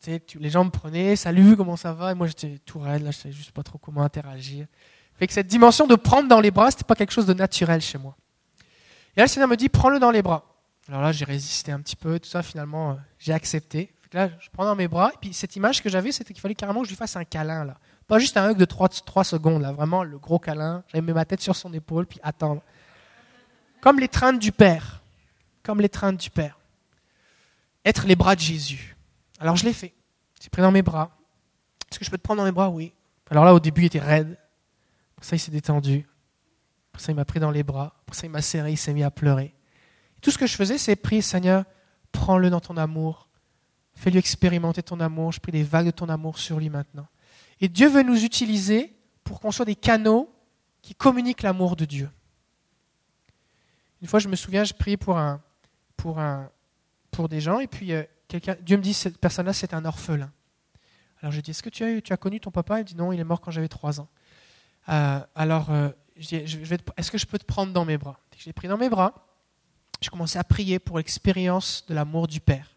[0.07, 2.13] les gens me prenaient, salut, comment ça va?
[2.13, 4.67] Et moi, j'étais tout raide, là, je savais juste pas trop comment interagir.
[5.19, 7.81] Fait que cette dimension de prendre dans les bras, c'était pas quelque chose de naturel
[7.81, 8.17] chez moi.
[9.17, 10.45] Et là, le Seigneur me dit, prends-le dans les bras.
[10.89, 13.93] Alors là, j'ai résisté un petit peu, tout ça, finalement, euh, j'ai accepté.
[14.01, 16.33] Fait que là, je prends dans mes bras, et puis cette image que j'avais, c'était
[16.33, 17.77] qu'il fallait carrément que je lui fasse un câlin, là.
[18.07, 20.83] Pas juste un hug de 3, 3 secondes, là, vraiment le gros câlin.
[20.89, 22.63] J'avais mis ma tête sur son épaule, puis attendre.
[23.83, 25.03] comme l'étreinte du Père.
[25.63, 26.59] Comme l'étreinte du Père.
[27.85, 28.97] Être les bras de Jésus.
[29.39, 29.95] Alors je l'ai fait.
[30.41, 31.17] J'ai pris dans mes bras.
[31.91, 32.69] Est-ce que je peux te prendre dans mes bras?
[32.69, 32.93] Oui.
[33.31, 34.39] Alors là, au début, il était raide.
[35.17, 36.07] Pour ça, il s'est détendu.
[36.93, 37.95] Pour ça, il m'a pris dans les bras.
[38.07, 39.55] Pour ça, il m'a serré, il s'est mis à pleurer.
[40.21, 41.65] tout ce que je faisais, c'est prier, Seigneur,
[42.13, 43.29] prends-le dans ton amour.
[43.95, 45.33] Fais-lui expérimenter ton amour.
[45.33, 47.07] Je prie des vagues de ton amour sur lui maintenant.
[47.61, 48.95] Et Dieu veut nous utiliser
[49.25, 50.33] pour qu'on soit des canaux
[50.83, 52.09] qui communiquent l'amour de Dieu.
[54.01, 55.43] Une fois, je me souviens, je priais pour, un,
[55.97, 56.49] pour, un,
[57.11, 60.31] pour des gens, et puis euh, Dieu me dit, cette personne-là, c'est un orphelin.
[61.21, 62.79] Alors je dis, est-ce que tu as, connu ton papa?
[62.79, 64.09] Il me dit, non, il est mort quand j'avais trois ans.
[64.89, 68.19] Euh, alors, euh, je dis, est-ce que je peux te prendre dans mes bras?
[68.37, 69.27] Je l'ai pris dans mes bras.
[70.01, 72.71] Je commençais à prier pour l'expérience de l'amour du Père.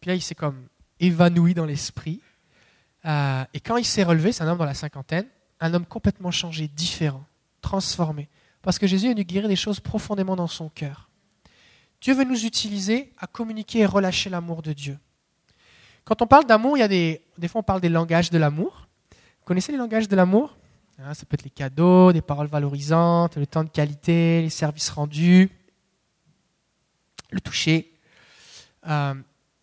[0.00, 0.68] Puis là, il s'est comme
[0.98, 2.20] évanoui dans l'esprit.
[3.04, 5.26] Euh, et quand il s'est relevé, c'est un homme dans la cinquantaine,
[5.60, 7.24] un homme complètement changé, différent,
[7.60, 8.28] transformé.
[8.62, 11.09] Parce que Jésus est venu guérir des choses profondément dans son cœur.
[12.00, 14.98] Dieu veut nous utiliser à communiquer et relâcher l'amour de Dieu.
[16.04, 18.38] Quand on parle d'amour, il y a des, des fois on parle des langages de
[18.38, 18.88] l'amour.
[19.10, 20.56] Vous connaissez les langages de l'amour
[20.98, 24.88] hein, Ça peut être les cadeaux, des paroles valorisantes, le temps de qualité, les services
[24.90, 25.50] rendus,
[27.30, 27.92] le toucher.
[28.86, 29.14] Euh,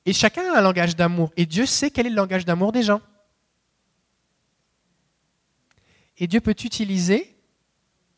[0.05, 1.31] et chacun a un langage d'amour.
[1.37, 3.01] Et Dieu sait quel est le langage d'amour des gens.
[6.19, 7.35] Et Dieu peut t'utiliser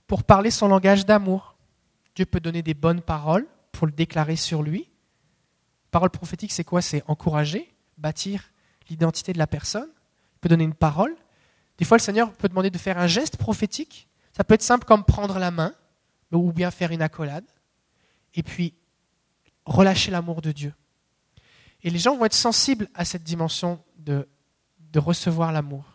[0.08, 1.56] pour parler son langage d'amour.
[2.16, 3.48] Dieu peut donner des bonnes paroles
[3.80, 4.90] pour le déclarer sur lui.
[5.90, 6.82] Parole prophétique, c'est quoi?
[6.82, 8.52] C'est encourager, bâtir
[8.90, 9.88] l'identité de la personne.
[9.88, 11.16] Il peut donner une parole.
[11.78, 14.10] Des fois, le Seigneur peut demander de faire un geste prophétique.
[14.34, 15.74] Ça peut être simple comme prendre la main
[16.34, 17.46] ou bien faire une accolade.
[18.34, 18.74] Et puis,
[19.64, 20.74] relâcher l'amour de Dieu.
[21.82, 24.28] Et les gens vont être sensibles à cette dimension de,
[24.92, 25.86] de recevoir l'amour.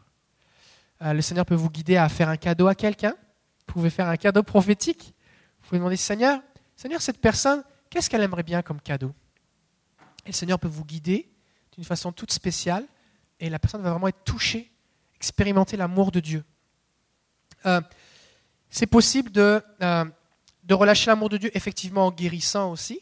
[1.03, 3.15] Euh, le Seigneur peut vous guider à faire un cadeau à quelqu'un.
[3.59, 5.15] Vous pouvez faire un cadeau prophétique.
[5.61, 6.41] Vous pouvez demander, Seigneur,
[6.77, 9.13] Seigneur, cette personne, qu'est-ce qu'elle aimerait bien comme cadeau?
[10.25, 11.31] Et le Seigneur peut vous guider
[11.73, 12.87] d'une façon toute spéciale
[13.41, 14.71] et la personne va vraiment être touchée,
[15.17, 16.45] expérimenter l'amour de Dieu.
[17.67, 17.81] Euh,
[18.71, 20.05] c'est possible de, euh,
[20.65, 23.01] de relâcher l'amour de Dieu effectivement en guérissant aussi.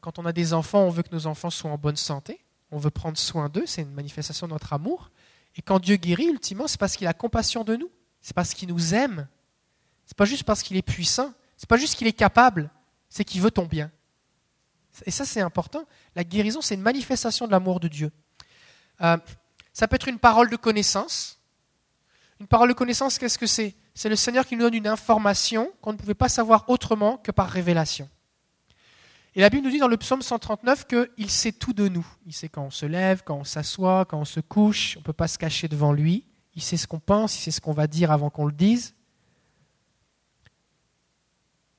[0.00, 2.40] quand on a des enfants, on veut que nos enfants soient en bonne santé.
[2.72, 5.10] On veut prendre soin d'eux, c'est une manifestation de notre amour.
[5.56, 7.90] Et quand Dieu guérit, ultimement, c'est parce qu'il a compassion de nous.
[8.20, 9.28] C'est parce qu'il nous aime.
[10.04, 11.32] C'est pas juste parce qu'il est puissant.
[11.56, 12.70] C'est pas juste qu'il est capable.
[13.08, 13.90] C'est qu'il veut ton bien.
[15.04, 15.84] Et ça, c'est important.
[16.14, 18.10] La guérison, c'est une manifestation de l'amour de Dieu.
[19.02, 19.18] Euh,
[19.72, 21.38] ça peut être une parole de connaissance.
[22.40, 23.74] Une parole de connaissance, qu'est-ce que c'est?
[23.94, 27.30] C'est le Seigneur qui nous donne une information qu'on ne pouvait pas savoir autrement que
[27.30, 28.08] par révélation.
[29.34, 32.06] Et la Bible nous dit dans le psaume 139 qu'il sait tout de nous.
[32.24, 34.96] Il sait quand on se lève, quand on s'assoit, quand on se couche.
[34.96, 36.24] On ne peut pas se cacher devant lui.
[36.54, 38.94] Il sait ce qu'on pense, il sait ce qu'on va dire avant qu'on le dise.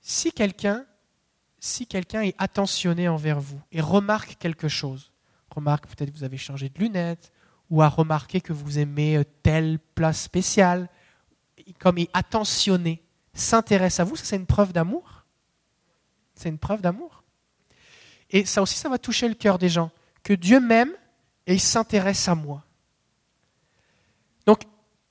[0.02, 0.86] Si quelqu'un
[1.60, 5.12] si quelqu'un est attentionné envers vous et remarque quelque chose,
[5.50, 7.32] remarque peut-être que vous avez changé de lunettes,
[7.70, 10.90] ou a remarqué que vous aimez euh, telle place spéciale,
[11.80, 13.04] comme est attentionné,
[13.34, 15.26] s'intéresse à vous, ça c'est une preuve d'amour?
[16.36, 17.24] C'est une preuve d'amour?
[18.30, 19.92] Et ça aussi, ça va toucher le cœur des gens.
[20.24, 20.92] Que Dieu m'aime
[21.46, 22.64] et il s'intéresse à moi.
[24.46, 24.64] Donc,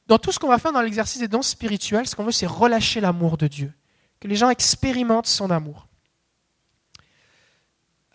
[0.06, 2.46] dans tout ce qu'on va faire dans l'exercice des dons spirituels, ce qu'on veut, c'est
[2.46, 3.72] relâcher l'amour de Dieu.
[4.20, 5.85] Que les gens expérimentent son amour.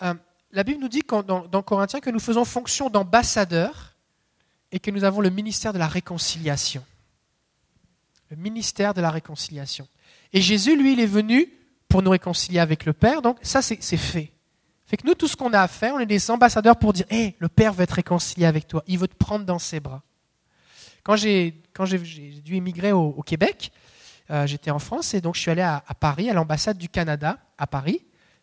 [0.02, 0.14] Euh,
[0.52, 3.96] la Bible nous dit dans, Corinthiens que nous faisons fonction d'ambassadeurs
[4.72, 6.84] et que nous avons le ministère de la réconciliation.
[8.30, 9.88] Le ministère de la réconciliation.
[10.34, 11.52] Et Jésus, lui, il est venu
[11.88, 14.32] pour nous réconcilier avec le Père, donc ça, c'est fait.
[14.86, 17.06] Fait que nous, tout ce qu'on a à faire, on est des ambassadeurs pour dire
[17.10, 20.02] Hé, le Père veut être réconcilié avec toi, il veut te prendre dans ses bras.
[21.04, 21.52] Quand j'ai
[22.44, 23.72] dû émigrer au, Québec,
[24.30, 27.38] euh, j'étais en France et donc je suis allé à, Paris, à l'ambassade du Canada,
[27.58, 28.02] à Paris,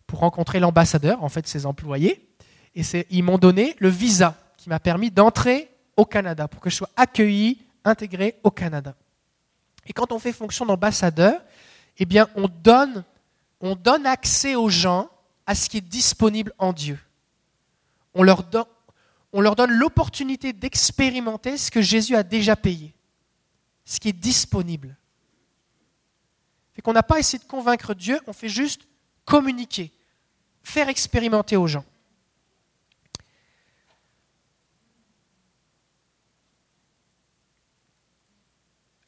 [0.08, 2.28] pour rencontrer l'ambassadeur, en fait ses employés.
[2.74, 6.76] Et ils m'ont donné le visa qui m'a permis d'entrer au Canada, pour que je
[6.76, 8.96] sois accueilli, intégré au Canada.
[9.86, 11.40] Et quand on fait fonction d'ambassadeur,
[11.98, 13.04] eh bien, on donne,
[13.60, 15.08] on donne accès aux gens
[15.46, 16.98] à ce qui est disponible en Dieu.
[18.14, 22.94] On leur, donne l'opportunité d'expérimenter ce que Jésus a déjà payé,
[23.84, 24.96] ce qui est disponible.
[26.74, 28.82] Fait qu'on n'a pas essayé de convaincre Dieu, on fait juste
[29.24, 29.92] communiquer,
[30.68, 31.84] faire expérimenter aux gens.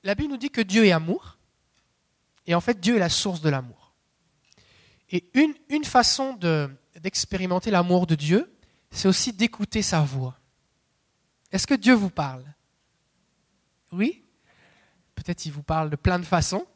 [0.03, 1.37] La Bible nous dit que Dieu est amour,
[2.47, 3.95] et en fait Dieu est la source de l'amour.
[5.11, 6.39] Et une, façon
[6.97, 8.51] d'expérimenter l'amour de Dieu,
[8.91, 10.39] c'est aussi d'écouter sa voix.
[11.53, 12.45] Est-ce que Dieu vous parle?
[13.93, 14.25] Oui?
[15.15, 16.67] Peut-être qu'il vous parle de plein de façons.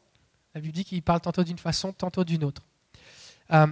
[0.53, 2.61] La Bible dit qu'il parle tantôt d'une façon, tantôt d'une autre.
[3.51, 3.67] Euh,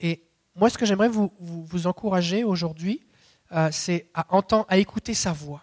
[0.00, 0.22] et
[0.54, 3.04] moi, ce que j'aimerais vous, vous, vous encourager aujourd'hui,
[3.52, 5.62] euh, c'est à, entendre, à écouter sa voix.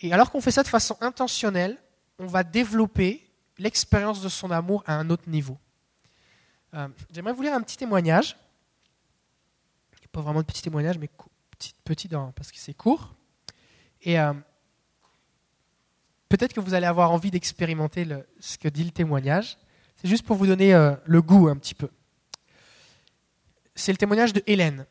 [0.00, 1.76] Et alors qu'on fait ça de façon intentionnelle,
[2.18, 3.28] on va développer
[3.58, 5.58] l'expérience de son amour à un autre niveau.
[6.74, 8.36] Euh, j'aimerais vous lire un petit témoignage.
[10.12, 11.10] Pas vraiment de petit témoignage, mais
[11.50, 13.14] petit, petit parce que c'est court.
[14.00, 14.32] Et euh,
[16.30, 18.06] peut-être que vous allez avoir envie d'expérimenter
[18.40, 19.58] ce que dit le témoignage.
[19.96, 20.72] C'est juste pour vous donner
[21.04, 21.90] le goût un petit peu.
[23.78, 24.86] C'est le témoignage de Hélène.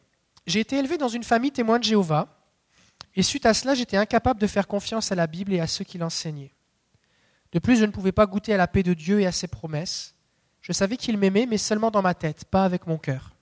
[0.45, 2.29] J'ai été élevé dans une famille témoin de Jéhovah,
[3.15, 5.83] et suite à cela, j'étais incapable de faire confiance à la Bible et à ceux
[5.83, 6.53] qui l'enseignaient.
[7.51, 9.49] De plus, je ne pouvais pas goûter à la paix de Dieu et à ses
[9.49, 10.15] promesses.
[10.61, 13.35] Je savais qu'il m'aimait, mais seulement dans ma tête, pas avec mon cœur.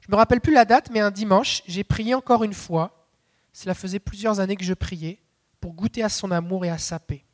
[0.00, 3.08] Je ne me rappelle plus la date, mais un dimanche, j'ai prié encore une fois.
[3.52, 5.20] Cela faisait plusieurs années que je priais
[5.60, 7.24] pour goûter à son amour et à sa paix.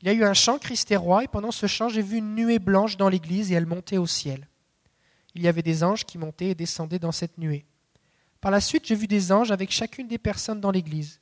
[0.00, 2.16] Il y a eu un chant Christ est roi, et pendant ce chant, j'ai vu
[2.16, 4.48] une nuée blanche dans l'église et elle montait au ciel.
[5.34, 7.64] Il y avait des anges qui montaient et descendaient dans cette nuée.
[8.40, 11.20] Par la suite, j'ai vu des anges avec chacune des personnes dans l'église.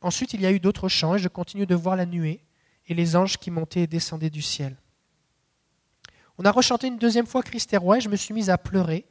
[0.00, 2.42] Ensuite, il y a eu d'autres chants et je continue de voir la nuée
[2.86, 4.76] et les anges qui montaient et descendaient du ciel.
[6.38, 8.56] On a rechanté une deuxième fois Christ est roi et je me suis mise à
[8.56, 9.06] pleurer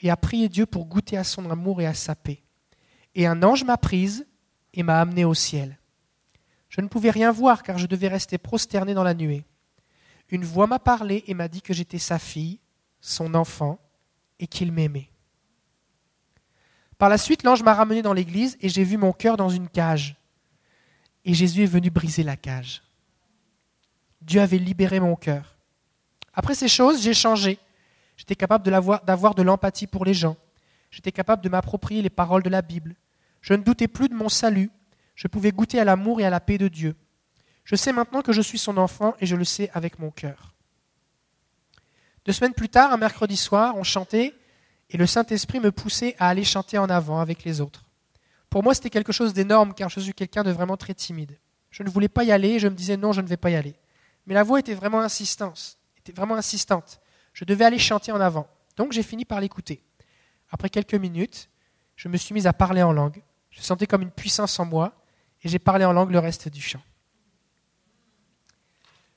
[0.00, 2.42] et à prier Dieu pour goûter à son amour et à sa paix.
[3.16, 4.26] Et un ange m'a prise
[4.72, 5.78] et m'a amenée au ciel.
[6.68, 9.44] Je ne pouvais rien voir car je devais rester prosterné dans la nuée.
[10.28, 12.60] Une voix m'a parlé et m'a dit que j'étais sa fille,
[13.00, 13.78] son enfant,
[14.38, 15.10] et qu'il m'aimait.
[16.96, 19.68] Par la suite, l'ange m'a ramené dans l'église et j'ai vu mon cœur dans une
[19.68, 20.16] cage.
[21.24, 22.82] Et Jésus est venu briser la cage.
[24.20, 25.56] Dieu avait libéré mon cœur.
[26.34, 27.58] Après ces choses, j'ai changé.
[28.16, 30.36] J'étais capable d'avoir de l'empathie pour les gens.
[30.90, 32.96] J'étais capable de m'approprier les paroles de la Bible.
[33.40, 34.70] Je ne doutais plus de mon salut.
[35.14, 36.96] Je pouvais goûter à l'amour et à la paix de Dieu.
[37.64, 40.54] Je sais maintenant que je suis son enfant et je le sais avec mon cœur.
[42.28, 44.34] Deux semaines plus tard, un mercredi soir, on chantait
[44.90, 47.86] et le Saint-Esprit me poussait à aller chanter en avant avec les autres.
[48.50, 51.38] Pour moi, c'était quelque chose d'énorme car je suis quelqu'un de vraiment très timide.
[51.70, 53.56] Je ne voulais pas y aller je me disais non, je ne vais pas y
[53.56, 53.76] aller.
[54.26, 57.00] Mais la voix était vraiment insistante, était vraiment insistante.
[57.32, 58.46] Je devais aller chanter en avant.
[58.76, 59.82] Donc j'ai fini par l'écouter.
[60.50, 61.48] Après quelques minutes,
[61.96, 63.22] je me suis mise à parler en langue.
[63.48, 64.92] Je sentais comme une puissance en moi
[65.42, 66.82] et j'ai parlé en langue le reste du chant.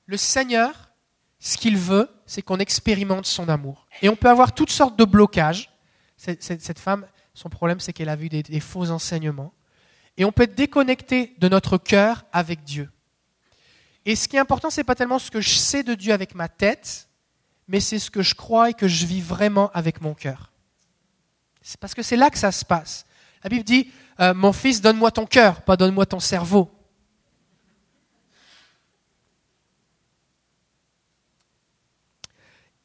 [0.05, 0.93] Le Seigneur,
[1.39, 3.85] ce qu'il veut, c'est qu'on expérimente son amour.
[4.01, 5.69] Et on peut avoir toutes sortes de blocages.
[6.15, 9.51] Cette, femme, son problème, c'est qu'elle a vu des, faux enseignements.
[10.15, 12.89] Et on peut être déconnecté de notre cœur avec Dieu.
[14.05, 16.33] Et ce qui est important, c'est pas tellement ce que je sais de Dieu avec
[16.33, 17.09] ma tête,
[17.67, 20.53] mais c'est ce que je crois et que je vis vraiment avec mon cœur.
[21.81, 23.05] Parce que c'est là que ça se passe.
[23.43, 23.91] La Bible dit,
[24.21, 26.71] euh, mon fils, donne-moi ton cœur, pas donne-moi ton cerveau.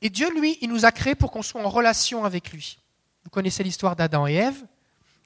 [0.06, 2.78] Et Dieu, lui, il nous a créés pour qu'on soit en relation avec lui.
[3.24, 4.54] Vous connaissez l'histoire d'Adam et Ève.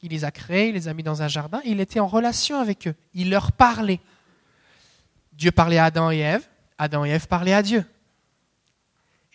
[0.02, 2.59] Il les a créés, il les a mis dans un jardin, il était en relation
[2.59, 2.94] avec eux.
[3.12, 4.01] Il leur parlait.
[5.35, 6.48] Dieu parlait à Adam et Ève,
[6.78, 7.85] Adam et Ève parlaient à Dieu.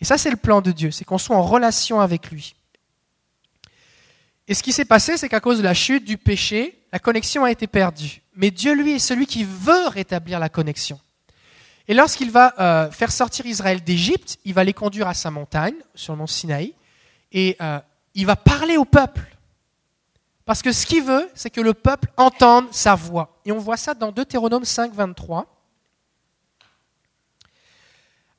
[0.00, 2.56] Et ça, c'est le plan de Dieu, c'est qu'on soit en relation avec lui.
[4.48, 7.44] Et ce qui s'est passé, c'est qu'à cause de la chute, du péché, la connexion
[7.44, 8.20] a été perdue.
[8.34, 10.98] Mais Dieu, lui, est celui qui veut rétablir la connexion.
[11.88, 15.76] Et lorsqu'il va euh, faire sortir Israël d'Égypte, il va les conduire à sa montagne,
[15.94, 16.74] sur le mont Sinaï,
[17.32, 17.78] et euh,
[18.14, 19.36] il va parler au peuple.
[20.44, 23.40] Parce que ce qu'il veut, c'est que le peuple entende sa voix.
[23.44, 25.46] Et on voit ça dans Deutéronome 5, 23.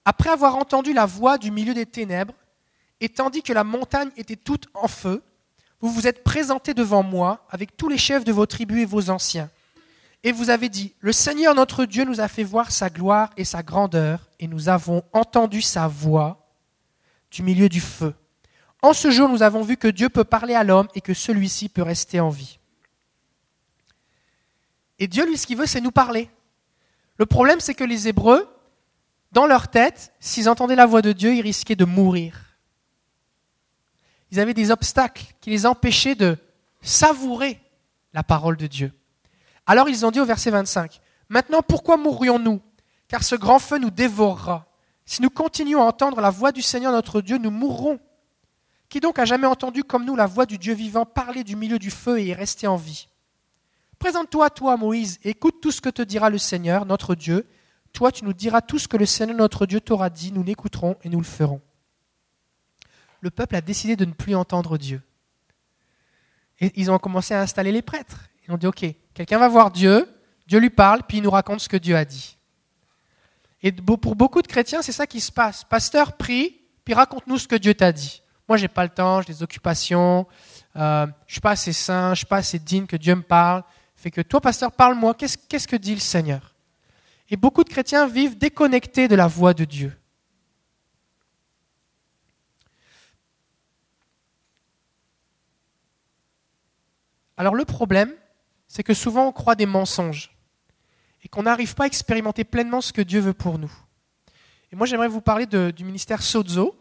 [0.04, 2.34] Après avoir entendu la voix du milieu des ténèbres,
[3.00, 5.22] et tandis que la montagne était toute en feu,
[5.80, 9.10] vous vous êtes présentés devant moi avec tous les chefs de vos tribus et vos
[9.10, 9.50] anciens.
[10.24, 13.46] Et vous avez dit, le Seigneur notre Dieu nous a fait voir sa gloire et
[13.46, 16.48] sa grandeur, et nous avons entendu sa voix
[17.32, 18.14] du milieu du feu.
[18.82, 21.70] En ce jour, nous avons vu que Dieu peut parler à l'homme et que celui-ci
[21.70, 22.60] peut rester en vie.
[25.00, 26.30] Et Dieu, lui, ce qu'il veut, c'est nous parler.
[27.18, 28.48] Le problème, c'est que les Hébreux,
[29.32, 32.58] dans leur tête, s'ils entendaient la voix de Dieu, ils risquaient de mourir.
[34.32, 36.38] Ils avaient des obstacles qui les empêchaient de
[36.82, 37.60] savourer
[38.14, 38.92] la parole de Dieu.
[39.68, 42.62] Alors ils ont dit au verset 25, Maintenant pourquoi mourrions-nous?
[43.08, 44.66] Car ce grand feu nous dévorera.
[45.06, 48.00] Si nous continuons à entendre la voix du Seigneur notre Dieu, nous mourrons.
[48.90, 51.80] Qui donc a jamais entendu comme nous la voix du Dieu vivant parler du milieu
[51.80, 53.08] du feu et est resté en vie?
[54.00, 57.48] Présente-toi, toi, Moïse, écoute tout ce que te dira le Seigneur, notre Dieu.
[57.94, 60.32] Toi, tu nous diras tout ce que le Seigneur, notre Dieu, t'aura dit.
[60.32, 61.62] Nous l'écouterons et nous le ferons.
[63.22, 65.02] Le peuple a décidé de ne plus entendre Dieu.
[66.60, 68.30] Et ils ont commencé à installer les prêtres.
[68.50, 70.08] Ont dit, OK, quelqu'un va voir Dieu,
[70.48, 72.38] Dieu lui parle, puis il nous raconte ce que Dieu a dit.
[73.62, 75.64] Et pour beaucoup de chrétiens, c'est ça qui se passe.
[75.64, 78.22] Pasteur prie, puis raconte-nous ce que Dieu t'a dit.
[78.48, 80.26] Moi, j'ai pas le temps, j'ai des occupations,
[80.78, 83.64] euh, je suis pas assez saint, je suis pas assez digne que Dieu me parle.
[83.96, 86.56] Fait que toi, pasteur, parle-moi, qu'est-ce que dit le Seigneur?
[87.30, 89.98] Et beaucoup de chrétiens vivent déconnectés de la voix de Dieu.
[97.36, 98.14] Alors le problème,
[98.68, 100.36] c'est que souvent on croit des mensonges
[101.24, 103.72] et qu'on n'arrive pas à expérimenter pleinement ce que Dieu veut pour nous.
[104.72, 106.76] Et moi j'aimerais vous parler du ministère Sozo.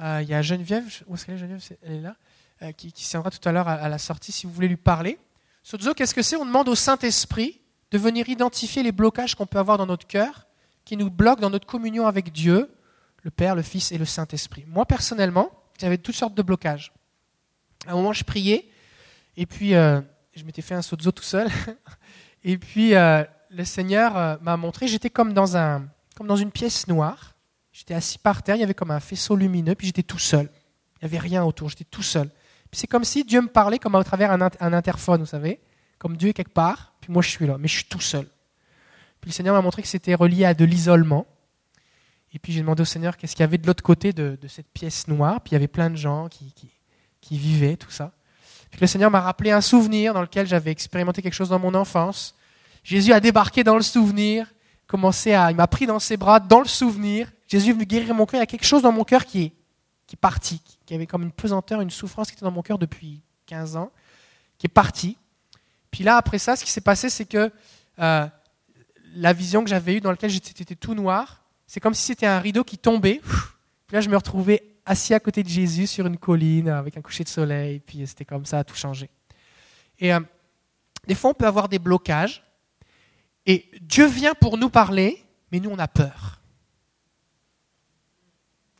[0.00, 1.78] Euh, il y a Geneviève, où est-ce qu'elle est Geneviève?
[1.82, 2.16] Elle est là,
[2.62, 4.76] euh, qui, qui tiendra tout à l'heure à, à la sortie si vous voulez lui
[4.76, 5.18] parler.
[5.62, 6.36] Sozo, qu'est-ce que c'est?
[6.36, 7.60] On demande au Saint-Esprit
[7.90, 10.46] de venir identifier les blocages qu'on peut avoir dans notre cœur
[10.84, 12.74] qui nous bloquent dans notre communion avec Dieu,
[13.22, 14.64] le Père, le Fils et le Saint-Esprit.
[14.66, 16.92] Moi personnellement, j'avais toutes sortes de blocages.
[17.86, 18.70] À un moment, je priais
[19.36, 20.00] et puis, euh,
[20.34, 21.48] je m'étais fait un sozo tout seul.
[22.44, 26.50] Et puis, euh, le Seigneur euh, m'a montré, j'étais comme dans, un, comme dans une
[26.50, 27.34] pièce noire.
[27.72, 30.48] J'étais assis par terre, il y avait comme un faisceau lumineux, puis j'étais tout seul.
[30.96, 32.28] Il n'y avait rien autour, j'étais tout seul.
[32.70, 35.60] Puis c'est comme si Dieu me parlait comme à travers un interphone, vous savez.
[35.98, 38.26] Comme Dieu est quelque part, puis moi je suis là, mais je suis tout seul.
[39.20, 41.26] Puis le Seigneur m'a montré que c'était relié à de l'isolement.
[42.32, 44.48] Et puis j'ai demandé au Seigneur qu'est-ce qu'il y avait de l'autre côté de, de
[44.48, 45.40] cette pièce noire.
[45.42, 46.70] Puis il y avait plein de gens qui, qui,
[47.20, 48.12] qui vivaient, tout ça.
[48.78, 52.34] Le Seigneur m'a rappelé un souvenir dans lequel j'avais expérimenté quelque chose dans mon enfance.
[52.84, 54.46] Jésus a débarqué dans le souvenir,
[54.86, 57.30] commencé à, il m'a pris dans ses bras dans le souvenir.
[57.46, 58.38] Jésus est venu guérir mon cœur.
[58.38, 59.52] Il y a quelque chose dans mon cœur qui est,
[60.06, 63.20] qui parti, qui avait comme une pesanteur, une souffrance qui était dans mon cœur depuis
[63.46, 63.90] 15 ans,
[64.58, 65.16] qui est parti.
[65.90, 67.50] Puis là, après ça, ce qui s'est passé, c'est que
[67.98, 68.26] euh,
[69.14, 72.38] la vision que j'avais eue dans laquelle j'étais tout noir, c'est comme si c'était un
[72.38, 73.20] rideau qui tombait.
[73.86, 77.00] Puis là, je me retrouvais assis à côté de Jésus sur une colline avec un
[77.00, 77.80] coucher de soleil.
[77.80, 79.10] Puis c'était comme ça, tout changé.
[79.98, 80.20] Et euh,
[81.06, 82.42] des fois, on peut avoir des blocages.
[83.46, 86.40] Et Dieu vient pour nous parler, mais nous, on a peur.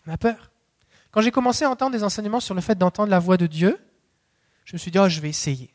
[0.07, 0.51] On a peur.
[1.11, 3.79] Quand j'ai commencé à entendre des enseignements sur le fait d'entendre la voix de Dieu,
[4.65, 5.71] je me suis dit, oh, je vais essayer.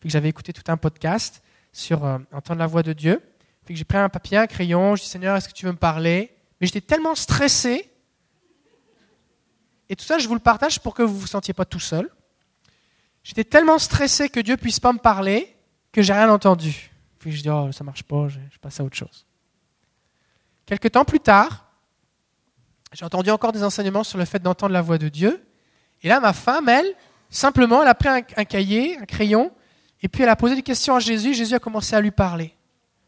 [0.00, 3.22] Puis j'avais écouté tout un podcast sur euh, entendre la voix de Dieu.
[3.64, 5.76] Puis j'ai pris un papier, un crayon, je dis, Seigneur, est-ce que tu veux me
[5.76, 6.34] parler?
[6.60, 7.91] Mais j'étais tellement stressé.
[9.92, 11.78] Et tout ça, je vous le partage pour que vous ne vous sentiez pas tout
[11.78, 12.08] seul.
[13.22, 15.54] J'étais tellement stressé que Dieu puisse pas me parler
[15.92, 16.90] que j'ai rien entendu.
[17.18, 19.26] Puis je dis, oh, ça marche pas, je, passe à autre chose.
[20.64, 21.66] Quelque temps plus tard,
[22.94, 25.44] j'ai entendu encore des enseignements sur le fait d'entendre la voix de Dieu.
[26.00, 26.94] Et là, ma femme, elle,
[27.28, 29.52] simplement, elle a pris un, un cahier, un crayon,
[30.00, 31.34] et puis elle a posé des questions à Jésus.
[31.34, 32.56] Jésus a commencé à lui parler.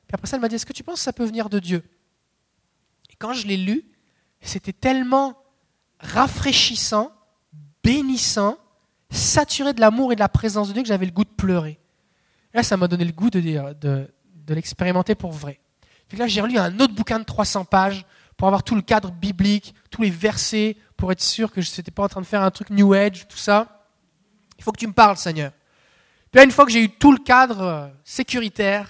[0.07, 1.61] Puis après ça, elle m'a dit, est-ce que tu penses que ça peut venir de
[1.61, 1.83] Dieu?
[3.09, 3.87] Et quand je l'ai lu,
[4.43, 5.44] c'était tellement
[6.05, 7.13] rafraîchissant,
[7.83, 8.59] bénissant,
[9.11, 11.79] saturé de l'amour et de la présence de Dieu que j'avais le goût de pleurer.
[12.53, 14.09] Là, ça m'a donné le goût de, dire- de,
[14.49, 15.61] l'expérimenter pour vrai.
[16.09, 18.05] Puis là, j'ai relu un autre bouquin de 300 pages
[18.37, 21.91] pour avoir tout le cadre biblique, tous les versets, pour être sûr que je n'étais
[21.91, 23.89] pas en train de faire un truc New Age, tout ça.
[24.59, 25.53] Il faut que tu me parles, Seigneur.
[26.31, 28.89] Puis là, une fois que j'ai eu tout le cadre euh, sécuritaire,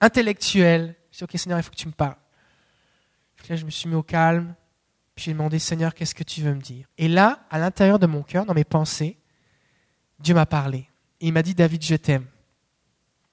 [0.00, 2.16] intellectuel, j'ai dit, OK, Seigneur, il faut que tu me parles.
[3.36, 4.54] Puis là, je me suis mis au calme,
[5.14, 6.86] puis j'ai demandé, Seigneur, qu'est-ce que tu veux me dire?
[6.98, 9.16] Et là, à l'intérieur de mon cœur, dans mes pensées,
[10.18, 10.88] Dieu m'a parlé.
[11.20, 12.26] Il m'a dit, David, je t'aime.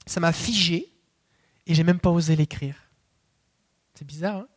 [0.05, 0.91] Ça m'a figé,
[1.65, 2.75] et j'ai même pas osé l'écrire.
[3.95, 4.47] C'est bizarre, hein?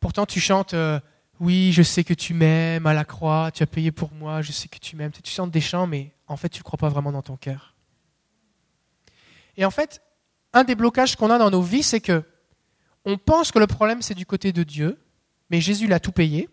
[0.00, 0.98] Pourtant, tu chantes euh,
[1.38, 4.50] Oui, je sais que tu m'aimes à la croix, tu as payé pour moi, je
[4.50, 5.12] sais que tu m'aimes.
[5.12, 7.76] Tu chantes des chants, mais en fait, tu ne crois pas vraiment dans ton cœur.
[9.56, 10.02] Et en fait,
[10.52, 12.24] un des blocages qu'on a dans nos vies, c'est que
[13.04, 14.98] on pense que le problème, c'est du côté de Dieu,
[15.50, 16.48] mais Jésus l'a tout payé.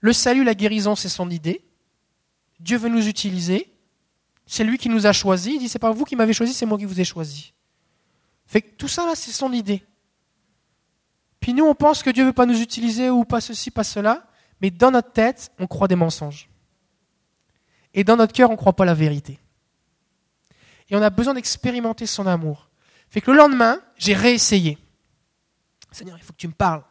[0.00, 1.62] Le salut, la guérison, c'est son idée.
[2.58, 3.72] Dieu veut nous utiliser.
[4.46, 5.54] C'est lui qui nous a choisis.
[5.54, 7.52] Il dit, c'est pas vous qui m'avez choisi, c'est moi qui vous ai choisi.
[8.46, 9.82] Fait que tout ça, là, c'est son idée.
[11.38, 13.84] Puis nous, on pense que Dieu ne veut pas nous utiliser ou pas ceci, pas
[13.84, 14.26] cela,
[14.60, 16.48] mais dans notre tête, on croit des mensonges.
[17.94, 19.38] Et dans notre cœur, on ne croit pas la vérité.
[20.90, 22.68] Et on a besoin d'expérimenter son amour.
[23.08, 24.78] Fait que le lendemain, j'ai réessayé.
[25.92, 26.82] Seigneur, il faut que tu me parles.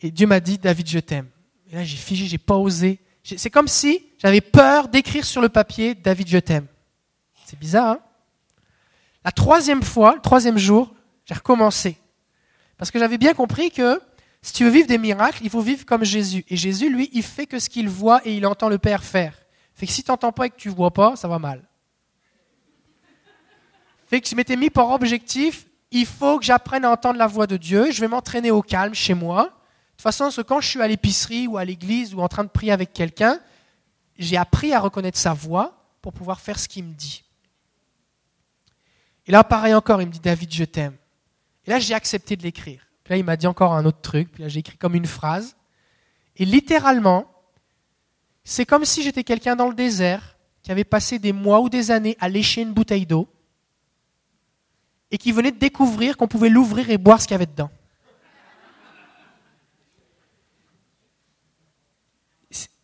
[0.00, 1.28] Et Dieu m'a dit, David, je t'aime.
[1.70, 3.00] Et là, j'ai figé, j'ai pas osé.
[3.24, 6.66] C'est comme si j'avais peur d'écrire sur le papier, David, je t'aime.
[7.44, 8.00] C'est bizarre, hein?
[9.24, 11.98] La troisième fois, le troisième jour, j'ai recommencé.
[12.78, 14.00] Parce que j'avais bien compris que
[14.40, 16.44] si tu veux vivre des miracles, il faut vivre comme Jésus.
[16.48, 19.36] Et Jésus, lui, il fait que ce qu'il voit et il entend le Père faire.
[19.74, 21.64] Fait que si tu n'entends pas et que tu ne vois pas, ça va mal.
[24.06, 27.46] Fait que je m'étais mis pour objectif, il faut que j'apprenne à entendre la voix
[27.46, 27.90] de Dieu.
[27.90, 29.44] Je vais m'entraîner au calme chez moi.
[29.44, 29.48] De
[29.96, 32.72] toute façon, quand je suis à l'épicerie ou à l'église ou en train de prier
[32.72, 33.40] avec quelqu'un,
[34.18, 37.24] j'ai appris à reconnaître sa voix pour pouvoir faire ce qu'il me dit.
[39.26, 40.96] Et là, pareil encore, il me dit David, je t'aime.
[41.64, 42.86] Et là, j'ai accepté de l'écrire.
[43.02, 44.30] Puis là, il m'a dit encore un autre truc.
[44.32, 45.56] Puis là, j'ai écrit comme une phrase.
[46.36, 47.26] Et littéralement,
[48.44, 51.90] c'est comme si j'étais quelqu'un dans le désert qui avait passé des mois ou des
[51.90, 53.28] années à lécher une bouteille d'eau
[55.10, 57.70] et qui venait de découvrir qu'on pouvait l'ouvrir et boire ce qu'il y avait dedans.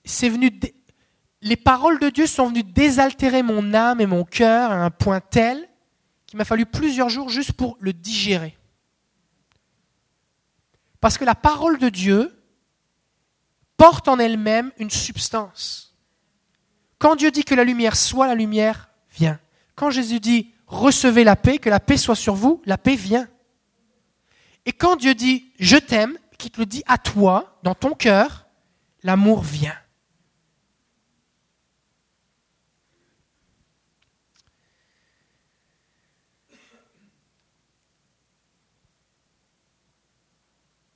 [0.05, 0.51] C'est venu
[1.43, 5.21] les paroles de Dieu sont venues désaltérer mon âme et mon cœur à un point
[5.21, 5.69] tel
[6.27, 8.57] qu'il m'a fallu plusieurs jours juste pour le digérer.
[11.01, 12.33] Parce que la parole de Dieu
[13.77, 15.97] porte en elle-même une substance.
[16.99, 19.41] Quand Dieu dit que la lumière soit, la lumière vient.
[19.75, 23.29] Quand Jésus dit recevez la paix, que la paix soit sur vous, la paix vient.
[24.67, 28.47] Et quand Dieu dit je t'aime, qu'il te le dit à toi, dans ton cœur,
[29.03, 29.77] l'amour vient.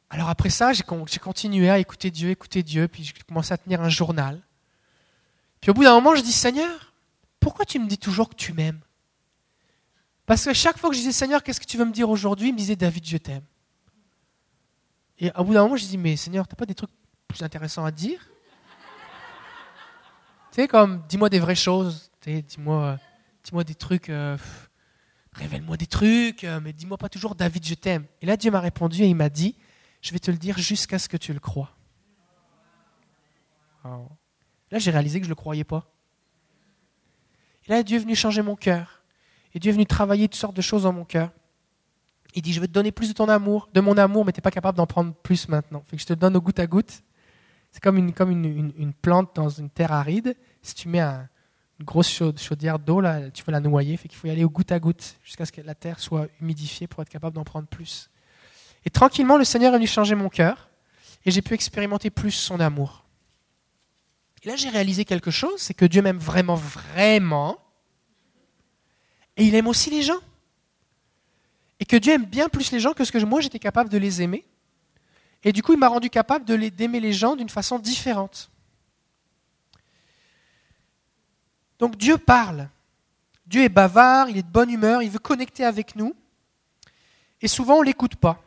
[0.09, 3.53] Alors après ça, j'ai con- j'ai continué à écouter Dieu, écouter Dieu, puis j'ai commencé
[3.53, 4.41] à tenir un journal.
[5.61, 6.95] Puis au bout d'un moment, je dis Seigneur,
[7.41, 8.81] pourquoi tu me dis toujours que tu m'aimes?
[10.27, 12.49] Parce que chaque fois que je disais Seigneur, qu'est-ce que tu veux me dire aujourd'hui?
[12.49, 13.45] Il me disait David, je t'aime.
[15.19, 16.91] Et au bout d'un moment, je dis mais Seigneur, t'as pas des trucs
[17.29, 18.29] plus intéressants à dire?
[20.53, 22.99] Tu sais, comme dis-moi des vraies choses, dis-moi,
[23.45, 24.11] dis-moi des trucs.
[24.11, 24.37] euh,
[25.35, 28.07] Révèle-moi des trucs, euh, mais dis-moi pas toujours David, je t'aime.
[28.23, 29.55] Et là, Dieu m'a répondu et il m'a dit,
[30.01, 31.77] je vais te le dire jusqu'à ce que tu le crois.
[33.85, 35.87] Là, j'ai réalisé que je ne le croyais pas.
[37.67, 38.96] Et là, Dieu est venu changer mon cœur.
[39.55, 41.31] Et Dieu est venu travailler toutes sortes de choses dans mon cœur.
[42.35, 44.39] Il dit, je vais te donner plus de ton amour, de mon amour, mais tu
[44.39, 45.83] n'es pas capable d'en prendre plus maintenant.
[45.87, 47.03] Fait que je te donne au goutte à goutte.
[47.73, 50.37] C'est comme une, comme une, une- plante dans une terre aride.
[50.63, 51.29] Si tu mets un-
[51.79, 53.97] une grosse chaudière d'eau, là, tu peux la noyer.
[53.97, 56.29] Fait qu'il faut y aller au goutte à goutte jusqu'à ce que la terre soit
[56.41, 58.11] humidifiée pour être capable d'en prendre plus.
[58.85, 60.69] Et tranquillement, le Seigneur est venu changer mon cœur
[61.25, 63.05] et j'ai pu expérimenter plus son amour.
[64.43, 67.59] Et là, j'ai réalisé quelque chose, c'est que Dieu m'aime vraiment, vraiment.
[69.37, 70.21] Et il aime aussi les gens.
[71.79, 73.99] Et que Dieu aime bien plus les gens que ce que moi j'étais capable de
[73.99, 74.45] les aimer.
[75.45, 78.51] Et du coup, il m'a rendu capable d'aimer les gens d'une façon différente.
[81.79, 82.69] Donc Dieu parle.
[83.47, 86.17] Dieu est bavard, il est de bonne humeur, il veut connecter avec nous.
[87.41, 88.43] Et souvent, on ne l'écoute pas.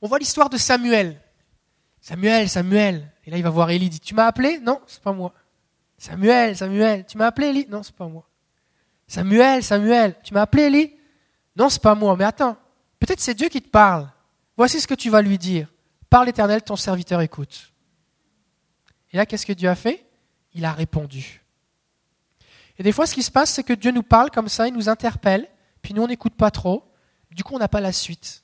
[0.00, 1.20] On voit l'histoire de Samuel.
[2.00, 3.12] Samuel, Samuel.
[3.24, 4.58] Et là, il va voir Élie, dit Tu m'as appelé?
[4.58, 5.32] Non, c'est pas moi.
[5.96, 7.06] Samuel, Samuel.
[7.06, 7.66] Tu m'as appelé, Élie?
[7.68, 8.28] Non, c'est pas moi.
[9.12, 10.16] Samuel, Samuel.
[10.24, 10.90] Tu m'as appelé, Élie
[11.54, 12.16] Non, c'est pas moi.
[12.16, 12.56] Mais attends,
[12.98, 14.08] peut-être c'est Dieu qui te parle.
[14.56, 15.68] Voici ce que tu vas lui dire.
[16.08, 17.74] Parle éternel, ton serviteur écoute.
[19.12, 20.02] Et là, qu'est-ce que Dieu a fait?
[20.54, 21.42] Il a répondu.
[22.78, 24.72] Et des fois, ce qui se passe, c'est que Dieu nous parle comme ça, il
[24.72, 25.46] nous interpelle,
[25.82, 26.90] puis nous, on n'écoute pas trop.
[27.30, 28.42] Du coup, on n'a pas la suite.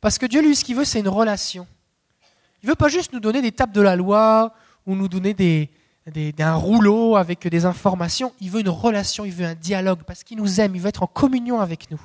[0.00, 1.66] Parce que Dieu, lui, ce qu'il veut, c'est une relation.
[2.62, 4.54] Il ne veut pas juste nous donner des tapes de la loi
[4.86, 5.72] ou nous donner des,
[6.10, 8.32] des- un rouleau avec des informations.
[8.40, 11.02] Il veut une relation, il veut un dialogue parce qu'il nous aime, il veut être
[11.02, 12.00] en communion avec nous.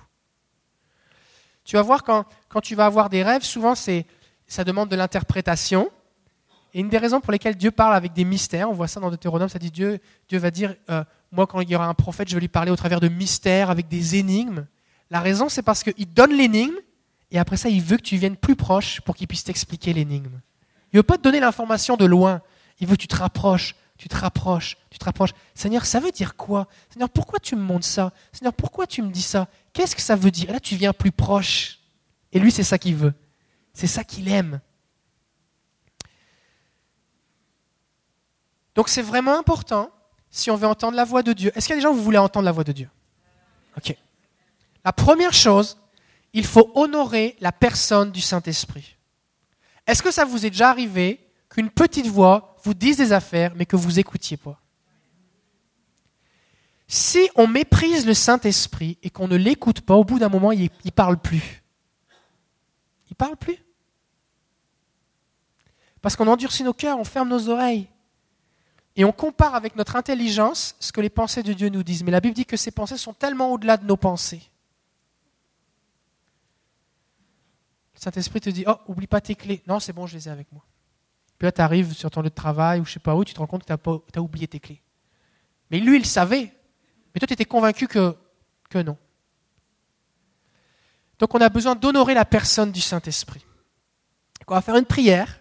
[1.66, 4.06] Tu vas voir quand, quand tu vas avoir des rêves, souvent c'est,
[4.48, 5.90] ça demande de l'interprétation.
[6.74, 9.10] Et une des raisons pour lesquelles Dieu parle avec des mystères, on voit ça dans
[9.10, 12.30] Deutéronome, ça dit Dieu, Dieu va dire, euh, moi quand il y aura un prophète,
[12.30, 14.66] je vais lui parler au travers de mystères, avec des énigmes.
[15.10, 16.76] La raison, c'est parce qu'il donne l'énigme,
[17.32, 20.40] et après ça, il veut que tu viennes plus proche pour qu'il puisse t'expliquer l'énigme.
[20.94, 22.42] Il ne veut pas te donner l'information de loin,
[22.80, 25.32] il veut que tu te rapproches, tu te rapproches, tu te rapproches.
[25.54, 26.70] Seigneur, ça veut dire quoi?
[26.90, 28.14] Seigneur, pourquoi tu me montres ça?
[28.32, 29.50] Seigneur, pourquoi tu me dis ça?
[29.74, 30.54] Qu'est-ce que ça veut dire?
[30.54, 31.80] Là, tu viens plus proche.
[32.32, 33.14] Et lui, c'est ça qu'il veut.
[33.74, 34.62] C'est ça qu'il aime.
[38.74, 39.92] Donc c'est vraiment important
[40.30, 41.52] si on veut entendre la voix de Dieu.
[41.54, 42.90] Est-ce qu'il y a des gens qui voulaient entendre la voix de Dieu?
[43.76, 43.94] Ok.
[44.86, 45.78] La première chose,
[46.32, 48.96] il faut honorer la personne du Saint-Esprit.
[49.86, 51.20] Est-ce que ça vous est déjà arrivé
[51.50, 54.60] qu'une petite voix vous dise des affaires mais que vous écoutiez pas
[56.88, 60.70] Si on méprise le Saint-Esprit et qu'on ne l'écoute pas, au bout d'un moment, il
[60.86, 61.64] ne parle plus.
[63.10, 63.58] Il parle plus.
[66.02, 67.88] Parce qu'on endurcit nos cœurs, on ferme nos oreilles.
[68.96, 72.04] Et on compare avec notre intelligence ce que les pensées de Dieu nous disent.
[72.04, 74.42] Mais la Bible dit que ces pensées sont tellement au-delà de nos pensées.
[77.94, 79.62] Le Saint-Esprit te dit Oh, oublie pas tes clés.
[79.68, 80.64] Non, c'est bon, je les ai avec moi.
[81.40, 83.34] Puis là, tu arrives sur ton lieu de travail ou je sais pas où, tu
[83.34, 84.82] te rends compte que tu as, oublié tes clés.
[85.72, 86.54] Mais lui, il savait.
[87.14, 88.14] Mais toi, tu étais convaincu que,
[88.70, 88.98] que non.
[91.18, 93.46] Donc, on a besoin d'honorer la personne du Saint-Esprit.
[94.48, 95.40] On va faire une prière.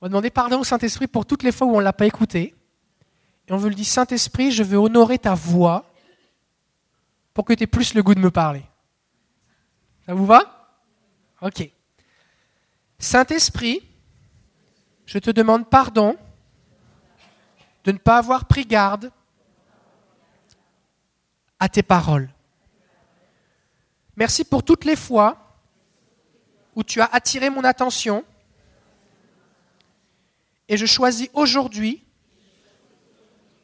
[0.00, 2.06] On va demander pardon au Saint-Esprit pour toutes les fois où on ne l'a pas
[2.06, 2.54] écouté.
[3.46, 5.92] Et on veut lui dire Saint-Esprit, je veux honorer ta voix
[7.32, 8.64] pour que tu aies plus le goût de me parler.
[10.06, 10.76] Ça vous va?
[11.40, 11.70] Ok.
[12.98, 13.82] Saint-Esprit,
[15.06, 16.16] Je te demande pardon
[17.84, 19.12] de ne pas avoir pris garde
[21.60, 22.30] à tes paroles.
[24.16, 25.58] Merci pour toutes les fois
[26.74, 28.24] où tu as attiré mon attention
[30.68, 32.02] et je choisis aujourd'hui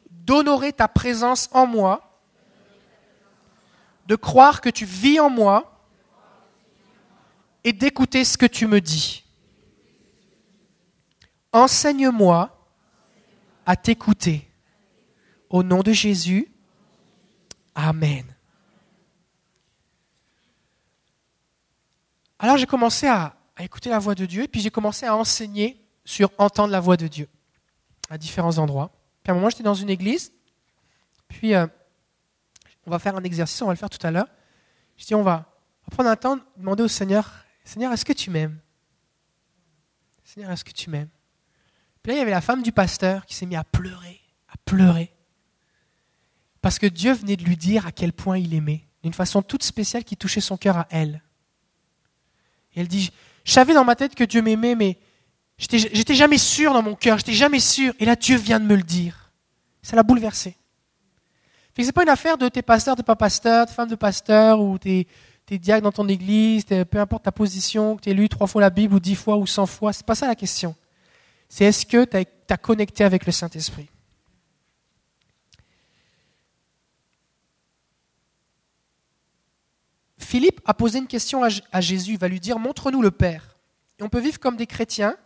[0.09, 2.19] d'honorer ta présence en moi,
[4.05, 5.81] de croire que tu vis en moi
[7.63, 9.20] et d'écouter ce que tu me dis.
[11.53, 12.57] Enseigne-moi
[13.65, 14.47] à t'écouter.
[15.49, 16.51] Au nom de Jésus,
[17.75, 18.25] Amen.
[22.39, 25.79] Alors j'ai commencé à, écouter la voix de Dieu et puis j'ai commencé à enseigner
[26.03, 27.29] sur entendre la voix de Dieu
[28.09, 28.91] à différents endroits.
[29.23, 30.33] Puis à un moment, j'étais dans une église,
[31.27, 31.67] puis euh,
[32.87, 34.27] on va faire un exercice, on va le faire tout à l'heure.
[34.97, 35.45] Je dis, on va,
[35.83, 37.31] on va prendre un temps, demander au Seigneur,
[37.63, 38.59] Seigneur, est-ce que tu m'aimes?
[40.23, 41.09] Seigneur, est-ce que tu m'aimes?
[42.01, 44.19] Puis là, il y avait la femme du pasteur qui s'est mise à pleurer,
[44.49, 45.11] à pleurer.
[46.61, 49.63] Parce que Dieu venait de lui dire à quel point il aimait, d'une façon toute
[49.63, 51.21] spéciale qui touchait son cœur à elle.
[52.73, 53.11] Et elle dit,
[53.43, 54.99] je savais dans ma tête que Dieu m'aimait, mais
[55.57, 57.93] j'étais jamais sûr dans mon cœur, j'étais jamais sûr.
[57.99, 59.31] Et là, Dieu vient de me le dire.
[59.81, 60.55] Ça l'a bouleversé.
[61.77, 64.59] Ce n'est pas une affaire de tes pasteurs, tes pas pasteurs, tes femmes de pasteurs
[64.59, 65.07] ou tes,
[65.45, 68.69] tes dans ton église, peu importe ta position, que tu aies lu trois fois la
[68.69, 69.91] Bible ou dix fois ou cent fois.
[69.93, 70.75] C'est pas ça la question.
[71.53, 72.17] C'est est-ce que tu
[72.49, 73.89] as connecté avec le Saint-Esprit?
[80.17, 83.57] Philippe a posé une question à Jésus, il va lui dire, montre-nous le Père.
[83.99, 85.17] On peut vivre comme des chrétiens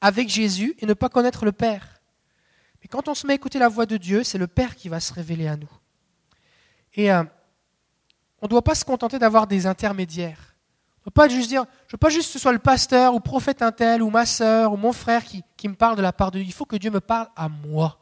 [0.00, 2.00] avec Jésus et ne pas connaître le Père.
[2.82, 4.88] Mais quand on se met à écouter la voix de Dieu, c'est le Père qui
[4.88, 5.70] va se révéler à nous.
[6.94, 7.22] Et euh,
[8.42, 10.47] on ne doit pas se contenter d'avoir des intermédiaires.
[11.08, 13.14] On ne pas juste dire, je ne veux pas juste que ce soit le pasteur
[13.14, 16.12] ou prophète un tel ou ma sœur ou mon frère qui, me parle de la
[16.12, 16.46] part de Dieu.
[16.46, 17.98] Il faut que Dieu me parle à moi.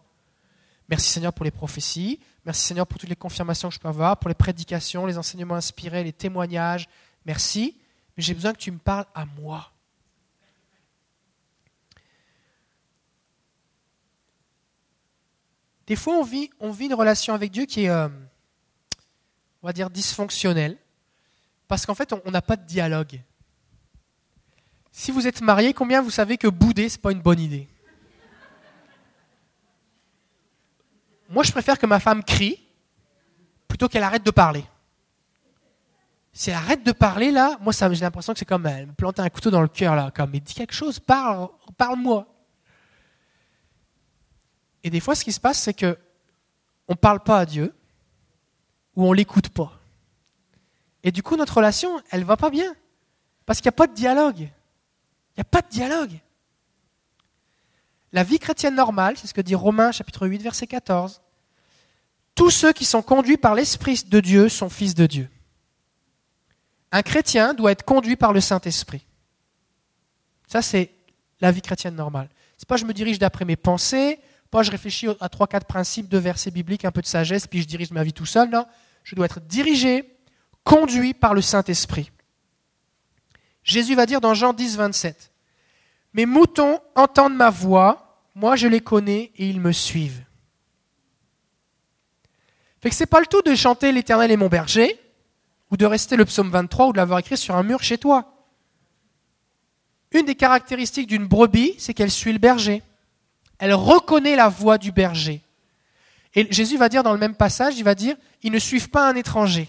[0.88, 2.18] Merci Seigneur pour les prophéties.
[2.44, 5.54] Merci Seigneur pour toutes les confirmations que je peux avoir, pour les prédications, les enseignements
[5.54, 6.88] inspirés, les témoignages.
[7.24, 7.76] Merci.
[8.16, 9.70] Mais j'ai besoin que tu me parles à moi.
[15.86, 18.08] Des fois, on vit, on vit une relation avec Dieu qui est, euh,
[19.62, 20.76] on va dire, dysfonctionnelle,
[21.68, 23.20] parce qu'en fait, on n'a pas de dialogue.
[24.92, 27.68] Si vous êtes marié, combien vous savez que bouder, ce n'est pas une bonne idée?
[31.28, 32.62] Moi, je préfère que ma femme crie
[33.68, 34.64] plutôt qu'elle arrête de parler.
[36.32, 39.22] Si elle arrête de parler, là, moi, j'ai l'impression que c'est comme elle me planter
[39.22, 40.10] un couteau dans le cœur, là.
[40.10, 42.26] Comme, mais dis quelque chose, parle, parle-moi.
[44.84, 45.98] Et des fois, ce qui se passe, c'est que
[46.88, 47.74] on ne parle pas à Dieu
[48.94, 49.75] ou on ne l'écoute pas.
[51.02, 52.74] Et du coup, notre relation, elle va pas bien.
[53.44, 54.40] Parce qu'il n'y a pas de dialogue.
[54.40, 56.18] Il n'y a pas de dialogue.
[58.12, 61.20] La vie chrétienne normale, c'est ce que dit Romains chapitre 8, verset 14.
[62.34, 65.28] Tous ceux qui sont conduits par l'Esprit de Dieu sont fils de Dieu.
[66.92, 69.06] Un chrétien doit être conduit par le Saint-Esprit.
[70.46, 70.92] Ça, c'est
[71.40, 72.28] la vie chrétienne normale.
[72.56, 74.18] C'est pas je me dirige d'après mes pensées,
[74.50, 77.60] pas je réfléchis à trois, quatre principes, de versets bibliques, un peu de sagesse, puis
[77.60, 78.48] je dirige ma vie tout seul.
[78.48, 78.66] Non,
[79.02, 80.15] je dois être dirigé,
[80.66, 82.10] conduit par le Saint-Esprit.
[83.62, 85.30] Jésus va dire dans Jean 10, 27,
[86.12, 90.24] mes moutons entendent ma voix, moi je les connais et ils me suivent.
[92.80, 95.00] Que c'est pas le tout de chanter l'Éternel est mon berger,
[95.70, 98.32] ou de rester le psaume 23 ou de l'avoir écrit sur un mur chez toi.
[100.12, 102.82] Une des caractéristiques d'une brebis, c'est qu'elle suit le berger.
[103.58, 105.42] Elle reconnaît la voix du berger.
[106.34, 109.08] Et Jésus va dire dans le même passage, il va dire, ils ne suivent pas
[109.08, 109.68] un étranger.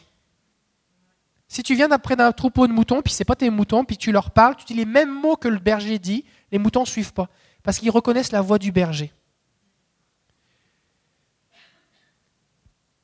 [1.48, 4.12] Si tu viens d'après d'un troupeau de moutons, puis c'est pas tes moutons, puis tu
[4.12, 7.30] leur parles, tu dis les mêmes mots que le berger dit, les moutons suivent pas,
[7.64, 9.14] parce qu'ils reconnaissent la voix du berger.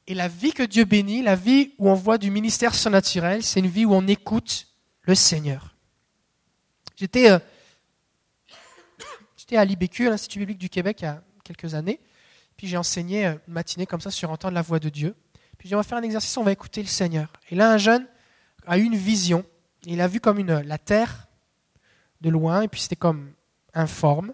[0.07, 3.61] Et la vie que Dieu bénit, la vie où on voit du ministère surnaturel, c'est
[3.61, 4.67] une vie où on écoute
[5.03, 5.75] le Seigneur.
[6.97, 7.39] J'étais euh,
[9.57, 11.99] à l'IBQ, à l'Institut biblique du Québec, il y a quelques années.
[12.57, 15.15] Puis j'ai enseigné euh, une matinée comme ça sur entendre la voix de Dieu.
[15.57, 17.31] Puis j'ai dit, on va faire un exercice, on va écouter le Seigneur.
[17.49, 18.05] Et là, un jeune
[18.65, 19.45] a eu une vision.
[19.83, 21.27] Il a vu comme une, la terre
[22.21, 23.33] de loin, et puis c'était comme
[23.73, 24.33] informe.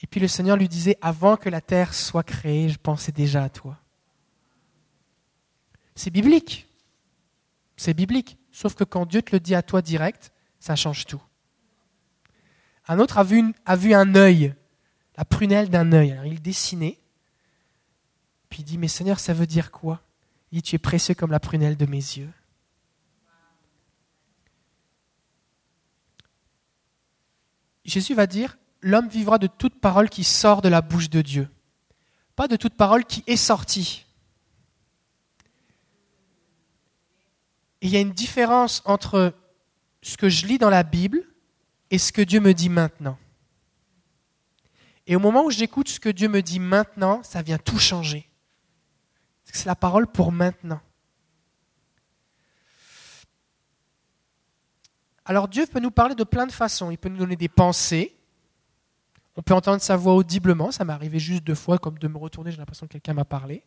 [0.00, 3.44] Et puis le Seigneur lui disait, avant que la terre soit créée, je pensais déjà
[3.44, 3.78] à toi.
[5.94, 6.68] C'est biblique.
[7.76, 8.38] C'est biblique.
[8.52, 11.22] Sauf que quand Dieu te le dit à toi direct, ça change tout.
[12.88, 14.54] Un autre a vu, a vu un œil,
[15.16, 16.12] la prunelle d'un œil.
[16.12, 16.98] Alors il dessinait,
[18.48, 20.02] puis il dit, mais Seigneur, ça veut dire quoi?
[20.52, 22.30] Il dit, tu es précieux comme la prunelle de mes yeux.
[27.86, 31.48] Jésus va dire, l'homme vivra de toute parole qui sort de la bouche de Dieu,
[32.34, 34.04] pas de toute parole qui est sortie.
[37.80, 39.34] Il y a une différence entre
[40.02, 41.22] ce que je lis dans la Bible
[41.90, 43.18] et ce que Dieu me dit maintenant.
[45.06, 48.28] Et au moment où j'écoute ce que Dieu me dit maintenant, ça vient tout changer.
[49.44, 50.80] C'est la parole pour maintenant.
[55.26, 56.90] Alors Dieu peut nous parler de plein de façons.
[56.90, 58.16] Il peut nous donner des pensées.
[59.36, 60.70] On peut entendre sa voix audiblement.
[60.70, 63.24] Ça m'est arrivé juste deux fois, comme de me retourner, j'ai l'impression que quelqu'un m'a
[63.24, 63.64] parlé.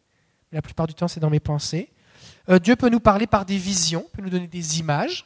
[0.51, 1.91] Mais la plupart du temps, c'est dans mes pensées.
[2.49, 5.25] Euh, Dieu peut nous parler par des visions, peut nous donner des images.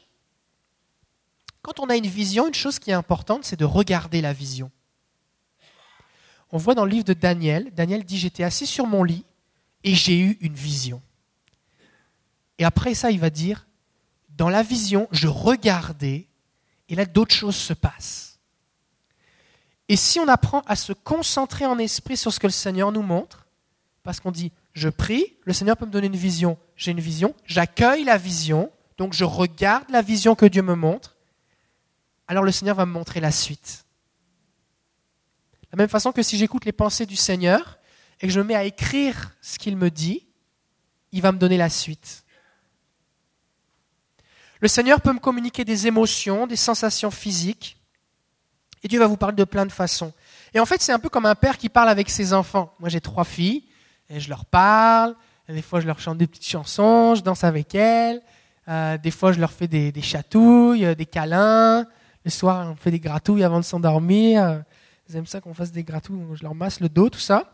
[1.61, 4.69] Quand on a une vision, une chose qui est importante, c'est de regarder la vision.
[6.51, 9.23] On voit dans le livre de Daniel, Daniel dit, j'étais assis sur mon lit
[9.83, 11.01] et j'ai eu une vision.
[12.57, 13.65] Et après ça, il va dire,
[14.35, 16.27] dans la vision, je regardais
[16.89, 18.39] et là, d'autres choses se passent.
[19.89, 23.01] Et si on apprend à se concentrer en esprit sur ce que le Seigneur nous
[23.01, 23.47] montre,
[24.03, 27.35] parce qu'on dit, je prie, le Seigneur peut me donner une vision, j'ai une vision,
[27.45, 31.15] j'accueille la vision, donc je regarde la vision que Dieu me montre,
[32.27, 33.85] alors le Seigneur va me montrer la suite.
[35.63, 37.79] De la même façon que si j'écoute les pensées du Seigneur
[38.19, 40.27] et que je me mets à écrire ce qu'il me dit,
[41.11, 42.22] il va me donner la suite.
[44.63, 47.75] Le Seigneur peut me communiquer des émotions, des sensations physiques,
[48.81, 50.13] et Dieu va vous parler de plein de façons.
[50.53, 52.73] Et en fait, c'est un peu comme un père qui parle avec ses enfants.
[52.79, 53.65] Moi, j'ai trois filles,
[54.09, 55.15] et je leur parle,
[55.49, 58.21] des fois, je leur chante des petites chansons, je danse avec elles,
[58.69, 61.85] euh, des fois, je leur fais des, chatouilles, euh, des câlins,
[62.23, 64.63] le soir, on fait des gratouilles avant de s'endormir.
[65.09, 67.51] Ils aiment ça qu'on fasse des gratouilles, je leur masse le dos, tout ça.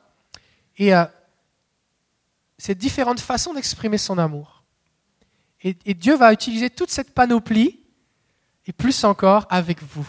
[0.77, 1.05] Et euh,
[2.59, 4.58] c'est différentes façons d'exprimer son amour.
[5.61, 7.79] Et, Dieu va utiliser toute cette panoplie,
[8.65, 10.07] et plus encore avec vous.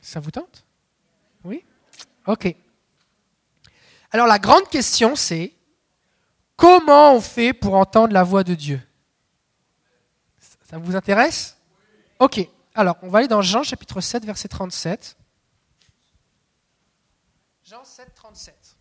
[0.00, 0.64] Ça vous tente?
[1.44, 1.64] Oui?
[2.26, 2.54] Ok.
[4.10, 5.54] Alors la grande question, c'est
[6.56, 8.80] comment on fait pour entendre la voix de Dieu?
[10.68, 11.56] Ça vous intéresse?
[12.18, 12.46] Ok.
[12.74, 15.16] Alors, on va aller dans Jean chapitre 7, verset 37.
[17.64, 18.76] Jean 7, 37.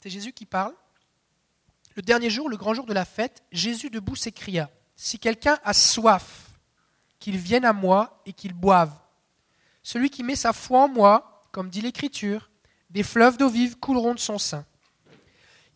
[0.00, 0.74] C'est Jésus qui parle.
[1.96, 5.72] Le dernier jour, le grand jour de la fête, Jésus debout s'écria, Si quelqu'un a
[5.72, 6.48] soif,
[7.18, 8.92] qu'il vienne à moi et qu'il boive.
[9.82, 12.50] Celui qui met sa foi en moi, comme dit l'Écriture,
[12.90, 14.64] des fleuves d'eau vive couleront de son sein.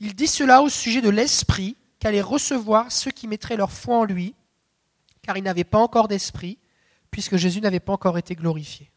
[0.01, 4.05] Il dit cela au sujet de l'Esprit qu'allait recevoir ceux qui mettraient leur foi en
[4.05, 4.35] lui,
[5.23, 6.59] car il n'avait pas encore d'esprit,
[7.11, 8.91] puisque Jésus n'avait pas encore été glorifié.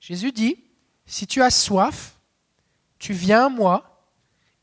[0.00, 0.56] Jésus dit,
[1.06, 2.19] si tu as soif,
[3.00, 4.06] tu viens à moi,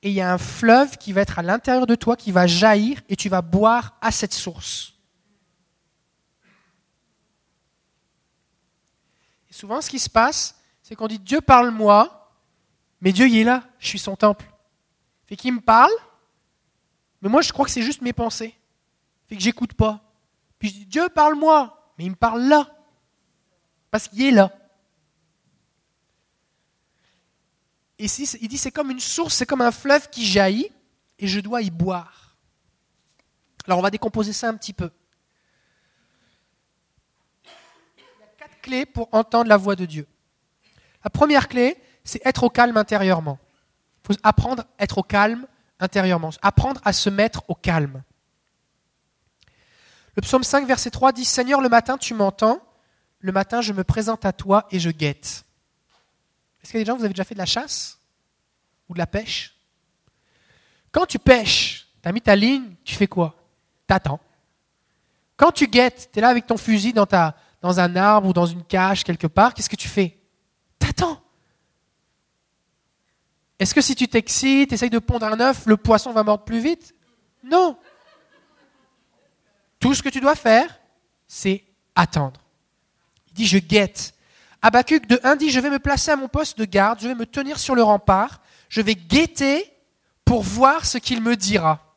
[0.03, 2.47] et il y a un fleuve qui va être à l'intérieur de toi, qui va
[2.47, 4.93] jaillir, et tu vas boire à cette source.
[9.49, 12.31] Et souvent, ce qui se passe, c'est qu'on dit Dieu parle-moi,
[13.01, 14.45] mais Dieu il est là, je suis son temple.
[15.25, 15.91] Fait qu'il me parle,
[17.21, 18.55] mais moi je crois que c'est juste mes pensées.
[19.25, 20.01] Fait que j'écoute pas.
[20.59, 22.69] Puis je dis Dieu parle-moi, mais il me parle là.
[23.89, 24.51] Parce qu'il est là.
[27.86, 30.71] Et il dit c'est comme une source, c'est comme un fleuve qui jaillit,
[31.19, 32.35] et je dois y boire.
[33.65, 34.91] Alors on va décomposer ça un petit peu.
[37.97, 40.07] Il y a quatre clés pour entendre la voix de Dieu.
[41.03, 43.39] La première clé, c'est être au calme intérieurement.
[44.03, 45.47] Il faut apprendre à être au calme
[45.79, 48.03] intérieurement, apprendre à se mettre au calme.
[50.15, 52.61] Le psaume 5, verset 3 dit Seigneur, le matin tu m'entends,
[53.19, 55.46] le matin je me présente à toi et je guette.
[56.67, 57.97] Est-ce qu'il y a des gens, vous avez déjà fait de la chasse?
[58.89, 59.55] Ou de la pêche?
[60.91, 63.37] Quand tu pêches, tu as mis ta ligne, tu fais quoi?
[63.87, 64.19] T'attends.
[65.37, 68.33] Quand tu guettes, tu es là avec ton fusil dans, ta, dans un arbre ou
[68.33, 70.17] dans une cage quelque part, qu'est-ce que tu fais?
[70.77, 71.23] T'attends.
[73.59, 76.59] Est-ce que si tu t'excites, essayes de pondre un œuf, le poisson va mordre plus
[76.59, 76.93] vite?
[77.45, 77.79] Non.
[79.79, 80.81] Tout ce que tu dois faire,
[81.29, 81.63] c'est
[81.95, 82.41] attendre.
[83.27, 84.16] Il dit je guette.
[84.67, 87.15] Habacuc de 1 dit je vais me placer à mon poste de garde, je vais
[87.15, 89.63] me tenir sur le rempart, je vais guetter
[90.25, 91.95] pour voir ce qu'il me dira.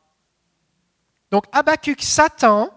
[1.33, 2.71] Donc Habacuc s'attend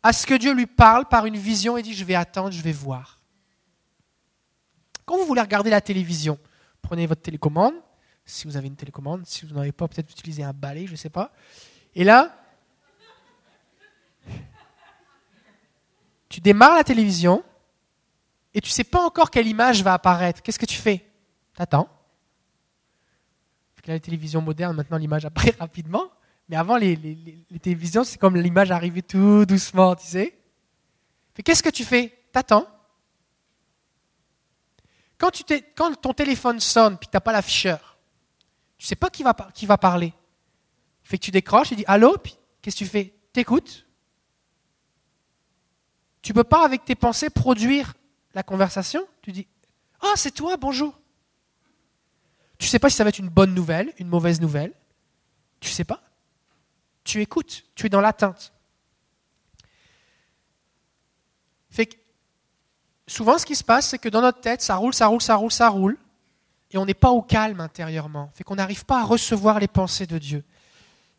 [0.00, 2.62] à ce que Dieu lui parle par une vision et dit je vais attendre, je
[2.62, 3.18] vais voir.
[5.04, 6.38] Quand vous voulez regarder la télévision,
[6.80, 7.74] prenez votre télécommande,
[8.24, 10.92] si vous avez une télécommande, si vous n'en avez pas, peut-être utilisez un balai, je
[10.92, 11.32] ne sais pas.
[11.96, 12.32] Et là,
[16.28, 17.42] tu démarres la télévision
[18.54, 20.42] et tu ne sais pas encore quelle image va apparaître.
[20.42, 20.98] Qu'est-ce que tu fais?
[21.54, 21.88] Tu attends.
[23.74, 26.10] Avec la télévision moderne, maintenant l'image apparaît rapidement.
[26.48, 30.38] Mais avant, les, les- les- les télévisions, c'est comme l'image arrivait tout doucement, tu sais.
[31.44, 32.12] Qu'est-ce que tu fais?
[32.30, 32.66] T'attends.
[35.18, 35.30] Quand,
[35.76, 37.96] quand ton téléphone sonne puis que tu n'as pas l'afficheur,
[38.76, 40.12] tu sais pas qui va, parler.
[41.04, 42.18] Fait que tu décroches et dis Allô?
[42.18, 43.14] Puis qu'est-ce que tu fais?
[43.32, 43.86] T'écoutes.
[46.20, 47.94] Tu peux pas, avec tes pensées, produire
[48.34, 49.06] la conversation.
[49.22, 49.46] Tu dis
[50.00, 50.98] Ah, c'est toi, bonjour.
[52.58, 54.72] Tu sais pas si ça va être une bonne nouvelle, une mauvaise nouvelle.
[55.60, 56.02] Tu sais pas.
[57.04, 57.64] Tu écoutes.
[57.74, 58.52] Tu es dans l'attente.
[61.70, 61.96] Fait que
[63.06, 65.36] souvent, ce qui se passe, c'est que dans notre tête, ça roule, ça roule, ça
[65.36, 65.98] roule, ça roule,
[66.70, 68.30] et on n'est pas au calme intérieurement.
[68.34, 70.44] Fait qu'on n'arrive pas à recevoir les pensées de Dieu.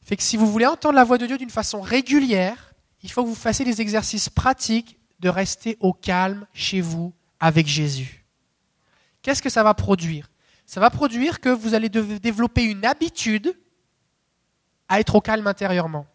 [0.02, 3.23] Fait que si vous voulez entendre la voix de Dieu d'une façon régulière, il faut
[3.23, 8.26] que vous fassiez des exercices pratiques de rester au calme chez vous avec Jésus.
[9.22, 10.30] Qu'est-ce que ça va produire?
[10.66, 13.58] Ça va produire que vous allez développer une habitude
[14.90, 16.06] à être au calme intérieurement.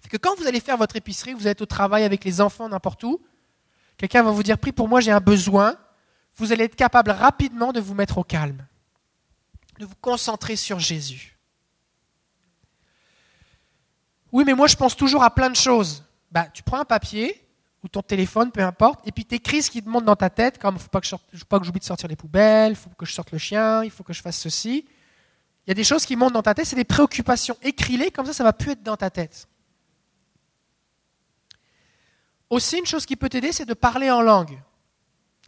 [0.00, 2.68] Fait que quand vous allez faire votre épicerie, vous êtes au travail avec les enfants
[2.68, 3.20] n'importe où,
[3.96, 5.74] quelqu'un va vous dire prie pour moi, j'ai un besoin,
[6.36, 8.64] vous allez être capable rapidement de vous mettre au calme,
[9.80, 11.36] de vous concentrer sur Jésus.
[14.30, 16.04] Oui, mais moi je pense toujours à plein de choses.
[16.30, 17.44] Bah, tu prends un papier
[17.82, 20.28] ou ton téléphone, peu importe, et puis tu écris ce qui te monte dans ta
[20.28, 21.08] tête, comme ne faut pas que
[21.44, 23.90] pas que j'oublie de sortir les poubelles, il faut que je sorte le chien, il
[23.90, 24.84] faut que je fasse ceci.
[25.66, 27.56] Il y a des choses qui montent dans ta tête, c'est des préoccupations.
[27.62, 29.48] Écris-les, comme ça, ça va plus être dans ta tête.
[32.50, 34.60] Aussi, une chose qui peut t'aider, c'est de parler en langue.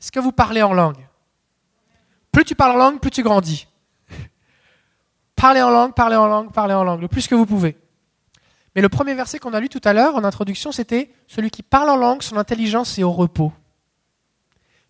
[0.01, 1.07] Est-ce que vous parlez en langue?
[2.31, 3.67] Plus tu parles en langue, plus tu grandis.
[5.37, 7.77] Parlez en langue, parlez en langue, parlez en langue, le plus que vous pouvez.
[8.75, 11.63] Mais le premier verset qu'on a lu tout à l'heure en introduction, c'était Celui qui
[11.63, 13.53] parle en langue, son intelligence est au repos.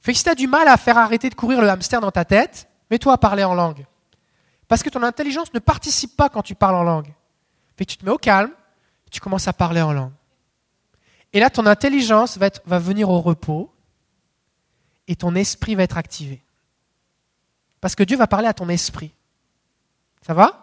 [0.00, 2.10] Fait que si tu as du mal à faire arrêter de courir le hamster dans
[2.10, 3.86] ta tête, mets-toi à parler en langue.
[4.68, 7.12] Parce que ton intelligence ne participe pas quand tu parles en langue.
[7.76, 8.50] Fait que tu te mets au calme,
[9.10, 10.12] tu commences à parler en langue.
[11.32, 13.72] Et là, ton intelligence va, venir au repos
[15.08, 16.42] et ton esprit va être activé.
[17.80, 19.12] Parce que Dieu va parler à ton esprit.
[20.26, 20.61] Ça va?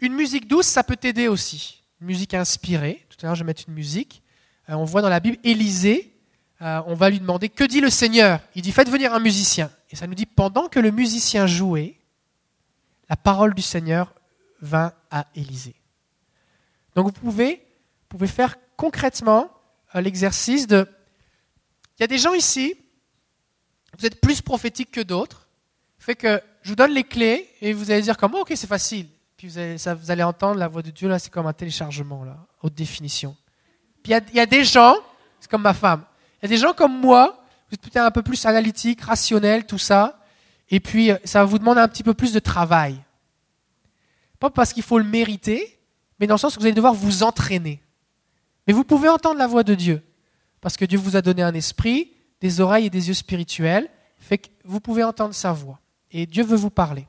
[0.00, 1.82] Une musique douce, ça peut t'aider aussi.
[2.00, 3.04] Une musique inspirée.
[3.08, 4.22] Tout à l'heure, je vais mettre une musique.
[4.68, 6.14] Euh, on voit dans la Bible Élisée,
[6.60, 8.40] euh, on va lui demander Que dit le Seigneur?
[8.54, 9.70] Il dit Faites venir un musicien.
[9.90, 11.98] Et ça nous dit Pendant que le musicien jouait,
[13.08, 14.14] la parole du Seigneur
[14.60, 15.76] vint à Élisée.
[16.94, 19.50] Donc vous pouvez, vous pouvez faire concrètement
[19.94, 20.86] euh, l'exercice de.
[21.98, 22.74] Il y a des gens ici,
[23.98, 25.48] vous êtes plus prophétiques que d'autres.
[25.98, 28.66] Fait que je vous donne les clés et vous allez dire comme oh, ok c'est
[28.66, 29.08] facile.
[29.38, 32.74] Puis vous allez, entendre la voix de Dieu là, c'est comme un téléchargement là, haute
[32.74, 33.36] définition.
[34.02, 34.96] Puis il y a, des gens,
[35.38, 36.02] c'est comme ma femme.
[36.42, 39.64] Il y a des gens comme moi, vous êtes peut-être un peu plus analytique, rationnel,
[39.64, 40.18] tout ça.
[40.70, 43.00] Et puis euh, ça vous demander un petit peu plus de travail.
[44.40, 45.78] Pas parce qu'il faut le mériter,
[46.18, 47.80] mais dans le sens où vous allez devoir vous entraîner.
[48.66, 50.02] Mais vous pouvez entendre la voix de Dieu.
[50.60, 53.88] Parce que Dieu vous a donné un esprit, des oreilles et des yeux spirituels.
[54.18, 55.78] Fait que vous pouvez entendre sa voix.
[56.10, 57.06] Et Dieu veut vous parler.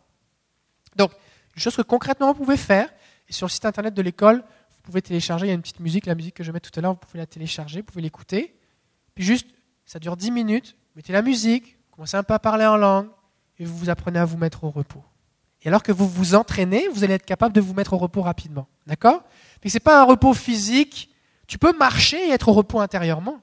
[0.95, 1.11] Donc,
[1.59, 2.89] chose que concrètement vous pouvez faire,
[3.27, 5.79] et sur le site internet de l'école, vous pouvez télécharger, il y a une petite
[5.79, 8.01] musique, la musique que je mets tout à l'heure, vous pouvez la télécharger, vous pouvez
[8.01, 8.55] l'écouter.
[9.15, 9.47] Puis juste,
[9.85, 13.07] ça dure 10 minutes, mettez la musique, commencez un peu à parler en langue,
[13.57, 15.03] et vous vous apprenez à vous mettre au repos.
[15.61, 18.21] Et alors que vous vous entraînez, vous allez être capable de vous mettre au repos
[18.21, 18.67] rapidement.
[18.87, 19.23] D'accord?
[19.63, 21.09] Mais ce n'est pas un repos physique.
[21.47, 23.41] Tu peux marcher et être au repos intérieurement.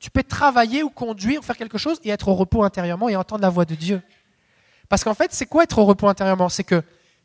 [0.00, 3.14] Tu peux travailler ou conduire, ou faire quelque chose et être au repos intérieurement et
[3.14, 4.02] entendre la voix de Dieu.
[4.88, 6.48] Parce qu'en fait, c'est quoi être au repos intérieurement?
[6.48, 6.82] C'est que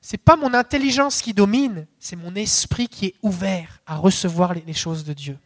[0.10, 4.74] c'est pas mon intelligence qui domine, c'est mon esprit qui est ouvert à recevoir les,
[4.74, 5.38] choses de Dieu.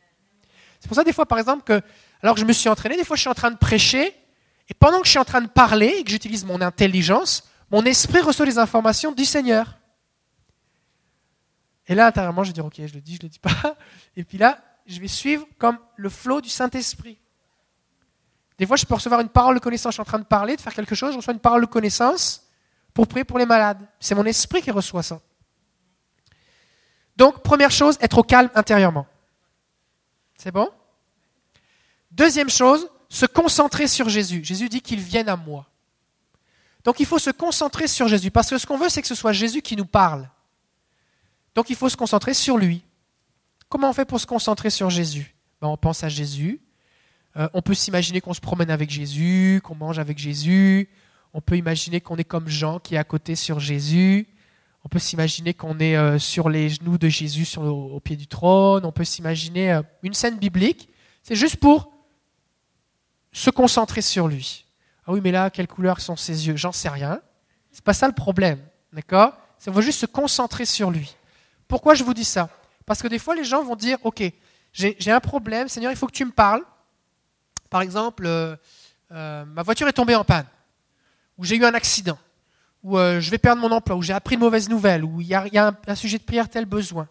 [0.80, 1.82] C'est pour ça des fois, par exemple, que
[2.22, 4.16] alors que je me suis entraîné, des fois je suis en train de prêcher
[4.70, 7.84] et pendant que je suis en train de parler et que j'utilise mon intelligence, mon
[7.86, 9.80] esprit reçoit les informations du Seigneur.
[11.88, 13.76] Et là, intérieurement, je vais dire, ok, je le dis, je le dis pas.
[14.16, 17.18] Et puis là, je vais suivre comme le flot du Saint-Esprit.
[18.60, 19.94] Des fois, je peux recevoir une parole de connaissance.
[19.94, 21.66] Je suis en train de parler, de faire quelque chose, je reçois une parole de
[21.66, 22.44] connaissance
[22.94, 23.86] pour prier pour les malades.
[24.00, 25.20] C'est mon esprit qui reçoit ça.
[27.16, 29.08] Donc, première chose, être au calme intérieurement.
[30.38, 30.70] C'est bon?
[32.12, 34.44] Deuxième chose, se concentrer sur Jésus.
[34.44, 35.68] Jésus dit qu'il vienne à moi.
[36.84, 38.32] Donc, il faut se concentrer sur Jésus.
[38.32, 40.30] Parce que ce qu'on veut, c'est que ce soit Jésus qui nous parle.
[41.54, 42.84] Donc, il faut se concentrer sur lui.
[43.70, 45.36] Comment on fait pour se concentrer sur Jésus?
[45.62, 46.60] Ben, On pense à Jésus.
[47.38, 50.90] Euh, on peut s'imaginer qu'on se promène avec Jésus, qu'on mange avec Jésus.
[51.34, 54.28] On peut imaginer qu'on est comme Jean qui est à côté sur Jésus.
[54.84, 58.86] On peut s'imaginer qu'on est euh, sur les genoux de Jésus au pied du trône.
[58.86, 60.90] On peut s'imaginer euh, une scène biblique.
[61.24, 61.92] C'est juste pour
[63.32, 64.66] se concentrer sur lui.
[65.06, 66.56] Ah oui, mais là, quelle couleur sont ses yeux?
[66.56, 67.22] J'en sais rien.
[67.72, 68.60] C'est pas ça le problème.
[68.92, 69.34] D'accord?
[69.68, 71.16] On veut juste se concentrer sur lui.
[71.68, 72.50] Pourquoi je vous dis ça?
[72.86, 74.24] Parce que des fois, les gens vont dire Ok,
[74.74, 76.64] j'ai un problème, Seigneur, il faut que tu me parles.
[77.70, 78.56] Par exemple, euh,
[79.46, 80.46] ma voiture est tombée en panne,
[81.42, 82.20] ou j'ai eu un accident,
[82.84, 85.28] ou euh, je vais perdre mon emploi, ou j'ai appris une mauvaise nouvelle, ou il
[85.28, 87.10] y a, un, sujet de prière tel besoin.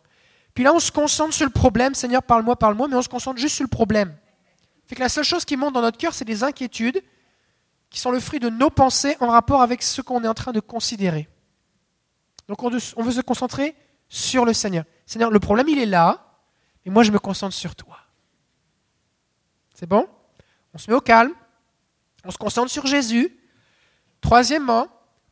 [0.55, 3.41] Puis là, on se concentre sur le problème, Seigneur, parle-moi, parle-moi, mais on se concentre
[3.41, 4.17] juste sur le problème.
[4.87, 7.03] Fait que la seule chose qui monte dans notre cœur, c'est des inquiétudes
[7.91, 10.53] qui sont le fruit de nos pensées en rapport avec ce qu'on est en train
[10.53, 11.29] de considérer.
[12.47, 13.75] Donc on veut se concentrer
[14.09, 14.85] sur le Seigneur.
[15.07, 16.39] Seigneur, le problème, il est là,
[16.85, 17.99] et moi, je me concentre sur toi.
[19.75, 20.09] C'est bon?
[20.73, 21.33] On se met au calme,
[22.25, 23.37] on se concentre sur Jésus.
[24.21, 24.89] Troisièmement,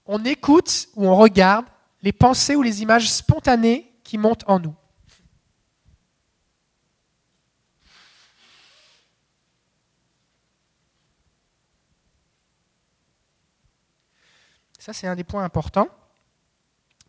[0.06, 1.66] on écoute ou on regarde
[2.02, 4.74] les pensées ou les images spontanées qui montent en nous.
[14.78, 15.88] Ça, c'est un des points importants.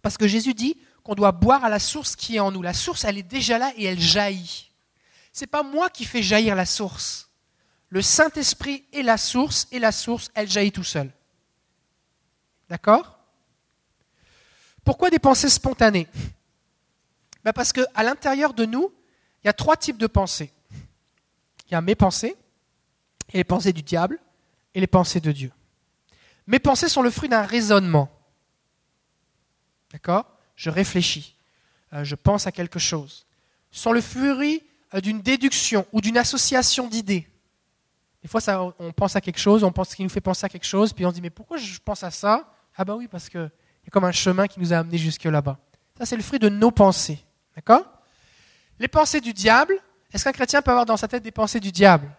[0.02, 2.62] Parce que Jésus dit qu'on doit boire à la source qui est en nous.
[2.62, 4.72] La source, elle est déjà là et elle jaillit.
[5.32, 7.30] Ce n'est pas moi qui fais jaillir la source.
[7.88, 11.12] Le Saint-Esprit est la source et la source, elle jaillit tout seul.
[12.70, 13.20] D'accord?
[14.84, 16.08] Pourquoi des pensées spontanées?
[17.44, 18.94] Ben Parce qu'à l'intérieur de nous,
[19.44, 20.52] il y a trois types de pensées.
[21.68, 22.36] Il y a mes pensées,
[23.32, 24.20] et les pensées du diable,
[24.74, 25.52] et les pensées de Dieu.
[26.48, 28.10] Mes pensées sont le fruit d'un raisonnement.
[29.92, 30.26] D'accord?
[30.56, 31.36] Je réfléchis.
[31.94, 33.26] Euh, je pense à quelque chose.
[33.72, 37.28] Sont le fruit euh, d'une déduction ou d'une association d'idées.
[38.22, 38.42] Des fois,
[38.80, 41.06] on pense à quelque chose, on pense qu'il nous fait penser à quelque chose, puis
[41.06, 42.52] on se dit mais pourquoi je pense à ça?
[42.82, 45.26] Ah ben oui, parce qu'il y a comme un chemin qui nous a amenés jusque
[45.26, 45.60] là-bas.
[45.98, 47.20] Ça, c'est le fruit de nos pensées.
[47.54, 47.86] D'accord?
[48.80, 49.78] Les pensées du diable,
[50.14, 52.10] est-ce qu'un chrétien peut avoir dans sa tête des pensées du diable?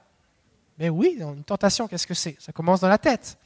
[0.77, 2.37] Mais oui, une tentation, qu'est-ce que c'est?
[2.39, 3.39] Ça commence dans la tête.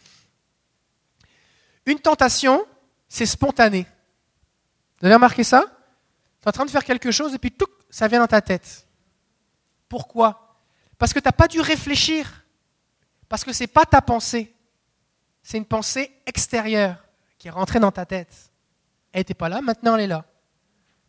[1.86, 2.66] Une tentation,
[3.08, 3.86] c'est spontané.
[5.00, 5.66] Vous avez remarqué ça?
[6.40, 8.40] Tu es en train de faire quelque chose et puis tout, ça vient dans ta
[8.40, 8.88] tête.
[9.88, 10.58] Pourquoi?
[10.98, 12.44] Parce que tu n'as pas dû réfléchir.
[13.28, 14.52] Parce que ce n'est pas ta pensée.
[15.44, 17.03] C'est une pensée extérieure
[17.44, 18.50] qui est rentrée dans ta tête.
[19.12, 20.24] Elle n'était pas là, maintenant elle est là.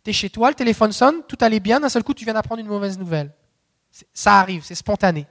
[0.03, 2.33] Tu es chez toi, le téléphone sonne, tout allait bien, d'un seul coup tu viens
[2.33, 3.33] d'apprendre une mauvaise nouvelle.
[4.13, 5.27] Ça arrive, c'est spontané.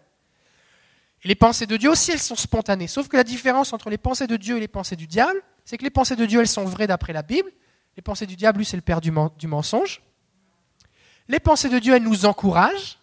[1.23, 2.87] Les pensées de Dieu aussi, elles sont spontanées.
[2.87, 5.77] Sauf que la différence entre les pensées de Dieu et les pensées du diable, c'est
[5.77, 7.51] que les pensées de Dieu, elles sont vraies d'après la Bible.
[7.99, 10.01] Les pensées du diable, lui, c'est le père du, mensonge.
[11.29, 12.99] Les pensées de Dieu, elles nous encouragent,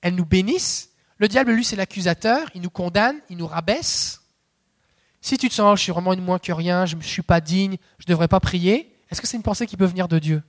[0.00, 0.90] elles nous bénissent.
[1.16, 4.21] Le diable, lui, c'est l'accusateur, il nous condamne, il nous rabaisse.
[5.22, 7.40] Si tu te sens, je suis vraiment une moins que rien, je ne suis pas
[7.40, 10.18] digne, je ne devrais pas prier, est-ce que c'est une pensée qui peut venir de
[10.18, 10.42] Dieu?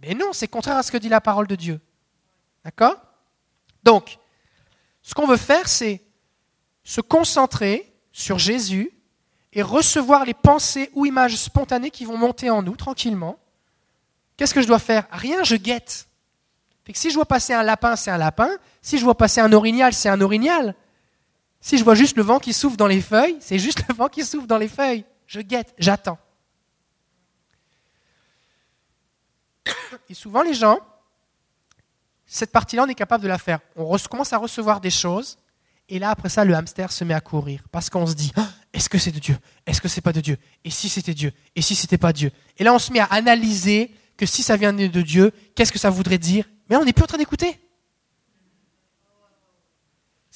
[0.00, 1.80] Mais non, c'est contraire à ce que dit la parole de Dieu.
[2.64, 2.96] D'accord?
[3.82, 4.18] Donc,
[5.02, 6.02] ce qu'on veut faire, c'est
[6.84, 8.92] se concentrer sur Jésus
[9.54, 13.38] et recevoir les pensées ou images spontanées qui vont monter en nous tranquillement.
[14.36, 15.06] Qu'est-ce que je dois faire?
[15.10, 16.08] Rien, je guette.
[16.92, 18.50] si je vois passer un lapin, c'est un lapin.
[18.82, 20.74] Si je vois passer un orignal, c'est un orignal.
[21.60, 24.08] Si je vois juste le vent qui souffle dans les feuilles, c'est juste le vent
[24.08, 25.04] qui souffle dans les feuilles.
[25.26, 26.18] Je guette, j'attends.
[30.08, 30.78] Et souvent, les gens,
[32.26, 33.60] cette partie-là, on est capable de la faire.
[33.76, 35.38] On commence à recevoir des choses,
[35.88, 38.48] et là, après ça, le hamster se met à courir parce qu'on se dit ah,
[38.72, 39.36] est-ce que c'est de Dieu?
[39.66, 40.36] Est-ce que c'est pas de Dieu?
[40.64, 41.32] Et si c'était Dieu?
[41.56, 42.30] Et si c'était pas Dieu?
[42.58, 45.78] Et là, on se met à analyser que si ça vient de Dieu, qu'est-ce que
[45.78, 46.44] ça voudrait dire?
[46.68, 47.58] Mais on n'est plus en train d'écouter.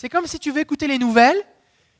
[0.03, 1.41] C'est comme si tu veux écouter les nouvelles,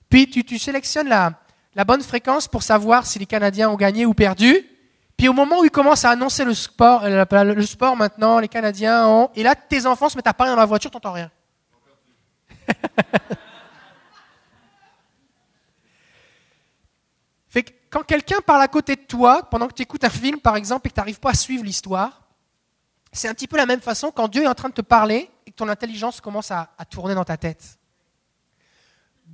[0.09, 1.39] puis tu, sélectionnes la,
[1.85, 4.67] bonne fréquence pour savoir si les Canadiens ont gagné ou perdu.
[5.17, 7.25] Puis au moment où ils commencent à annoncer le sport, euh,
[7.55, 9.31] le sport maintenant, les Canadiens ont.
[9.37, 11.31] Et là, tes enfants se mettent à parler dans la voiture, tu n'entends rien.
[17.51, 20.41] fait que quand quelqu'un parle à côté de toi, pendant que tu écoutes un film
[20.41, 22.23] par exemple et que tu n'arrives pas à suivre l'histoire,
[23.13, 25.31] c'est un petit peu la même façon quand Dieu est en train de te parler
[25.47, 27.79] et que ton intelligence commence à tourner dans ta tête.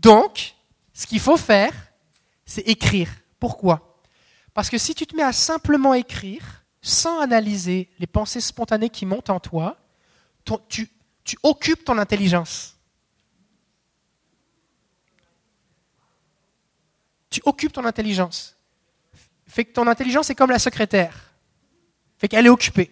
[0.01, 0.55] Donc,
[0.93, 1.73] ce qu'il faut faire,
[2.45, 3.11] c'est écrire.
[3.39, 4.01] Pourquoi?
[4.55, 9.07] Parce que si tu te mets à simplement écrire, sans analyser les pensées spontanées qui
[9.07, 9.77] montent en toi,
[10.69, 10.89] tu,
[11.25, 12.79] tu occupes ton intelligence.
[17.31, 18.57] tu occupes ton intelligence.
[19.47, 21.33] Fait que ton intelligence est comme la secrétaire.
[22.19, 22.91] Fait qu'elle est occupée.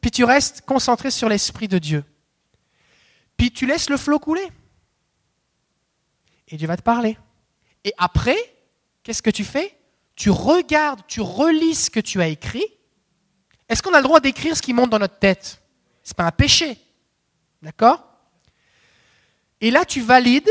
[0.00, 2.04] Puis tu restes concentré sur l'Esprit de Dieu.
[3.36, 4.46] Puis tu laisses le flot couler.
[6.48, 7.18] Et Dieu va te parler.
[7.84, 8.38] Et après,
[9.02, 9.76] qu'est-ce que tu fais?
[10.16, 12.64] Tu regardes, tu relis ce que tu as écrit.
[13.68, 15.62] Est-ce qu'on a le droit d'écrire ce qui monte dans notre tête?
[16.02, 16.78] Ce n'est pas un péché.
[17.62, 18.02] D'accord?
[19.60, 20.50] Et là, tu valides.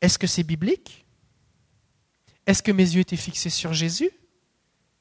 [0.00, 1.04] Est-ce que c'est biblique?
[2.46, 4.10] Est-ce que mes yeux étaient fixés sur Jésus?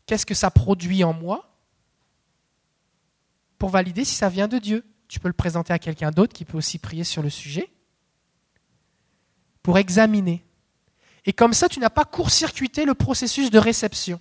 [0.06, 1.50] Qu'est-ce que ça produit en moi?
[3.58, 4.86] Pour valider si ça vient de Dieu.
[5.08, 7.72] Tu peux le présenter à quelqu'un d'autre qui peut aussi prier sur le sujet.
[9.64, 10.44] Pour examiner.
[11.26, 14.20] Et comme ça, tu n'as pas court-circuité le processus de réception.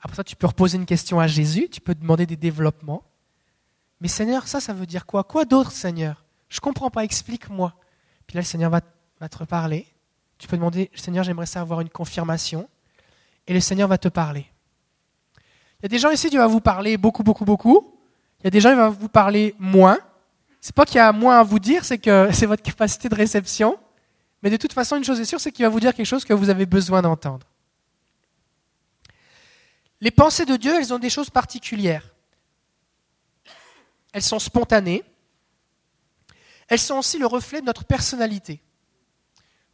[0.00, 3.02] Après ça, tu peux reposer une question à Jésus, tu peux demander des développements.
[4.00, 5.24] Mais Seigneur, ça, ça veut dire quoi?
[5.24, 6.24] Quoi d'autre, Seigneur?
[6.48, 7.74] Je ne comprends pas, explique-moi.
[8.26, 9.86] Puis là, le Seigneur va, te reparler.
[10.38, 12.68] Tu peux demander, Seigneur, j'aimerais ça avoir une confirmation.
[13.48, 14.46] Et le Seigneur va te parler.
[15.80, 17.98] Il y a des gens ici, qui va vous parler beaucoup, beaucoup, beaucoup.
[18.40, 19.98] Il y a des gens, qui va vous parler moins.
[20.66, 23.14] C'est pas qu'il y a moins à vous dire, c'est que c'est votre capacité de
[23.14, 23.78] réception.
[24.42, 26.24] Mais de toute façon, une chose est sûre, c'est qu'il va vous dire quelque chose
[26.24, 27.46] que vous avez besoin d'entendre.
[30.00, 32.12] Les pensées de Dieu, elles ont des choses particulières.
[34.12, 35.04] Elles sont spontanées.
[36.66, 38.60] Elles sont aussi le reflet de notre personnalité.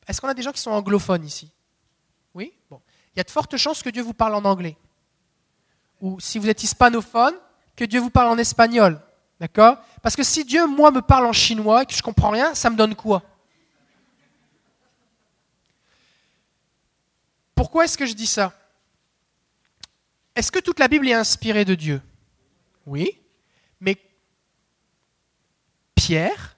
[0.07, 1.51] Est-ce qu'on a des gens qui sont anglophones ici?
[2.35, 2.53] Oui?
[2.69, 2.83] Bon.
[3.15, 4.77] Il y a de fortes chances que Dieu vous parle en anglais.
[6.03, 7.35] Ou si vous êtes hispanophone,
[7.77, 9.01] que Dieu vous parle en espagnol.
[9.43, 9.79] D'accord?
[10.03, 12.55] Parce que si Dieu, moi, me parle en chinois et que je ne comprends rien,
[12.55, 13.25] ça me donne quoi?
[17.57, 18.57] Pourquoi est-ce que je dis ça?
[20.37, 22.01] Est-ce que toute la Bible est inspirée de Dieu?
[22.87, 23.19] Oui.
[23.81, 23.97] Mais
[25.97, 26.57] Pierre,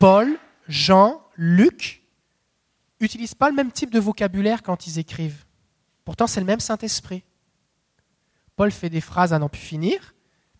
[0.00, 2.02] Paul, Jean, Luc
[3.00, 5.44] n'utilisent pas le même type de vocabulaire quand ils écrivent.
[6.04, 7.22] Pourtant, c'est le même Saint-Esprit.
[8.56, 10.15] Paul fait des phrases à n'en plus finir,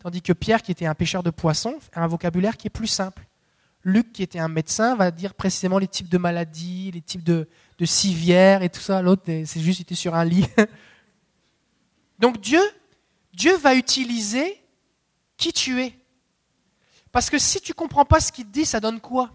[0.07, 2.87] tandis que Pierre, qui était un pêcheur de poissons, a un vocabulaire qui est plus
[2.87, 3.27] simple.
[3.83, 7.49] Luc, qui était un médecin, va dire précisément les types de maladies, les types de,
[7.77, 9.03] de civières et tout ça.
[9.03, 10.47] L'autre, c'est juste, il était sur un lit.
[12.21, 12.61] Donc Dieu,
[13.33, 14.63] Dieu va utiliser
[15.37, 15.93] qui tu es.
[17.11, 19.33] Parce que si tu ne comprends pas ce qu'il te dit, ça donne quoi?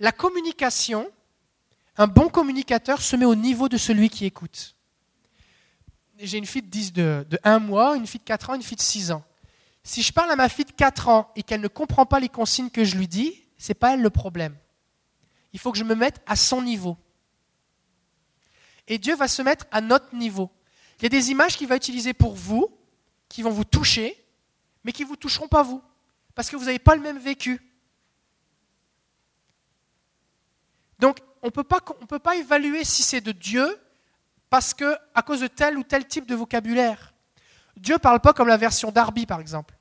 [0.00, 1.08] La communication,
[1.96, 4.74] un bon communicateur se met au niveau de celui qui écoute.
[6.18, 8.62] J'ai une fille de, 10, de, de 1 mois, une fille de 4 ans, une
[8.62, 9.24] fille de 6 ans.
[9.82, 12.28] Si je parle à ma fille de 4 ans et qu'elle ne comprend pas les
[12.28, 14.56] consignes que je lui dis, ce n'est pas elle le problème.
[15.52, 16.96] Il faut que je me mette à son niveau.
[18.88, 20.50] Et Dieu va se mettre à notre niveau.
[20.98, 22.68] Il y a des images qu'il va utiliser pour vous,
[23.28, 24.22] qui vont vous toucher,
[24.84, 25.82] mais qui ne vous toucheront pas vous
[26.34, 27.60] parce que vous n'avez pas le même vécu.
[30.98, 33.78] Donc, on ne peut pas évaluer si c'est de Dieu
[34.52, 37.14] parce que, à cause de tel ou tel type de vocabulaire.
[37.74, 39.74] Dieu ne parle pas comme la version Darby, par exemple.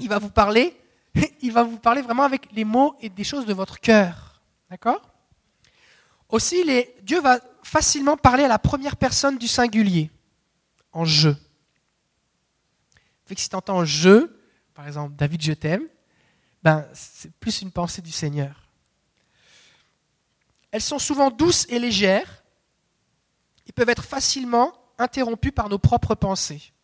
[0.00, 0.76] Il va vous parler,
[1.42, 4.42] il va vous parler vraiment avec les mots et des choses de votre cœur.
[4.68, 5.00] D'accord?
[6.28, 6.64] Aussi,
[7.04, 10.10] Dieu va facilement parler à la première personne du singulier,
[10.92, 11.30] en je.
[13.26, 14.28] Fait que si tu entends je,
[14.74, 15.86] par exemple, David, je t'aime,
[16.64, 18.68] ben, c'est plus une pensée du Seigneur.
[20.72, 22.43] Elles sont souvent douces et légères.
[23.66, 26.74] Ils peuvent être facilement interrompus par nos propres pensées.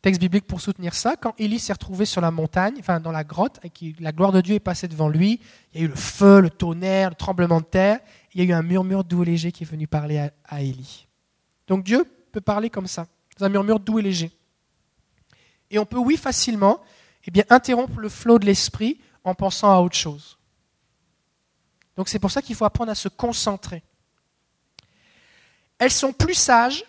[0.00, 3.24] Texte biblique pour soutenir ça, quand Élie s'est retrouvé sur la montagne, enfin dans la
[3.24, 5.40] grotte, et que la gloire de Dieu est passée devant lui,
[5.74, 7.98] il y a eu le feu, le tonnerre, le tremblement de terre,
[8.32, 11.08] il y a eu un murmure doux et léger qui est venu parler à, Élie.
[11.66, 14.30] Donc Dieu peut parler comme ça, dans un murmure doux et léger.
[15.70, 16.80] Et on peut, oui, facilement
[17.24, 20.38] eh bien, interrompre le flot de l'esprit en pensant à autre chose.
[21.96, 23.82] Donc c'est pour ça qu'il faut apprendre à se concentrer.
[25.78, 26.84] Elles sont plus sages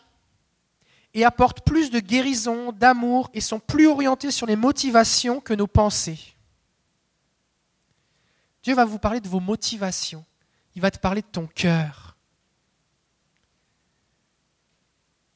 [1.13, 5.67] et apportent plus de guérison, d'amour et sont plus orientées sur les motivations que nos
[5.67, 6.19] pensées.
[8.63, 10.25] Dieu va vous parler de vos motivations.
[10.75, 12.15] Il va te parler de ton cœur.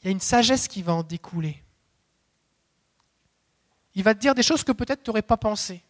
[0.01, 1.63] Il y a une sagesse qui va en découler.
[3.95, 5.81] Il va te dire des choses que peut-être tu n'aurais pas pensé.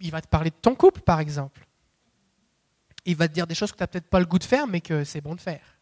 [0.00, 1.66] Il va te parler de ton couple, par exemple.
[3.04, 4.66] Il va te dire des choses que tu n'as peut-être pas le goût de faire,
[4.66, 5.78] mais que c'est bon de faire.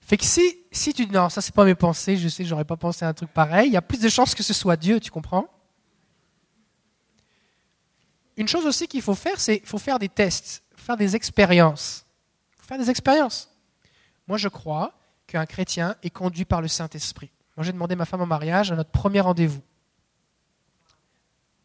[0.00, 2.66] Fait que si, si tu dis non, ça c'est pas mes pensées, je sais j'aurais
[2.66, 4.76] pas pensé à un truc pareil, il y a plus de chances que ce soit
[4.76, 5.48] Dieu, tu comprends?
[8.36, 12.04] Une chose aussi qu'il faut faire, c'est faut faire des tests, faire des expériences.
[12.60, 13.50] Faire des expériences.
[14.26, 14.92] Moi je crois
[15.26, 17.30] qu'un chrétien est conduit par le Saint-Esprit.
[17.56, 19.62] Moi, j'ai demandé ma femme en mariage à notre premier rendez-vous.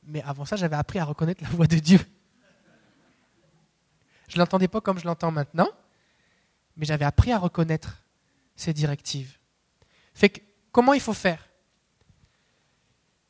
[0.03, 1.99] Mais avant ça, j'avais appris à reconnaître la voix de Dieu.
[4.30, 5.67] Je ne l'entendais pas comme je l'entends maintenant,
[6.77, 8.01] mais j'avais appris à reconnaître
[8.56, 9.38] ses directives.
[10.14, 10.40] Fait que,
[10.72, 11.49] comment il faut faire?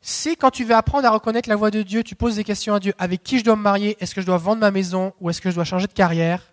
[0.02, 2.74] Si quand tu veux apprendre à reconnaître la voix de Dieu, tu poses des questions
[2.74, 5.14] à Dieu, avec qui je dois me marier, est-ce que je dois vendre ma maison?
[5.20, 6.44] Ou est-ce que je dois changer de carrière,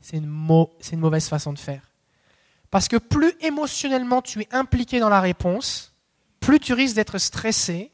[0.00, 1.82] c'est une mauvaise façon de faire.
[2.70, 5.94] Parce que plus émotionnellement tu es impliqué dans la réponse,
[6.40, 7.90] plus tu risques d'être stressé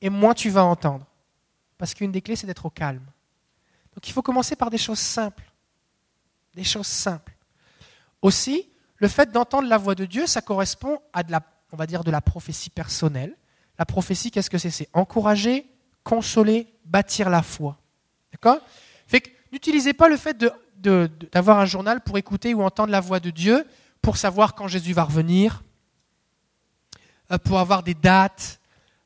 [0.00, 1.06] et moins tu vas entendre.
[1.78, 3.04] Parce qu'une des clés, c'est d'être au calme.
[3.96, 5.50] Donc il faut commencer par des choses simples.
[6.54, 7.34] Des choses simples.
[8.22, 11.40] Aussi, le fait d'entendre la voix de Dieu, ça correspond à de la,
[11.72, 13.34] on va dire, de la prophétie personnelle.
[13.78, 14.70] La prophétie, qu'est-ce que c'est?
[14.70, 15.66] C'est encourager,
[16.04, 17.78] consoler, bâtir la foi.
[18.32, 18.60] D'accord?
[19.06, 20.36] Fait que n'utilisez pas le fait
[21.32, 23.66] d'avoir un journal pour écouter ou entendre la voix de Dieu,
[24.02, 25.62] pour savoir quand Jésus va revenir,
[27.32, 28.60] euh, pour avoir des dates,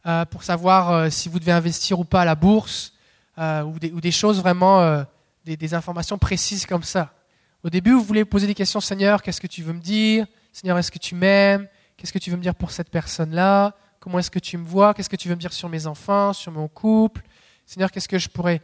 [0.07, 2.93] euh, pour savoir euh, si vous devez investir ou pas à la bourse,
[3.41, 5.05] ou des, choses vraiment,
[5.45, 7.15] des, des, informations précises comme ça.
[7.63, 10.27] Au début, vous voulez poser des questions, Seigneur, qu'est-ce que tu veux me dire?
[10.53, 11.69] Seigneur, est-ce que tu m'aimes?
[11.97, 13.75] Qu'est-ce que tu veux me dire pour cette personne-là?
[13.99, 14.95] Comment est-ce que tu me vois?
[14.95, 17.23] Qu'est-ce que tu veux me dire sur mes enfants, sur mon couple?
[17.67, 18.63] Seigneur, qu'est-ce que je pourrais...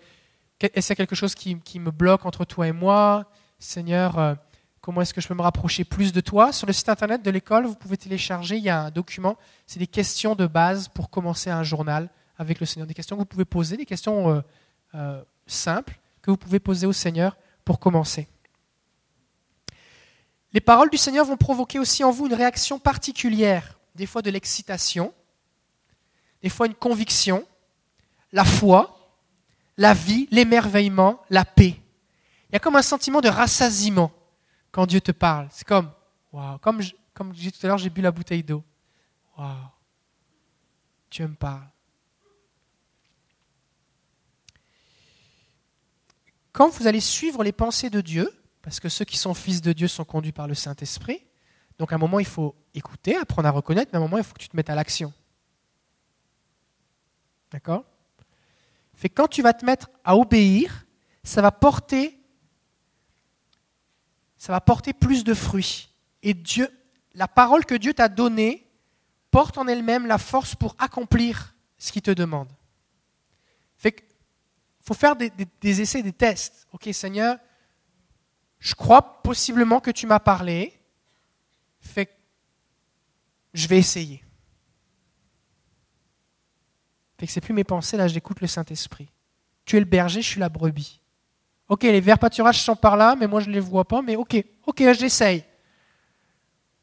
[0.61, 3.31] Est-ce qu'il y a quelque chose qui, qui, me bloque entre toi et moi?
[3.59, 4.39] Seigneur,
[4.87, 6.53] Comment est-ce que je peux me rapprocher plus de toi?
[6.53, 9.81] Sur le site internet de l'école, vous pouvez télécharger, il y a un document, c'est
[9.81, 12.87] des questions de base pour commencer un journal avec le Seigneur.
[12.87, 14.45] Des questions que vous pouvez poser, des questions
[14.97, 18.27] euh, simples que vous pouvez poser au Seigneur pour commencer.
[20.53, 24.31] Les paroles du Seigneur vont provoquer aussi en vous une réaction particulière, des fois de
[24.31, 25.13] l'excitation,
[26.43, 27.47] des fois une conviction,
[28.33, 29.15] la foi,
[29.77, 31.77] la vie, l'émerveillement, la paix.
[32.49, 34.11] Il y a comme un sentiment de rassasiement
[34.71, 35.49] quand Dieu te parle.
[35.51, 35.91] C'est comme,
[36.33, 38.65] waouh, comme, je, comme tout à l'heure, j'ai bu la bouteille d'eau.
[39.37, 39.53] Waouh,
[41.11, 41.69] Dieu me parle.
[46.57, 49.75] Quand vous allez suivre les pensées de Dieu, parce que ceux qui sont fils de
[49.75, 51.23] Dieu sont conduits par le Saint-Esprit,
[51.79, 54.25] donc à un moment il faut écouter, apprendre à reconnaître, mais à un moment il
[54.25, 55.13] faut que tu te mettes à l'action.
[57.51, 57.85] D'accord?
[58.95, 60.87] Fait quand tu vas te mettre à obéir,
[61.25, 62.19] ça va porter
[64.39, 65.91] ça va porter plus de fruits.
[66.23, 66.71] Et Dieu,
[67.13, 68.67] la parole que Dieu t'a donnée
[69.31, 72.49] porte en elle-même la force pour accomplir ce qu'il te demande.
[74.87, 76.67] Faut faire des, essais, des tests.
[76.73, 77.39] Ok, Seigneur,
[78.61, 80.73] je crois possiblement que tu m'as parlé.
[81.81, 82.09] Fait
[83.53, 84.23] je vais essayer.
[87.19, 89.09] Fait que c'est plus mes pensées, là j'écoute le Saint-Esprit.
[89.65, 91.01] Tu es le berger, je suis la brebis.
[91.69, 94.15] Ok, les verts pâturages sont par là, mais moi je ne les vois pas, mais
[94.15, 95.43] ok, ok, j'essaye.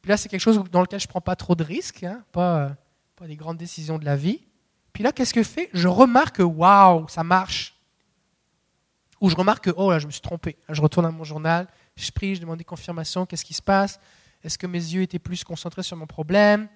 [0.01, 2.21] Puis là, c'est quelque chose dans lequel je ne prends pas trop de risques, hein,
[2.33, 2.69] pas, euh,
[3.15, 4.41] pas des grandes décisions de la vie.
[4.91, 5.69] Puis là, qu'est-ce que je fais?
[5.73, 7.72] Je remarque que waouh, ça marche.
[9.23, 10.57] Ou je remarque que oh là, je me suis trompé.
[10.67, 13.97] je retourne à mon journal, je prie, je demande des confirmations, qu'est-ce qui se passe?
[14.43, 16.67] Est-ce que mes yeux étaient plus concentrés sur mon problème?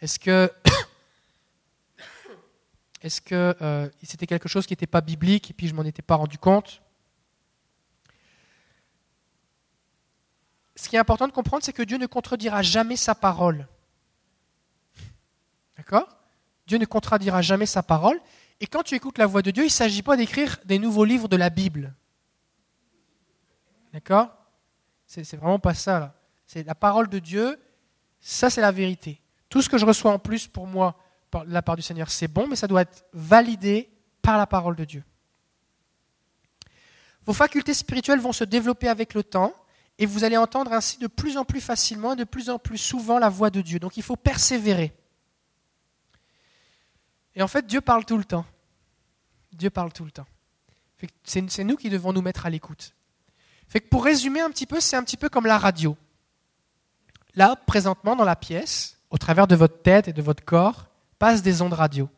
[0.00, 0.48] Est-ce que
[3.02, 6.00] est-ce que euh, c'était quelque chose qui n'était pas biblique et puis je m'en étais
[6.00, 6.80] pas rendu compte?
[10.76, 13.66] Ce qui est important de comprendre, c'est que Dieu ne contredira jamais sa parole.
[15.76, 16.06] D'accord?
[16.68, 18.20] Dieu ne contredira jamais sa parole.
[18.60, 21.04] Et quand tu écoutes la voix de Dieu, il ne s'agit pas d'écrire des nouveaux
[21.04, 21.94] livres de la Bible.
[23.92, 24.30] D'accord?
[25.06, 26.14] C'est vraiment pas ça.
[26.46, 27.58] C'est la parole de Dieu,
[28.20, 29.20] ça c'est la vérité.
[29.48, 30.96] Tout ce que je reçois en plus pour moi
[31.32, 33.90] de la part du Seigneur, c'est bon, mais ça doit être validé
[34.22, 35.04] par la parole de Dieu.
[37.24, 39.52] Vos facultés spirituelles vont se développer avec le temps
[39.98, 42.78] et vous allez entendre ainsi de plus en plus facilement et de plus en plus
[42.78, 43.78] souvent la voix de Dieu.
[43.78, 44.94] Donc il faut persévérer.
[47.36, 48.46] Et en fait, Dieu parle tout le temps.
[49.52, 50.26] Dieu parle tout le temps.
[51.22, 52.94] C'est nous qui devons nous mettre à l'écoute.
[53.68, 55.96] Fait que pour résumer un petit peu, c'est un petit peu comme la radio.
[57.34, 60.86] Là, présentement, dans la pièce, au travers de votre tête et de votre corps,
[61.18, 62.08] passent des ondes radio.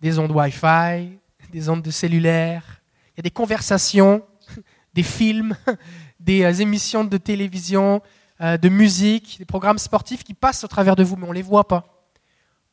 [0.00, 1.18] Des ondes Wi-Fi,
[1.50, 2.82] des ondes de cellulaire.
[3.08, 4.22] Il y a des conversations,
[4.94, 5.56] des films,
[6.20, 8.02] des euh, émissions de télévision,
[8.42, 11.34] euh, de musique, des programmes sportifs qui passent au travers de vous, mais on ne
[11.34, 12.04] les voit pas.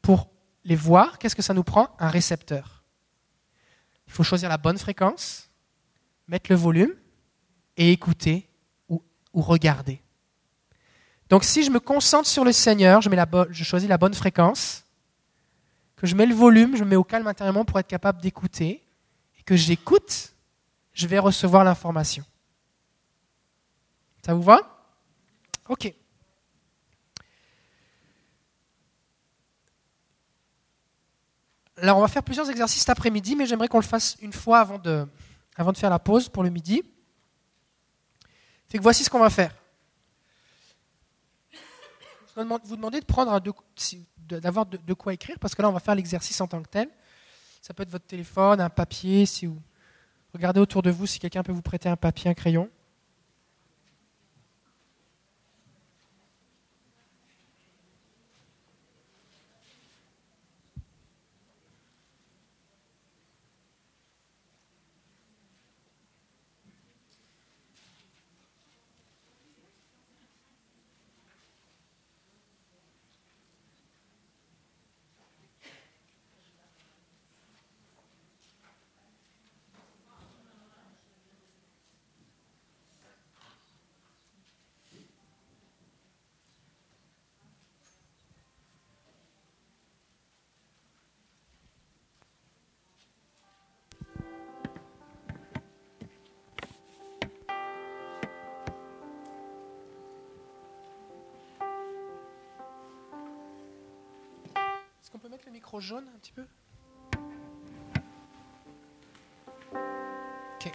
[0.02, 0.30] Pour
[0.67, 2.83] les voir, qu'est-ce que ça nous prend Un récepteur.
[4.05, 5.49] Il faut choisir la bonne fréquence,
[6.27, 6.93] mettre le volume
[7.77, 8.49] et écouter
[8.89, 9.01] ou,
[9.33, 10.01] regarder.
[11.29, 14.13] Donc si je me concentre sur le Seigneur, je, mets la je choisis la bonne
[14.13, 14.83] fréquence,
[15.95, 18.83] que je mets le volume, je me mets au calme intérieurement pour être capable d'écouter,
[19.39, 20.33] et que j'écoute,
[20.91, 22.25] je vais recevoir l'information.
[24.25, 24.59] Ça vous va?
[25.69, 25.93] Ok.
[31.80, 34.59] Alors, on va faire plusieurs exercices cet après-midi, mais j'aimerais qu'on le fasse une fois
[34.59, 35.07] avant de,
[35.75, 36.81] faire la pause pour le midi.
[38.69, 39.53] Fait que voici ce qu'on va faire.
[41.51, 43.39] Je vais vous demander de prendre
[44.27, 46.69] d'avoir de, de, quoi écrire, parce que là, on va faire l'exercice en tant que
[46.69, 46.89] tel.
[47.61, 49.61] Ça peut être votre téléphone, un papier, si vous
[50.33, 52.69] regardez autour de vous si quelqu'un peut vous prêter un papier, un crayon.
[105.58, 106.44] Micro jaune un petit peu?
[109.74, 110.72] Ok.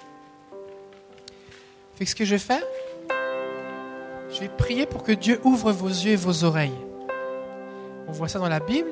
[2.05, 2.65] Ce que je vais faire,
[4.29, 6.77] je vais prier pour que Dieu ouvre vos yeux et vos oreilles.
[8.09, 8.91] On voit ça dans la Bible.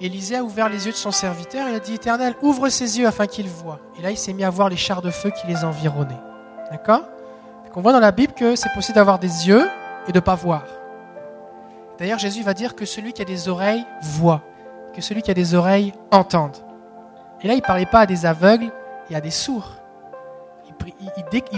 [0.00, 3.06] Élisée a ouvert les yeux de son serviteur et a dit Éternel, ouvre ses yeux
[3.06, 3.78] afin qu'il voie.
[3.98, 6.14] Et là, il s'est mis à voir les chars de feu qui les environnaient.
[6.70, 7.02] D'accord?
[7.74, 9.68] On voit dans la Bible que c'est possible d'avoir des yeux
[10.08, 10.64] et de ne pas voir.
[11.98, 14.42] D'ailleurs, Jésus va dire que celui qui a des oreilles voit,
[14.96, 16.56] que celui qui a des oreilles entende.
[17.42, 18.72] Et là, il ne parlait pas à des aveugles
[19.10, 19.72] et à des sourds.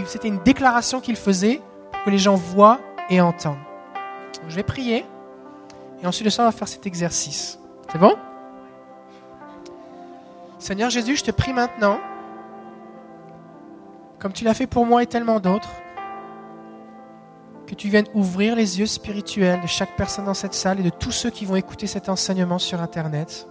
[0.05, 1.61] C'était une déclaration qu'il faisait
[1.91, 3.57] pour que les gens voient et entendent.
[4.47, 5.05] je vais prier
[6.01, 7.59] et ensuite de ça, on va faire cet exercice.
[7.91, 8.15] C'est bon?
[10.57, 11.99] Seigneur Jésus, je te prie maintenant,
[14.19, 15.69] comme tu l'as fait pour moi et tellement d'autres,
[17.69, 20.89] que tu viennes ouvrir les yeux spirituels de chaque personne dans cette salle et de
[20.89, 23.47] tous ceux qui vont écouter cet enseignement sur Internet,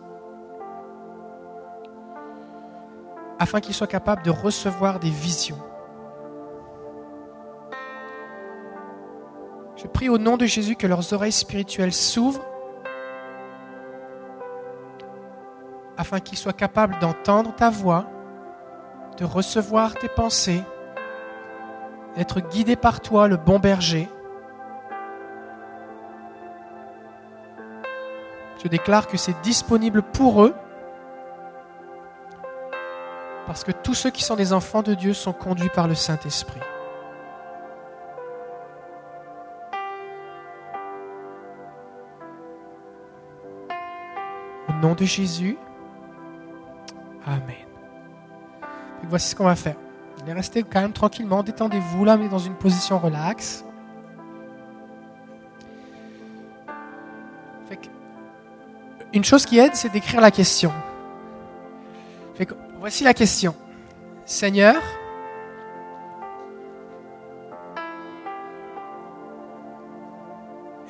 [3.39, 5.59] afin qu'ils soient capables de recevoir des visions.
[9.77, 12.45] Je prie au nom de Jésus que leurs oreilles spirituelles s'ouvrent
[15.97, 18.11] afin qu'ils soient capables d'entendre ta voix,
[19.17, 20.65] de recevoir tes pensées,
[22.17, 24.09] d'être guidés par toi, le bon berger.
[28.63, 30.55] Je déclare que c'est disponible pour eux
[33.47, 36.61] parce que tous ceux qui sont des enfants de Dieu sont conduits par le Saint-Esprit.
[44.69, 45.57] Au nom de Jésus,
[47.27, 47.67] Amen.
[49.05, 49.77] voici ce qu'on va faire.
[50.23, 53.65] Allez rester quand même tranquillement, détendez-vous là, mais dans une position relaxe.
[59.13, 60.73] une chose qui aide, c'est d'écrire la question.
[62.79, 63.55] voici la question.
[64.25, 64.77] Seigneur,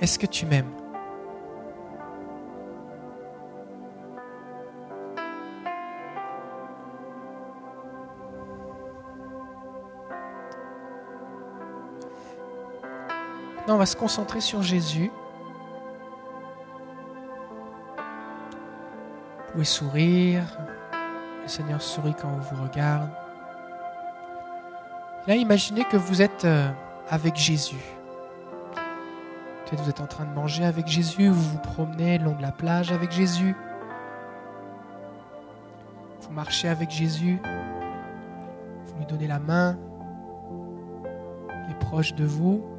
[0.01, 0.88] est-ce que tu m'aimes?
[13.75, 15.11] On va se concentrer sur Jésus.
[19.39, 20.45] Vous pouvez sourire.
[21.43, 23.11] Le Seigneur sourit quand on vous regarde.
[25.27, 26.71] Là, imaginez que vous êtes euh,
[27.09, 27.83] avec Jésus.
[29.65, 32.43] Peut-être vous êtes en train de manger avec Jésus, vous vous promenez le long de
[32.43, 33.55] la plage avec Jésus.
[36.23, 37.39] Vous marchez avec Jésus.
[38.87, 39.77] Vous lui donnez la main.
[41.67, 42.78] Il est proche de vous.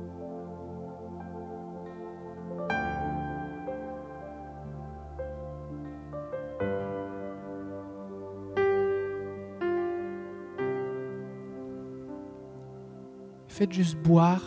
[13.70, 14.42] Juste boire,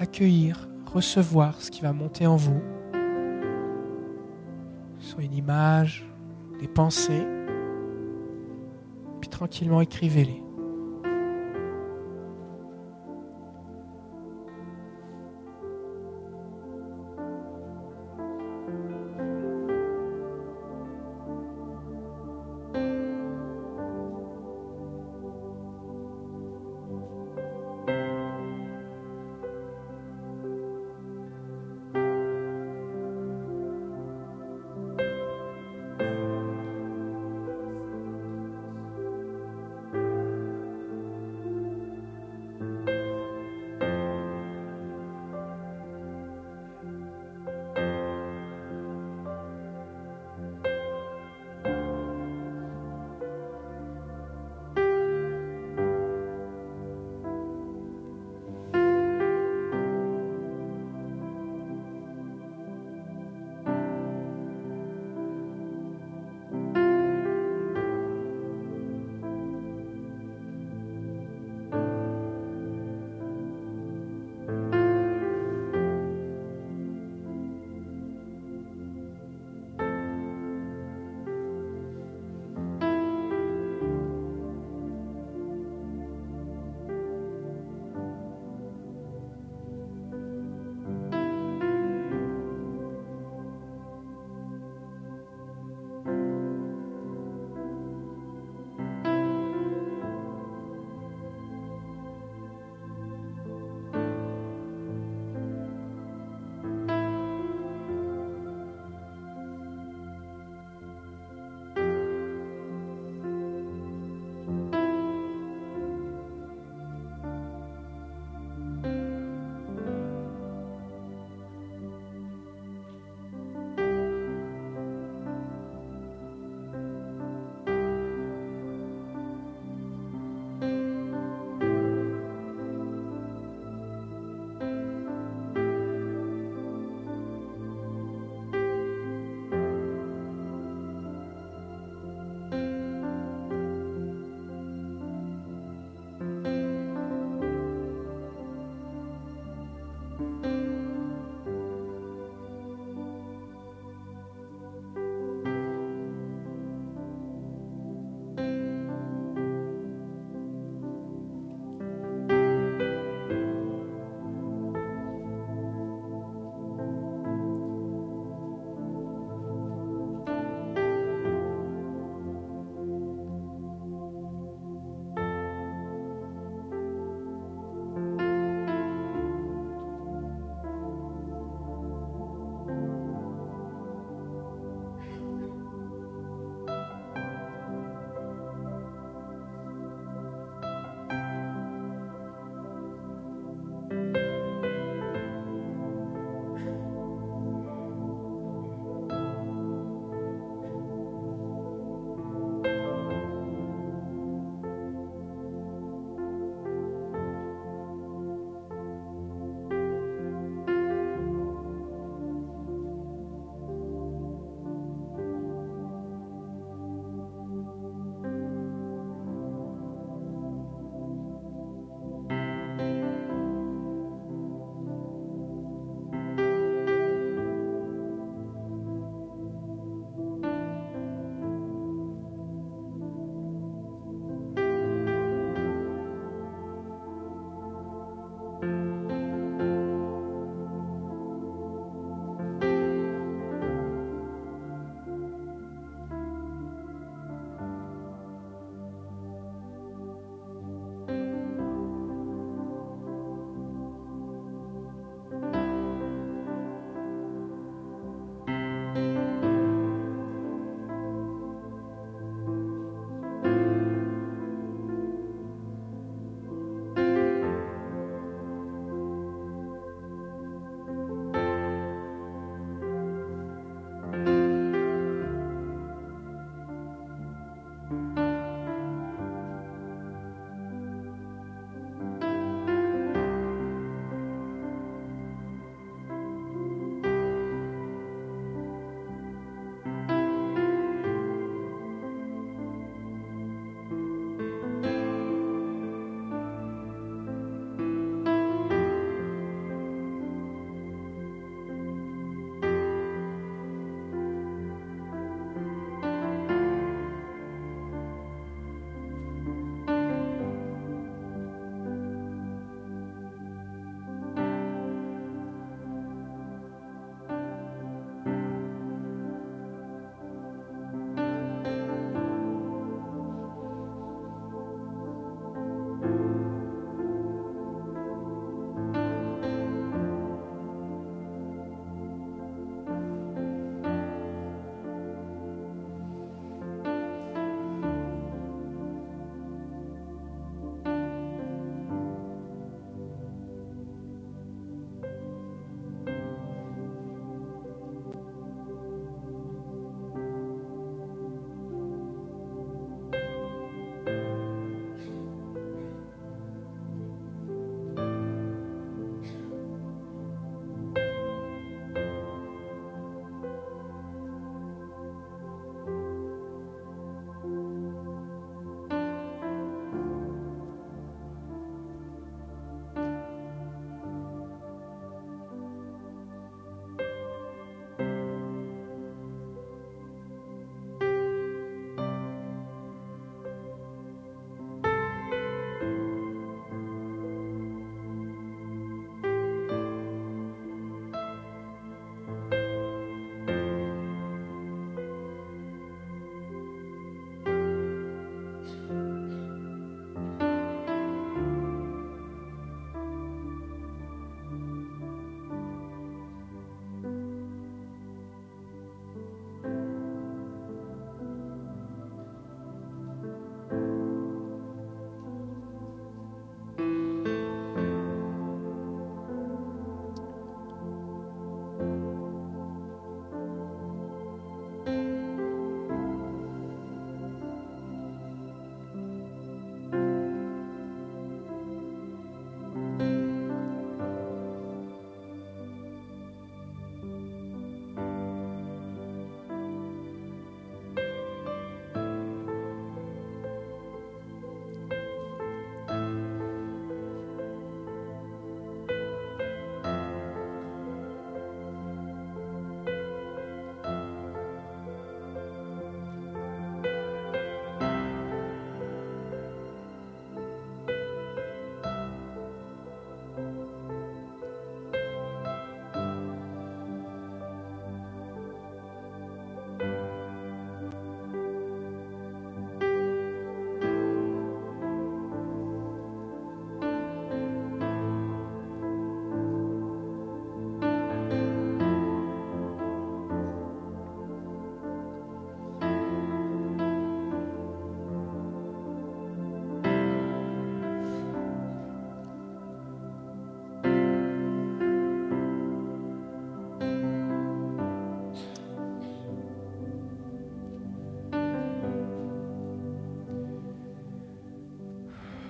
[0.00, 2.60] accueillir, recevoir ce qui va monter en vous.
[4.98, 6.06] Soit une image,
[6.60, 7.26] des pensées.
[9.20, 10.45] Puis tranquillement écrivez-les.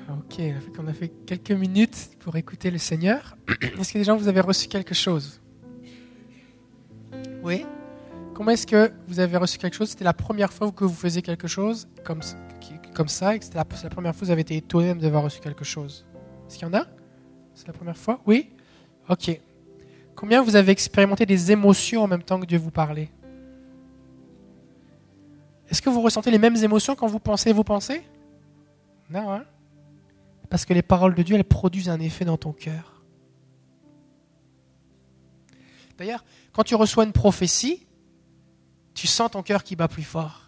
[0.09, 0.41] Ok,
[0.79, 3.37] on a fait quelques minutes pour écouter le Seigneur.
[3.79, 5.41] Est-ce que des gens vous avez reçu quelque chose?
[7.43, 7.67] Oui.
[8.35, 9.91] Comment est-ce que vous avez reçu quelque chose?
[9.91, 12.21] C'était la première fois que vous faisiez quelque chose comme,
[12.95, 15.23] comme ça et que c'était la, la, première fois que vous avez été étonné d'avoir
[15.23, 16.05] reçu quelque chose?
[16.47, 16.87] Est-ce qu'il y en a?
[17.55, 18.21] C'est la première fois?
[18.27, 18.51] Oui?
[19.09, 19.41] Ok.
[20.15, 23.11] Combien vous avez expérimenté des émotions en même temps que Dieu vous parlait?
[25.71, 28.03] Est-ce que vous ressentez les mêmes émotions quand vous pensez vous pensez?
[29.09, 29.45] Non, hein?
[30.49, 33.03] Parce que les paroles de Dieu, elles produisent un effet dans ton cœur.
[35.99, 37.87] D'ailleurs, quand tu reçois une prophétie,
[38.95, 40.43] tu sens ton cœur qui bat plus fort.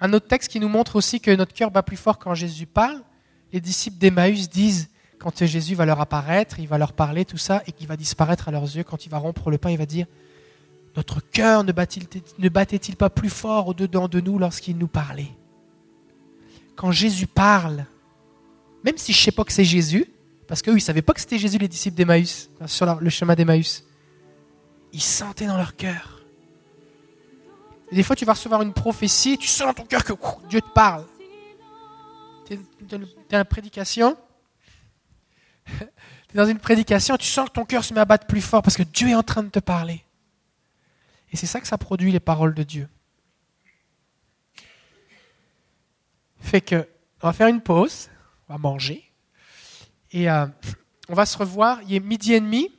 [0.00, 2.66] Un autre texte qui nous montre aussi que notre cœur bat plus fort quand Jésus
[2.66, 3.02] parle,
[3.52, 7.62] les disciples d'Emmaüs disent, quand Jésus va leur apparaître, il va leur parler, tout ça,
[7.66, 9.86] et qu'il va disparaître à leurs yeux, quand il va rompre le pain, il va
[9.86, 10.06] dire,
[10.96, 11.72] notre cœur ne
[12.48, 15.32] battait-il pas plus fort au-dedans de nous lorsqu'il nous parlait?
[16.76, 17.84] Quand Jésus parle,
[18.84, 20.06] même si je ne sais pas que c'est Jésus,
[20.46, 23.34] parce qu'eux, ils ne savaient pas que c'était Jésus, les disciples d'Emmaüs, sur le chemin
[23.34, 23.84] d'Emmaüs,
[24.92, 26.18] ils sentaient dans leur cœur
[27.92, 30.12] des fois, tu vas recevoir une prophétie tu sens dans ton cœur que
[30.48, 31.04] Dieu te parle.
[32.82, 32.98] Dans
[33.38, 34.16] une prédication.
[35.66, 38.40] tu es dans une prédication, tu sens que ton cœur se met à battre plus
[38.40, 40.04] fort parce que Dieu est en train de te parler.
[41.30, 42.88] Et c'est ça que ça produit les paroles de Dieu.
[46.40, 46.88] Fait que,
[47.22, 48.08] on va faire une pause,
[48.48, 49.04] va manger.
[50.12, 50.46] Et euh,
[51.08, 51.80] on va se revoir.
[51.82, 52.70] Il est midi et demi.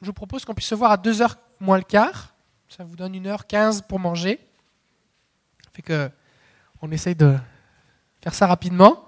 [0.00, 2.34] Je vous propose qu'on puisse se voir à 2h moins le quart.
[2.68, 4.40] Ça vous donne 1h15 pour manger.
[5.72, 6.10] Fait que
[6.82, 7.36] on essaye de
[8.20, 9.04] faire ça rapidement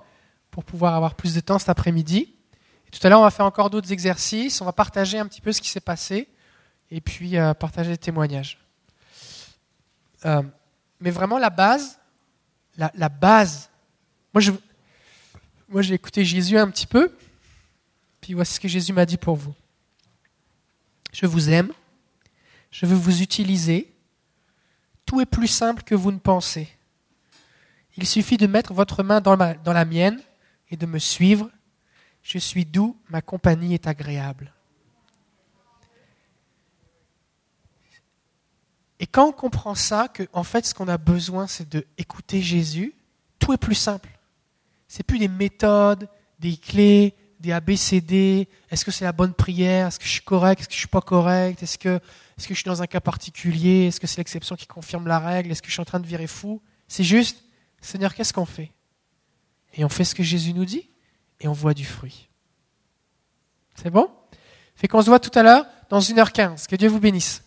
[0.50, 2.34] pour pouvoir avoir plus de temps cet après-midi.
[2.92, 4.60] Tout à l'heure, on va faire encore d'autres exercices.
[4.60, 6.28] On va partager un petit peu ce qui s'est passé
[6.91, 8.58] et puis euh, partager des témoignages.
[10.25, 10.42] Euh,
[11.00, 11.99] mais vraiment, la base,
[12.76, 13.68] la base.
[14.33, 14.52] Moi, je,
[15.69, 17.12] moi, j'ai écouté Jésus un petit peu.
[18.20, 19.55] Puis voici ce que Jésus m'a dit pour vous.
[21.12, 21.73] Je vous aime
[22.77, 23.91] je veux vous utiliser.
[25.07, 26.69] Tout est plus simple que vous ne pensez.
[27.97, 30.20] Il suffit de mettre votre main dans, la mienne
[30.70, 31.51] et de me suivre.
[32.23, 34.53] Je suis doux, ma compagnie est agréable.
[38.99, 42.95] Et quand on comprend ça, que en fait ce qu'on a besoin c'est d'écouter Jésus,
[43.39, 44.16] tout est plus simple.
[44.89, 46.08] C'est plus des méthodes,
[46.39, 48.48] des clés, des ABCD.
[48.70, 49.89] Est-ce que c'est la bonne prière?
[49.89, 50.60] Est-ce que je suis correct?
[50.60, 51.62] Est-ce que je suis pas correct?
[51.62, 52.00] Est-ce que
[52.39, 53.86] est-ce que je suis dans un cas particulier?
[53.86, 55.50] Est-ce que c'est l'exception qui confirme la règle?
[55.50, 56.60] Est-ce que je suis en train de virer fou?
[56.86, 57.42] C'est juste,
[57.81, 58.73] Seigneur, qu'est-ce qu'on fait?
[59.74, 60.90] Et on fait ce que Jésus nous dit
[61.40, 62.28] et on voit du fruit.
[63.74, 64.10] C'est bon?
[64.74, 66.66] Fait qu'on se voit tout à l'heure dans 1h15.
[66.66, 67.42] Que Dieu vous bénisse.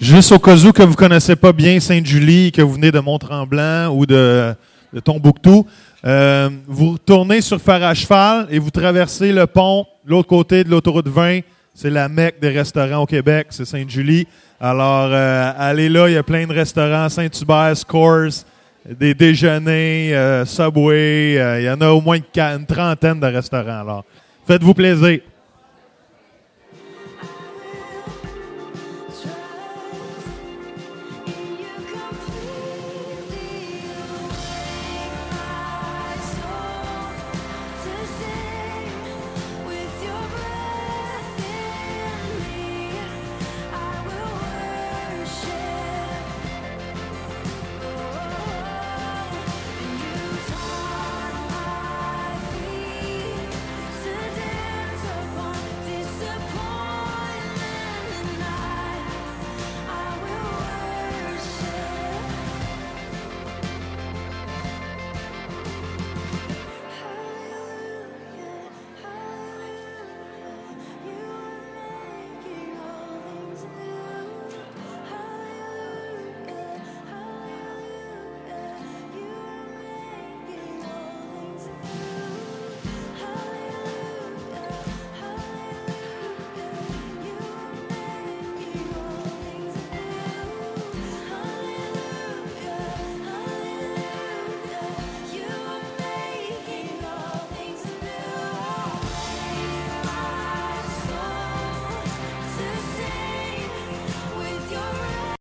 [0.00, 3.88] Juste au cas où que vous connaissez pas bien Sainte-Julie, que vous venez de Mont-Tremblant
[3.88, 4.54] ou de,
[5.02, 5.66] Tombouctou,
[6.06, 10.70] euh, vous retournez sur Phare à cheval et vous traversez le pont, l'autre côté de
[10.70, 11.40] l'autoroute 20.
[11.74, 14.28] C'est la mecque des restaurants au Québec, c'est Sainte-Julie.
[14.60, 18.44] Alors, euh, allez là, il y a plein de restaurants, Saint-Hubert, Scores,
[18.88, 23.80] des déjeuners, euh, Subway, il y en a au moins une, une trentaine de restaurants.
[23.80, 24.04] Alors,
[24.46, 25.20] faites-vous plaisir.